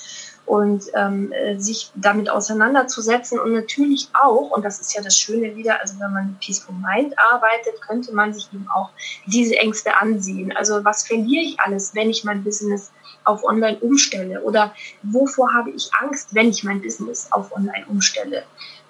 und 0.46 0.86
ähm, 0.94 1.30
äh, 1.30 1.58
sich 1.60 1.92
damit 1.94 2.28
auseinanderzusetzen 2.28 3.38
und 3.38 3.52
natürlich 3.52 4.08
auch, 4.14 4.50
und 4.50 4.64
das 4.64 4.80
ist 4.80 4.92
ja 4.94 5.00
das 5.00 5.16
Schöne 5.16 5.54
wieder, 5.54 5.80
also 5.80 6.00
wenn 6.00 6.12
man 6.12 6.36
Peaceful 6.40 6.74
Mind 6.74 7.14
arbeitet, 7.30 7.80
könnte 7.80 8.12
man 8.12 8.34
sich 8.34 8.48
eben 8.52 8.66
auch 8.68 8.90
diese 9.26 9.56
Ängste 9.56 10.00
ansehen. 10.00 10.50
Also 10.56 10.84
was 10.84 11.06
verliere 11.06 11.44
ich 11.44 11.60
alles, 11.60 11.94
wenn 11.94 12.10
ich 12.10 12.24
mein 12.24 12.42
Business 12.42 12.90
auf 13.22 13.44
Online 13.44 13.78
umstelle 13.78 14.40
oder 14.42 14.74
wovor 15.04 15.52
habe 15.54 15.70
ich 15.70 15.90
Angst, 16.00 16.34
wenn 16.34 16.48
ich 16.48 16.64
mein 16.64 16.82
Business 16.82 17.28
auf 17.30 17.54
Online 17.54 17.84
umstelle? 17.88 18.42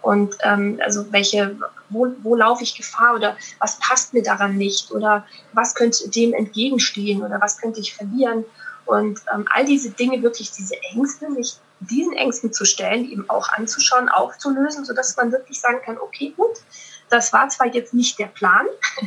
Und 0.03 0.35
ähm, 0.43 0.81
also 0.83 1.13
welche, 1.13 1.59
wo, 1.89 2.09
wo 2.23 2.35
laufe 2.35 2.63
ich 2.63 2.75
Gefahr 2.75 3.15
oder 3.15 3.37
was 3.59 3.79
passt 3.79 4.15
mir 4.15 4.23
daran 4.23 4.57
nicht 4.57 4.91
oder 4.93 5.27
was 5.53 5.75
könnte 5.75 6.09
dem 6.09 6.33
entgegenstehen 6.33 7.23
oder 7.23 7.41
was 7.41 7.59
könnte 7.59 7.81
ich 7.81 7.95
verlieren? 7.95 8.45
Und 8.87 9.21
ähm, 9.33 9.47
all 9.53 9.65
diese 9.65 9.91
Dinge, 9.91 10.23
wirklich 10.23 10.51
diese 10.53 10.75
Ängste, 10.93 11.33
sich 11.35 11.59
diesen 11.81 12.13
Ängsten 12.13 12.53
zu 12.53 12.65
stellen, 12.65 13.11
eben 13.11 13.29
auch 13.29 13.49
anzuschauen, 13.51 14.09
aufzulösen, 14.09 14.85
sodass 14.85 15.17
man 15.17 15.33
wirklich 15.33 15.61
sagen 15.61 15.81
kann, 15.85 15.99
okay, 15.99 16.33
gut, 16.37 16.59
das 17.09 17.33
war 17.33 17.49
zwar 17.49 17.69
jetzt 17.75 17.95
nicht 17.95 18.19
der 18.19 18.27
Plan, 18.27 18.67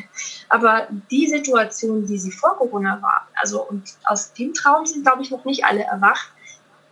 aber 0.50 0.88
die 1.10 1.28
Situation, 1.28 2.06
die 2.06 2.18
sie 2.18 2.32
vor 2.32 2.58
Corona 2.58 3.02
war, 3.02 3.28
also 3.36 3.64
und 3.64 3.84
aus 4.06 4.34
dem 4.34 4.54
Traum 4.54 4.86
sind, 4.86 5.06
glaube 5.06 5.22
ich, 5.22 5.32
noch 5.32 5.46
nicht 5.46 5.66
alle 5.66 5.84
erwacht, 5.84 6.32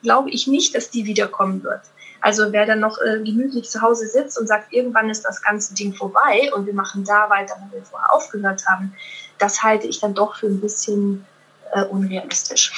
glaube 0.01 0.29
ich 0.29 0.47
nicht, 0.47 0.75
dass 0.75 0.89
die 0.89 1.05
wiederkommen 1.05 1.63
wird. 1.63 1.81
Also 2.21 2.51
wer 2.51 2.67
dann 2.67 2.79
noch 2.79 2.99
äh, 2.99 3.17
gemütlich 3.23 3.69
zu 3.69 3.81
Hause 3.81 4.07
sitzt 4.07 4.39
und 4.39 4.47
sagt, 4.47 4.71
irgendwann 4.71 5.09
ist 5.09 5.23
das 5.23 5.41
ganze 5.41 5.73
Ding 5.73 5.93
vorbei 5.93 6.51
und 6.55 6.67
wir 6.67 6.73
machen 6.73 7.03
da 7.03 7.29
weiter, 7.29 7.55
wo 7.59 7.75
wir 7.75 7.83
vorher 7.83 8.13
aufgehört 8.13 8.63
haben, 8.67 8.93
das 9.39 9.63
halte 9.63 9.87
ich 9.87 9.99
dann 9.99 10.13
doch 10.13 10.35
für 10.35 10.45
ein 10.45 10.61
bisschen 10.61 11.25
äh, 11.73 11.83
unrealistisch. 11.83 12.71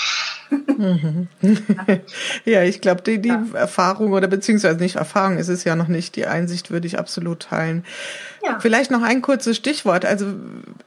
Mhm. 0.50 1.28
ja, 2.46 2.64
ich 2.64 2.82
glaube, 2.82 3.02
die, 3.02 3.20
die 3.20 3.30
ja. 3.30 3.44
Erfahrung 3.54 4.14
oder 4.14 4.28
beziehungsweise 4.28 4.78
nicht 4.78 4.96
Erfahrung 4.96 5.38
ist 5.38 5.48
es 5.48 5.64
ja 5.64 5.76
noch 5.76 5.88
nicht, 5.88 6.16
die 6.16 6.26
Einsicht 6.26 6.72
würde 6.72 6.88
ich 6.88 7.00
absolut 7.00 7.42
teilen. 7.42 7.86
Ja. 8.44 8.60
Vielleicht 8.60 8.92
noch 8.92 9.02
ein 9.02 9.22
kurzes 9.22 9.56
Stichwort. 9.56 10.06
Also 10.06 10.28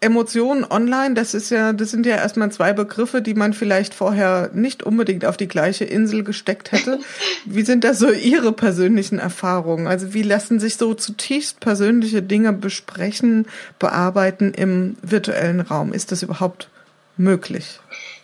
Emotionen 0.01 0.64
online, 0.64 1.14
das 1.14 1.35
ist 1.35 1.51
ja, 1.51 1.73
das 1.73 1.90
sind 1.90 2.05
ja 2.07 2.16
erstmal 2.16 2.53
zwei 2.53 2.73
Begriffe, 2.75 3.23
die 3.23 3.35
man 3.35 3.55
vielleicht 3.55 3.95
vorher 3.95 4.51
nicht 4.53 4.83
unbedingt 4.83 5.25
auf 5.25 5.37
die 5.37 5.49
gleiche 5.49 5.85
Insel 5.85 6.23
gesteckt 6.23 6.73
hätte. 6.73 7.01
Wie 7.45 7.62
sind 7.62 7.85
da 7.85 7.95
so 7.95 8.11
Ihre 8.11 8.53
persönlichen 8.53 9.19
Erfahrungen? 9.19 9.87
Also 9.87 10.12
wie 10.14 10.23
lassen 10.23 10.61
sich 10.61 10.77
so 10.77 10.95
zutiefst 10.95 11.61
persönliche 11.61 12.23
Dinge 12.23 12.53
besprechen, 12.53 13.47
bearbeiten 13.79 14.53
im 14.53 14.97
virtuellen 15.03 15.61
Raum? 15.61 15.92
Ist 15.92 16.12
das 16.12 16.23
überhaupt 16.23 16.69
möglich? 17.16 17.81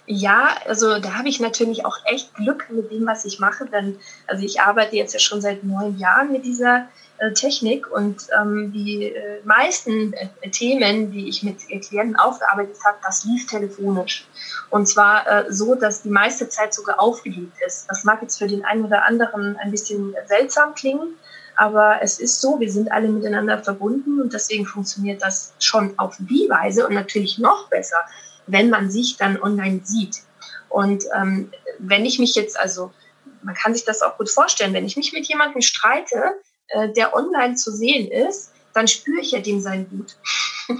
Ja, 0.06 0.56
also 0.66 0.98
da 0.98 1.14
habe 1.16 1.28
ich 1.28 1.38
natürlich 1.38 1.86
auch 1.86 1.98
echt 2.04 2.34
Glück 2.34 2.66
mit 2.70 2.90
dem, 2.90 3.06
was 3.06 3.24
ich 3.24 3.38
mache, 3.38 3.66
denn 3.66 3.98
also 4.26 4.44
ich 4.44 4.60
arbeite 4.60 4.96
jetzt 4.96 5.14
ja 5.14 5.20
schon 5.20 5.40
seit 5.40 5.62
neun 5.62 5.96
Jahren 5.98 6.32
mit 6.32 6.44
dieser 6.44 6.88
äh, 7.18 7.32
Technik 7.32 7.88
und 7.88 8.26
ähm, 8.36 8.72
die 8.72 9.04
äh, 9.04 9.40
meisten 9.44 10.12
äh, 10.12 10.50
Themen, 10.50 11.12
die 11.12 11.28
ich 11.28 11.44
mit 11.44 11.60
Klienten 11.68 12.16
aufgearbeitet 12.16 12.78
habe, 12.84 12.98
das 13.04 13.24
lief 13.24 13.46
telefonisch. 13.46 14.26
Und 14.70 14.88
zwar 14.88 15.26
äh, 15.26 15.52
so, 15.52 15.76
dass 15.76 16.02
die 16.02 16.10
meiste 16.10 16.48
Zeit 16.48 16.74
sogar 16.74 17.00
aufgelegt 17.00 17.56
ist. 17.64 17.86
Das 17.88 18.02
mag 18.02 18.22
jetzt 18.22 18.38
für 18.38 18.48
den 18.48 18.64
einen 18.64 18.84
oder 18.84 19.04
anderen 19.04 19.56
ein 19.58 19.70
bisschen 19.70 20.16
seltsam 20.26 20.74
klingen, 20.74 21.14
aber 21.54 22.02
es 22.02 22.18
ist 22.18 22.40
so, 22.40 22.58
wir 22.58 22.72
sind 22.72 22.90
alle 22.90 23.08
miteinander 23.08 23.62
verbunden 23.62 24.20
und 24.20 24.32
deswegen 24.32 24.66
funktioniert 24.66 25.22
das 25.22 25.52
schon 25.60 25.96
auf 25.98 26.16
die 26.18 26.48
Weise 26.50 26.86
und 26.88 26.94
natürlich 26.94 27.38
noch 27.38 27.68
besser, 27.68 27.98
wenn 28.46 28.70
man 28.70 28.90
sich 28.90 29.16
dann 29.16 29.40
online 29.40 29.80
sieht. 29.84 30.22
Und 30.68 31.04
ähm, 31.14 31.50
wenn 31.78 32.04
ich 32.04 32.18
mich 32.18 32.34
jetzt, 32.34 32.58
also 32.58 32.92
man 33.42 33.54
kann 33.54 33.74
sich 33.74 33.84
das 33.84 34.02
auch 34.02 34.16
gut 34.16 34.30
vorstellen, 34.30 34.72
wenn 34.72 34.86
ich 34.86 34.96
mich 34.96 35.12
mit 35.12 35.26
jemandem 35.26 35.60
streite, 35.60 36.36
äh, 36.68 36.88
der 36.92 37.14
online 37.14 37.54
zu 37.56 37.70
sehen 37.70 38.10
ist, 38.10 38.52
dann 38.72 38.88
spüre 38.88 39.20
ich 39.20 39.32
ja 39.32 39.40
dem 39.40 39.60
sein 39.60 39.88
Gut. 39.90 40.16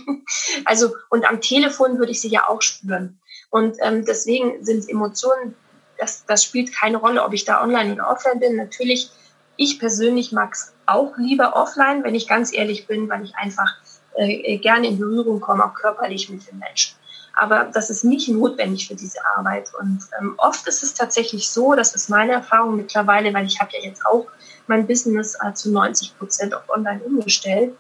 also 0.65 0.95
und 1.11 1.29
am 1.29 1.41
Telefon 1.41 1.99
würde 1.99 2.13
ich 2.13 2.21
sie 2.21 2.31
ja 2.31 2.49
auch 2.49 2.63
spüren. 2.63 3.21
Und 3.51 3.77
ähm, 3.83 4.05
deswegen 4.07 4.65
sind 4.65 4.89
Emotionen, 4.89 5.55
das, 5.99 6.25
das 6.25 6.43
spielt 6.43 6.75
keine 6.75 6.97
Rolle, 6.97 7.23
ob 7.23 7.35
ich 7.35 7.45
da 7.45 7.63
online 7.63 7.93
oder 7.93 8.09
offline 8.09 8.41
bin. 8.41 8.57
Natürlich, 8.57 9.11
ich 9.57 9.79
persönlich 9.79 10.33
mag 10.33 10.55
es 10.55 10.73
auch 10.87 11.17
lieber 11.19 11.55
offline, 11.55 12.03
wenn 12.03 12.15
ich 12.15 12.27
ganz 12.27 12.53
ehrlich 12.53 12.87
bin, 12.87 13.11
weil 13.11 13.25
ich 13.25 13.35
einfach 13.37 13.77
äh, 14.17 14.57
gerne 14.57 14.89
in 14.89 14.99
Berührung 14.99 15.41
komme, 15.41 15.65
auch 15.65 15.75
körperlich 15.75 16.31
mit 16.31 16.51
den 16.51 16.59
Menschen 16.59 16.97
aber 17.35 17.71
das 17.73 17.91
ist 17.91 18.05
nicht 18.05 18.29
notwendig 18.29 18.89
für 18.89 18.95
diese 18.95 19.19
Arbeit. 19.37 19.71
Und 19.79 20.01
ähm, 20.21 20.35
oft 20.39 20.67
ist 20.67 20.83
es 20.83 20.95
tatsächlich 20.95 21.51
so, 21.51 21.75
das 21.75 21.95
ist 21.95 22.09
meine 22.09 22.33
Erfahrung 22.33 22.77
mittlerweile, 22.77 23.33
weil 23.33 23.47
ich 23.47 23.61
habe 23.61 23.71
ja 23.73 23.89
jetzt 23.89 24.05
auch 24.07 24.27
mein 24.67 24.87
Business 24.87 25.37
äh, 25.43 25.53
zu 25.55 25.73
90 25.73 26.19
Prozent 26.19 26.55
auf 26.55 26.69
Online 26.69 27.01
umgestellt, 27.03 27.75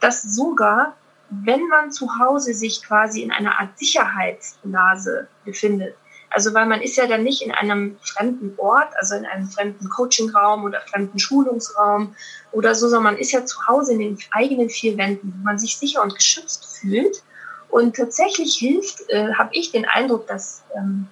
dass 0.00 0.22
sogar, 0.22 0.94
wenn 1.30 1.66
man 1.68 1.92
zu 1.92 2.18
Hause 2.18 2.54
sich 2.54 2.82
quasi 2.82 3.22
in 3.22 3.32
einer 3.32 3.58
Art 3.58 3.78
Sicherheitsblase 3.78 5.28
befindet, 5.44 5.94
also 6.30 6.52
weil 6.52 6.66
man 6.66 6.82
ist 6.82 6.96
ja 6.96 7.06
dann 7.06 7.22
nicht 7.22 7.40
in 7.40 7.52
einem 7.52 7.96
fremden 8.02 8.54
Ort, 8.58 8.88
also 8.96 9.14
in 9.14 9.24
einem 9.24 9.48
fremden 9.48 9.88
Coachingraum 9.88 10.64
oder 10.64 10.80
fremden 10.82 11.18
Schulungsraum 11.18 12.14
oder 12.52 12.74
so, 12.74 12.88
sondern 12.88 13.14
man 13.14 13.18
ist 13.18 13.32
ja 13.32 13.46
zu 13.46 13.66
Hause 13.68 13.92
in 13.94 14.00
den 14.00 14.18
eigenen 14.32 14.68
vier 14.68 14.98
Wänden, 14.98 15.32
wo 15.34 15.44
man 15.44 15.58
sich 15.58 15.78
sicher 15.78 16.02
und 16.02 16.14
geschützt 16.14 16.78
fühlt 16.78 17.22
und 17.68 17.96
tatsächlich 17.96 18.56
hilft, 18.56 19.08
äh, 19.08 19.32
habe 19.34 19.50
ich 19.52 19.72
den 19.72 19.84
Eindruck, 19.84 20.26
dass 20.26 20.62
ähm, 20.76 21.08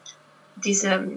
diese 0.57 1.09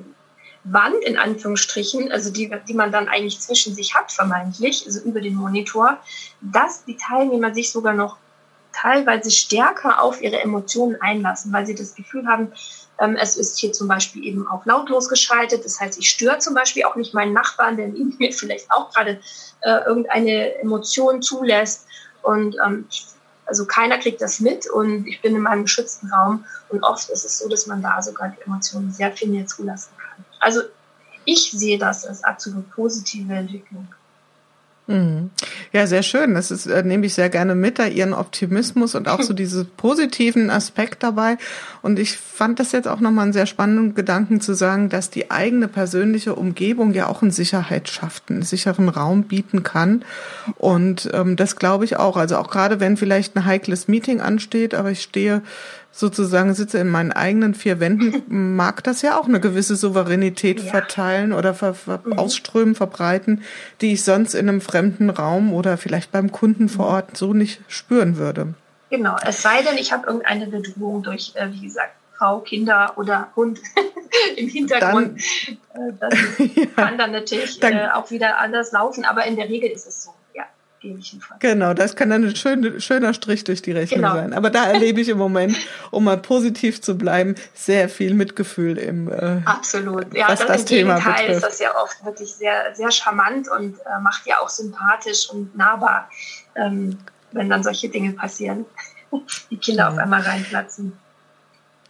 Wand 0.63 1.03
in 1.03 1.17
Anführungsstrichen, 1.17 2.11
also 2.11 2.31
die, 2.31 2.51
die 2.67 2.73
man 2.73 2.91
dann 2.91 3.07
eigentlich 3.07 3.39
zwischen 3.39 3.73
sich 3.73 3.95
hat, 3.95 4.11
vermeintlich, 4.11 4.83
also 4.85 4.99
über 5.01 5.21
den 5.21 5.35
Monitor, 5.35 5.97
dass 6.41 6.83
die 6.83 6.97
Teilnehmer 6.97 7.53
sich 7.53 7.71
sogar 7.71 7.93
noch 7.93 8.17
teilweise 8.73 9.31
stärker 9.31 10.01
auf 10.01 10.21
ihre 10.21 10.41
Emotionen 10.41 11.01
einlassen, 11.01 11.51
weil 11.51 11.65
sie 11.65 11.75
das 11.75 11.95
Gefühl 11.95 12.27
haben, 12.27 12.51
ähm, 12.99 13.15
es 13.15 13.37
ist 13.37 13.57
hier 13.59 13.71
zum 13.71 13.87
Beispiel 13.87 14.23
eben 14.25 14.47
auch 14.47 14.65
lautlos 14.65 15.09
geschaltet. 15.09 15.65
Das 15.65 15.79
heißt, 15.79 15.97
ich 15.99 16.09
störe 16.09 16.39
zum 16.39 16.53
Beispiel 16.53 16.83
auch 16.83 16.95
nicht 16.95 17.13
meinen 17.13 17.33
Nachbarn, 17.33 17.77
der 17.77 17.87
mir 17.87 18.31
vielleicht 18.33 18.69
auch 18.71 18.91
gerade 18.93 19.19
äh, 19.61 19.85
irgendeine 19.85 20.55
Emotion 20.59 21.21
zulässt. 21.21 21.87
Und 22.21 22.55
ähm, 22.65 22.87
also 23.47 23.65
keiner 23.65 23.97
kriegt 23.97 24.21
das 24.21 24.39
mit 24.39 24.69
und 24.69 25.07
ich 25.07 25.21
bin 25.21 25.35
in 25.35 25.41
meinem 25.41 25.63
geschützten 25.63 26.11
Raum. 26.11 26.45
Und 26.69 26.83
oft 26.83 27.09
ist 27.09 27.25
es 27.25 27.39
so, 27.39 27.47
dass 27.47 27.65
man 27.65 27.81
da 27.81 28.01
sogar 28.01 28.29
die 28.29 28.41
Emotionen 28.41 28.91
sehr 28.91 29.11
viel 29.11 29.29
mehr 29.29 29.47
zulassen 29.47 29.91
kann. 29.97 30.25
Also 30.39 30.61
ich 31.25 31.51
sehe 31.51 31.77
das 31.77 32.05
als 32.05 32.23
absolut 32.23 32.69
positive 32.71 33.33
Entwicklung. 33.33 33.87
Mhm. 34.87 35.31
Ja, 35.73 35.85
sehr 35.85 36.01
schön. 36.01 36.33
Das 36.33 36.49
ist, 36.49 36.65
äh, 36.65 36.81
nehme 36.81 37.05
ich 37.05 37.13
sehr 37.13 37.29
gerne 37.29 37.55
mit, 37.55 37.77
da 37.77 37.85
Ihren 37.85 38.13
Optimismus 38.13 38.95
und 38.95 39.09
auch 39.09 39.21
so 39.21 39.33
diesen 39.35 39.67
positiven 39.75 40.49
Aspekt 40.49 41.03
dabei. 41.03 41.37
Und 41.81 41.99
ich 41.99 42.17
fand 42.17 42.59
das 42.59 42.71
jetzt 42.71 42.87
auch 42.87 43.01
nochmal 43.01 43.25
einen 43.25 43.33
sehr 43.33 43.47
spannenden 43.47 43.95
Gedanken 43.95 44.39
zu 44.39 44.53
sagen, 44.53 44.87
dass 44.87 45.09
die 45.09 45.29
eigene 45.29 45.67
persönliche 45.67 46.35
Umgebung 46.35 46.93
ja 46.93 47.07
auch 47.07 47.21
eine 47.21 47.31
Sicherheit 47.31 47.89
schafft, 47.89 48.31
einen 48.31 48.43
sicheren 48.43 48.87
Raum 48.87 49.23
bieten 49.23 49.63
kann. 49.63 50.05
Und 50.55 51.09
ähm, 51.13 51.35
das 51.35 51.57
glaube 51.57 51.83
ich 51.83 51.97
auch. 51.97 52.15
Also 52.15 52.37
auch 52.37 52.49
gerade 52.49 52.79
wenn 52.79 52.95
vielleicht 52.95 53.35
ein 53.35 53.45
heikles 53.45 53.89
Meeting 53.89 54.21
ansteht, 54.21 54.73
aber 54.73 54.91
ich 54.91 55.01
stehe 55.01 55.41
sozusagen 55.91 56.53
sitze 56.53 56.77
in 56.79 56.89
meinen 56.89 57.11
eigenen 57.11 57.55
vier 57.55 57.79
Wänden, 57.79 58.23
mag 58.55 58.83
das 58.83 59.01
ja 59.01 59.19
auch 59.19 59.27
eine 59.27 59.39
gewisse 59.39 59.75
Souveränität 59.75 60.61
ja. 60.61 60.71
verteilen 60.71 61.33
oder 61.33 61.53
ver, 61.53 61.73
ver, 61.73 62.01
mhm. 62.03 62.13
ausströmen, 62.13 62.75
verbreiten, 62.75 63.43
die 63.81 63.93
ich 63.93 64.03
sonst 64.03 64.33
in 64.33 64.47
einem 64.47 64.61
fremden 64.61 65.09
Raum 65.09 65.53
oder 65.53 65.77
vielleicht 65.77 66.11
beim 66.11 66.31
Kunden 66.31 66.69
vor 66.69 66.87
Ort 66.87 67.17
so 67.17 67.33
nicht 67.33 67.61
spüren 67.67 68.17
würde. 68.17 68.53
Genau, 68.89 69.17
es 69.25 69.41
sei 69.41 69.63
denn, 69.63 69.77
ich 69.77 69.91
habe 69.91 70.07
irgendeine 70.07 70.47
Bedrohung 70.47 71.03
durch, 71.03 71.33
äh, 71.35 71.51
wie 71.51 71.61
gesagt, 71.61 71.91
Frau, 72.17 72.39
Kinder 72.39 72.93
oder 72.95 73.29
Hund 73.35 73.59
im 74.35 74.47
Hintergrund. 74.47 75.21
Dann, 75.73 75.89
äh, 75.89 75.93
das 75.99 76.13
ja, 76.55 76.65
kann 76.75 76.97
dann 76.97 77.11
natürlich 77.11 77.59
dann, 77.59 77.73
äh, 77.73 77.89
auch 77.93 78.09
wieder 78.11 78.39
anders 78.39 78.71
laufen, 78.71 79.05
aber 79.05 79.25
in 79.25 79.35
der 79.35 79.49
Regel 79.49 79.69
ist 79.69 79.87
es 79.87 80.03
so 80.03 80.11
ähnlichen 80.81 81.21
Fall. 81.21 81.37
Genau, 81.39 81.73
das 81.73 81.95
kann 81.95 82.09
dann 82.09 82.23
ein 82.23 82.35
schön, 82.35 82.79
schöner 82.79 83.13
Strich 83.13 83.43
durch 83.43 83.61
die 83.61 83.71
Rechnung 83.71 84.01
genau. 84.01 84.15
sein. 84.15 84.33
Aber 84.33 84.49
da 84.49 84.65
erlebe 84.65 85.01
ich 85.01 85.09
im 85.09 85.17
Moment, 85.17 85.57
um 85.91 86.03
mal 86.03 86.17
positiv 86.17 86.81
zu 86.81 86.97
bleiben, 86.97 87.35
sehr 87.53 87.89
viel 87.89 88.13
Mitgefühl 88.13 88.77
im 88.77 89.11
äh, 89.11 89.41
Absolut. 89.45 90.13
Ja, 90.13 90.29
was 90.29 90.39
das, 90.39 90.47
das 90.47 90.61
im 90.61 90.67
Thema 90.67 90.95
Gegenteil 90.95 91.27
betrifft. 91.27 91.35
ist 91.35 91.43
das 91.43 91.59
ja 91.59 91.75
oft 91.81 92.05
wirklich 92.05 92.33
sehr, 92.33 92.75
sehr 92.75 92.91
charmant 92.91 93.49
und 93.49 93.79
äh, 93.79 93.99
macht 94.01 94.25
ja 94.25 94.39
auch 94.39 94.49
sympathisch 94.49 95.29
und 95.29 95.55
nahbar, 95.55 96.09
ähm, 96.55 96.97
wenn 97.31 97.49
dann 97.49 97.63
solche 97.63 97.89
Dinge 97.89 98.13
passieren. 98.13 98.65
die 99.49 99.57
Kinder 99.57 99.83
ja. 99.83 99.89
auf 99.89 99.97
einmal 99.97 100.21
reinplatzen. 100.21 100.97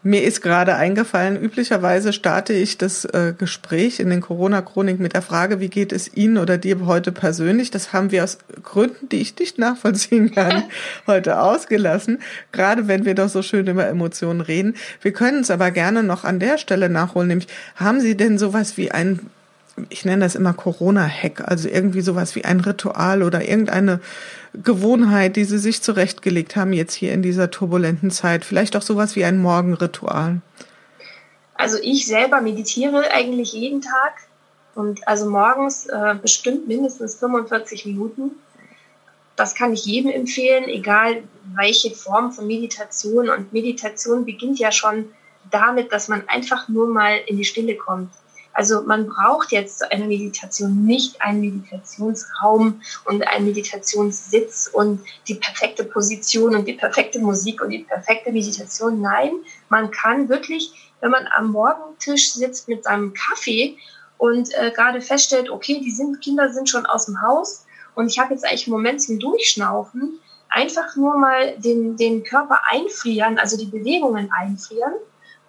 Mir 0.08 0.24
ist 0.24 0.42
gerade 0.42 0.76
eingefallen, 0.76 1.36
üblicherweise 1.36 2.14
starte 2.14 2.54
ich 2.54 2.78
das 2.78 3.04
äh, 3.04 3.34
Gespräch 3.38 4.00
in 4.00 4.10
den 4.10 4.22
Corona-Chronik 4.22 5.02
mit 5.02 5.12
der 5.12 5.22
Frage, 5.22 5.60
wie 5.60 5.68
geht 5.68 5.92
es 5.92 6.16
Ihnen 6.16 6.38
oder 6.38 6.58
dir 6.58 6.86
heute 6.86 7.12
persönlich? 7.12 7.72
Das 7.72 7.92
haben 7.92 8.10
wir 8.10 8.24
aus 8.24 8.38
Gründen, 8.64 9.10
die 9.10 9.18
ich 9.18 9.38
nicht 9.38 9.58
nachvollziehen 9.58 10.32
kann, 10.34 10.64
heute 11.08 11.42
ausgelassen. 11.42 12.20
Gerade 12.54 12.88
wenn 12.88 13.04
wir 13.04 13.16
doch 13.16 13.28
so 13.28 13.42
schön 13.42 13.68
über 13.68 13.86
Emotionen 13.86 14.40
reden. 14.40 14.76
Wir 15.02 15.12
können 15.12 15.42
es 15.42 15.52
aber 15.52 15.72
gerne 15.72 16.04
noch 16.04 16.24
an 16.24 16.40
der 16.40 16.58
Stelle 16.58 16.88
nachholen, 16.88 17.28
nämlich 17.28 17.50
haben 17.76 18.00
Sie 18.00 18.16
denn 18.16 18.38
sowas 18.38 18.78
wie 18.78 18.92
ein 18.92 19.20
ich 19.90 20.06
nenne 20.06 20.26
das 20.26 20.36
immer 20.36 20.54
Corona-Hack, 20.54 21.44
also 21.48 21.70
irgendwie 21.70 22.02
sowas 22.02 22.36
wie 22.36 22.46
ein 22.46 22.60
Ritual 22.60 23.24
oder 23.24 23.48
irgendeine 23.48 24.00
Gewohnheit, 24.54 25.36
die 25.36 25.46
Sie 25.46 25.60
sich 25.60 25.82
zurechtgelegt 25.82 26.56
haben 26.56 26.74
jetzt 26.74 26.94
hier 26.94 27.14
in 27.14 27.22
dieser 27.22 27.52
turbulenten 27.52 28.12
Zeit? 28.12 28.44
Vielleicht 28.44 28.76
auch 28.76 28.82
sowas 28.82 29.16
wie 29.16 29.24
ein 29.24 29.40
Morgenritual? 29.40 30.42
Also 31.54 31.78
ich 31.82 32.08
selber 32.08 32.42
meditiere 32.42 33.12
eigentlich 33.12 33.54
jeden 33.54 33.82
Tag 33.82 34.14
und 34.76 35.08
also 35.08 35.30
morgens 35.30 35.88
äh, 35.88 36.16
bestimmt 36.22 36.68
mindestens 36.68 37.16
45 37.16 37.86
Minuten. 37.88 38.32
Das 39.36 39.56
kann 39.56 39.74
ich 39.74 39.86
jedem 39.86 40.12
empfehlen, 40.12 40.66
egal 40.66 41.24
welche 41.56 41.92
Form 41.92 42.32
von 42.32 42.48
Meditation. 42.48 43.30
Und 43.30 43.54
Meditation 43.54 44.26
beginnt 44.26 44.60
ja 44.60 44.72
schon 44.72 45.06
damit, 45.52 45.92
dass 45.92 46.08
man 46.08 46.28
einfach 46.28 46.68
nur 46.68 46.88
mal 46.88 47.20
in 47.28 47.38
die 47.38 47.46
Stille 47.46 47.76
kommt. 47.76 48.12
Also 48.58 48.82
man 48.82 49.08
braucht 49.08 49.52
jetzt 49.52 49.78
zu 49.78 49.92
einer 49.92 50.08
Meditation 50.08 50.84
nicht 50.84 51.22
einen 51.22 51.42
Meditationsraum 51.42 52.82
und 53.06 53.28
einen 53.28 53.46
Meditationssitz 53.46 54.68
und 54.74 55.00
die 55.28 55.36
perfekte 55.36 55.84
Position 55.84 56.56
und 56.56 56.68
die 56.68 56.74
perfekte 56.74 57.20
Musik 57.20 57.62
und 57.62 57.70
die 57.70 57.84
perfekte 57.84 58.32
Meditation. 58.32 59.00
Nein, 59.00 59.32
man 59.70 59.92
kann 59.92 60.28
wirklich, 60.28 60.92
wenn 61.02 61.12
man 61.12 61.28
am 61.36 61.52
Morgentisch 61.52 62.34
sitzt 62.34 62.68
mit 62.68 62.84
seinem 62.84 63.14
Kaffee 63.14 63.78
und 64.18 64.52
äh, 64.56 64.72
gerade 64.72 65.02
feststellt, 65.02 65.52
okay, 65.52 65.80
die 65.80 65.92
sind, 65.92 66.20
Kinder 66.22 66.52
sind 66.52 66.68
schon 66.68 66.88
aus 66.88 67.06
dem 67.06 67.22
Haus 67.22 67.64
und 67.94 68.08
ich 68.08 68.18
habe 68.18 68.34
jetzt 68.34 68.44
eigentlich 68.44 68.66
einen 68.66 68.74
Moment 68.74 69.04
zum 69.04 69.20
Durchschnaufen, 69.20 70.20
einfach 70.50 70.96
nur 70.96 71.16
mal 71.20 71.56
den, 71.60 71.96
den 71.96 72.24
Körper 72.24 72.62
einfrieren, 72.72 73.38
also 73.38 73.56
die 73.56 73.68
Bewegungen 73.68 74.32
einfrieren 74.32 74.94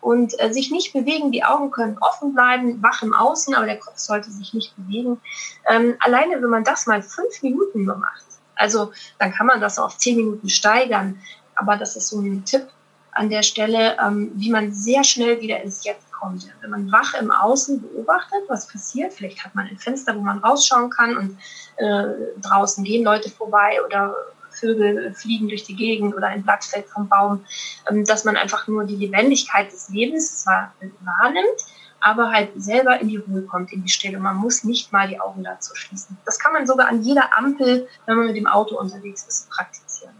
und 0.00 0.38
äh, 0.40 0.52
sich 0.52 0.70
nicht 0.70 0.92
bewegen. 0.92 1.32
Die 1.32 1.44
Augen 1.44 1.70
können 1.70 1.98
offen 2.00 2.34
bleiben, 2.34 2.82
wach 2.82 3.02
im 3.02 3.14
Außen, 3.14 3.54
aber 3.54 3.66
der 3.66 3.78
Kopf 3.78 3.98
sollte 3.98 4.30
sich 4.30 4.54
nicht 4.54 4.76
bewegen. 4.76 5.20
Ähm, 5.68 5.96
alleine, 6.00 6.40
wenn 6.40 6.50
man 6.50 6.64
das 6.64 6.86
mal 6.86 7.02
fünf 7.02 7.42
Minuten 7.42 7.84
nur 7.84 7.96
macht, 7.96 8.24
also 8.54 8.92
dann 9.18 9.32
kann 9.32 9.46
man 9.46 9.60
das 9.60 9.78
auf 9.78 9.96
zehn 9.98 10.16
Minuten 10.16 10.48
steigern. 10.48 11.20
Aber 11.54 11.76
das 11.76 11.96
ist 11.96 12.08
so 12.08 12.20
ein 12.20 12.44
Tipp 12.44 12.68
an 13.12 13.30
der 13.30 13.42
Stelle, 13.42 13.96
ähm, 14.00 14.30
wie 14.34 14.50
man 14.50 14.72
sehr 14.72 15.02
schnell 15.04 15.40
wieder 15.40 15.60
ins 15.62 15.84
Jetzt 15.84 16.12
kommt. 16.12 16.46
Wenn 16.60 16.70
man 16.70 16.92
wach 16.92 17.14
im 17.14 17.30
Außen 17.30 17.80
beobachtet, 17.80 18.42
was 18.48 18.68
passiert, 18.68 19.12
vielleicht 19.12 19.44
hat 19.44 19.54
man 19.54 19.66
ein 19.66 19.78
Fenster, 19.78 20.14
wo 20.16 20.20
man 20.20 20.38
rausschauen 20.38 20.90
kann 20.90 21.16
und 21.16 21.38
äh, 21.76 22.04
draußen 22.40 22.84
gehen 22.84 23.04
Leute 23.04 23.30
vorbei 23.30 23.78
oder 23.84 24.14
Vögel 24.58 25.14
fliegen 25.14 25.48
durch 25.48 25.64
die 25.64 25.76
Gegend 25.76 26.14
oder 26.14 26.28
ein 26.28 26.42
Blatt 26.42 26.64
fällt 26.64 26.86
vom 26.88 27.08
Baum, 27.08 27.44
ähm, 27.90 28.04
dass 28.04 28.24
man 28.24 28.36
einfach 28.36 28.66
nur 28.68 28.84
die 28.84 28.96
Lebendigkeit 28.96 29.72
des 29.72 29.88
Lebens 29.88 30.42
zwar 30.42 30.72
wahrnimmt, 31.00 31.60
aber 32.00 32.30
halt 32.30 32.50
selber 32.56 33.00
in 33.00 33.08
die 33.08 33.16
Ruhe 33.16 33.42
kommt, 33.42 33.72
in 33.72 33.82
die 33.82 33.88
Stille. 33.88 34.18
Man 34.18 34.36
muss 34.36 34.64
nicht 34.64 34.92
mal 34.92 35.08
die 35.08 35.20
Augen 35.20 35.44
dazu 35.44 35.74
schließen. 35.74 36.16
Das 36.24 36.38
kann 36.38 36.52
man 36.52 36.66
sogar 36.66 36.88
an 36.88 37.02
jeder 37.02 37.36
Ampel, 37.36 37.88
wenn 38.06 38.16
man 38.16 38.26
mit 38.26 38.36
dem 38.36 38.46
Auto 38.46 38.78
unterwegs 38.78 39.26
ist, 39.26 39.50
praktizieren. 39.50 40.14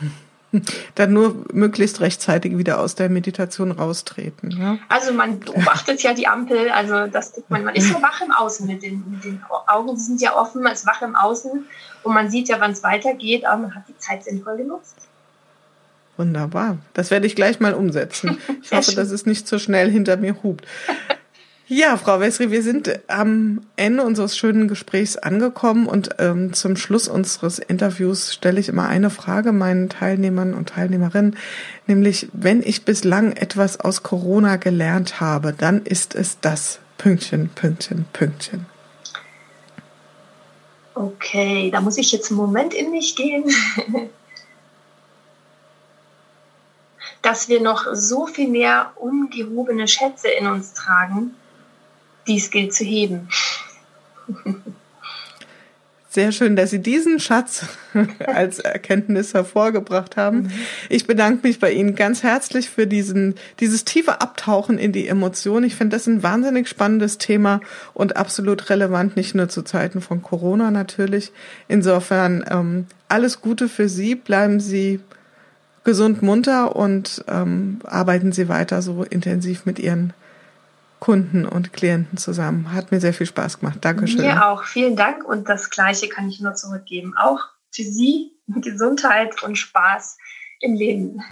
Dann 0.94 1.12
nur 1.12 1.44
möglichst 1.52 2.00
rechtzeitig 2.00 2.56
wieder 2.56 2.80
aus 2.80 2.94
der 2.94 3.08
Meditation 3.08 3.70
raustreten. 3.70 4.50
Ja? 4.58 4.78
Also 4.88 5.12
man 5.12 5.40
beobachtet 5.40 6.02
ja 6.02 6.14
die 6.14 6.26
Ampel, 6.26 6.70
also 6.70 7.06
das 7.06 7.40
man, 7.48 7.64
man 7.64 7.74
ist 7.74 7.88
so 7.88 8.00
wach 8.00 8.20
im 8.22 8.32
Außen 8.32 8.66
mit 8.66 8.82
den, 8.82 9.04
mit 9.10 9.24
den 9.24 9.42
Augen, 9.66 9.94
die 9.94 10.00
sind 10.00 10.20
ja 10.20 10.36
offen, 10.36 10.62
man 10.62 10.72
ist 10.72 10.86
wach 10.86 11.02
im 11.02 11.14
Außen 11.14 11.66
und 12.02 12.14
man 12.14 12.30
sieht 12.30 12.48
ja, 12.48 12.60
wann 12.60 12.72
es 12.72 12.82
weitergeht, 12.82 13.44
aber 13.44 13.62
man 13.62 13.74
hat 13.74 13.84
die 13.88 13.98
Zeit 13.98 14.24
sinnvoll 14.24 14.56
genutzt. 14.56 14.96
Wunderbar. 16.16 16.78
Das 16.94 17.10
werde 17.10 17.26
ich 17.26 17.36
gleich 17.36 17.60
mal 17.60 17.74
umsetzen. 17.74 18.38
Ich 18.62 18.72
hoffe, 18.72 18.94
dass 18.94 19.10
es 19.10 19.24
nicht 19.24 19.48
so 19.48 19.58
schnell 19.58 19.90
hinter 19.90 20.18
mir 20.18 20.42
hupt. 20.42 20.66
Ja, 21.70 21.98
Frau 21.98 22.18
Wessry, 22.18 22.50
wir 22.50 22.62
sind 22.62 22.98
am 23.08 23.60
Ende 23.76 24.02
unseres 24.02 24.38
schönen 24.38 24.68
Gesprächs 24.68 25.18
angekommen 25.18 25.86
und 25.86 26.08
ähm, 26.18 26.54
zum 26.54 26.76
Schluss 26.76 27.08
unseres 27.08 27.58
Interviews 27.58 28.32
stelle 28.32 28.58
ich 28.58 28.70
immer 28.70 28.88
eine 28.88 29.10
Frage 29.10 29.52
meinen 29.52 29.90
Teilnehmern 29.90 30.54
und 30.54 30.70
Teilnehmerinnen, 30.70 31.36
nämlich 31.86 32.30
wenn 32.32 32.62
ich 32.62 32.86
bislang 32.86 33.32
etwas 33.32 33.80
aus 33.80 34.02
Corona 34.02 34.56
gelernt 34.56 35.20
habe, 35.20 35.52
dann 35.52 35.82
ist 35.84 36.14
es 36.14 36.40
das 36.40 36.78
Pünktchen, 36.96 37.50
Pünktchen, 37.50 38.06
Pünktchen. 38.14 38.64
Okay, 40.94 41.70
da 41.70 41.82
muss 41.82 41.98
ich 41.98 42.10
jetzt 42.12 42.30
einen 42.30 42.38
Moment 42.38 42.72
in 42.72 42.92
mich 42.92 43.14
gehen. 43.14 43.44
Dass 47.20 47.50
wir 47.50 47.60
noch 47.60 47.88
so 47.92 48.26
viel 48.26 48.48
mehr 48.48 48.92
ungehobene 48.96 49.86
Schätze 49.86 50.28
in 50.28 50.46
uns 50.46 50.72
tragen, 50.72 51.34
dies 52.28 52.50
gilt 52.50 52.74
zu 52.74 52.84
heben. 52.84 53.28
Sehr 56.10 56.32
schön, 56.32 56.56
dass 56.56 56.70
Sie 56.70 56.80
diesen 56.80 57.20
Schatz 57.20 57.66
als 58.26 58.60
Erkenntnis 58.60 59.34
hervorgebracht 59.34 60.16
haben. 60.16 60.50
Ich 60.88 61.06
bedanke 61.06 61.46
mich 61.46 61.60
bei 61.60 61.70
Ihnen 61.70 61.94
ganz 61.94 62.22
herzlich 62.22 62.70
für 62.70 62.86
diesen, 62.86 63.34
dieses 63.60 63.84
tiefe 63.84 64.20
Abtauchen 64.20 64.78
in 64.78 64.92
die 64.92 65.06
Emotionen. 65.06 65.66
Ich 65.66 65.76
finde 65.76 65.96
das 65.96 66.06
ein 66.06 66.22
wahnsinnig 66.22 66.66
spannendes 66.66 67.18
Thema 67.18 67.60
und 67.92 68.16
absolut 68.16 68.70
relevant, 68.70 69.16
nicht 69.16 69.34
nur 69.34 69.50
zu 69.50 69.62
Zeiten 69.62 70.00
von 70.00 70.22
Corona 70.22 70.70
natürlich. 70.70 71.30
Insofern 71.68 72.44
ähm, 72.50 72.86
alles 73.08 73.42
Gute 73.42 73.68
für 73.68 73.90
Sie. 73.90 74.14
Bleiben 74.14 74.60
Sie 74.60 75.00
gesund 75.84 76.22
munter 76.22 76.74
und 76.74 77.22
ähm, 77.28 77.80
arbeiten 77.84 78.32
Sie 78.32 78.48
weiter 78.48 78.80
so 78.80 79.04
intensiv 79.04 79.66
mit 79.66 79.78
Ihren 79.78 80.14
Kunden 81.00 81.44
und 81.44 81.72
Klienten 81.72 82.18
zusammen. 82.18 82.72
Hat 82.72 82.90
mir 82.92 83.00
sehr 83.00 83.14
viel 83.14 83.26
Spaß 83.26 83.60
gemacht. 83.60 83.78
Dankeschön. 83.82 84.22
Mir 84.22 84.46
auch. 84.46 84.64
Vielen 84.64 84.96
Dank 84.96 85.24
und 85.24 85.48
das 85.48 85.70
Gleiche 85.70 86.08
kann 86.08 86.28
ich 86.28 86.40
nur 86.40 86.54
zurückgeben. 86.54 87.14
Auch 87.16 87.40
für 87.70 87.82
Sie 87.82 88.32
Gesundheit 88.48 89.42
und 89.42 89.56
Spaß 89.56 90.18
im 90.60 90.74
Leben. 90.74 91.22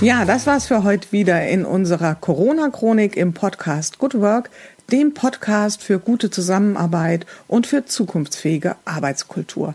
Ja, 0.00 0.24
das 0.24 0.46
war's 0.46 0.66
für 0.66 0.84
heute 0.84 1.10
wieder 1.10 1.48
in 1.48 1.64
unserer 1.64 2.14
Corona-Chronik 2.14 3.16
im 3.16 3.34
Podcast 3.34 3.98
Good 3.98 4.20
Work, 4.20 4.50
dem 4.92 5.12
Podcast 5.12 5.82
für 5.82 5.98
gute 5.98 6.30
Zusammenarbeit 6.30 7.26
und 7.48 7.66
für 7.66 7.84
zukunftsfähige 7.84 8.76
Arbeitskultur. 8.84 9.74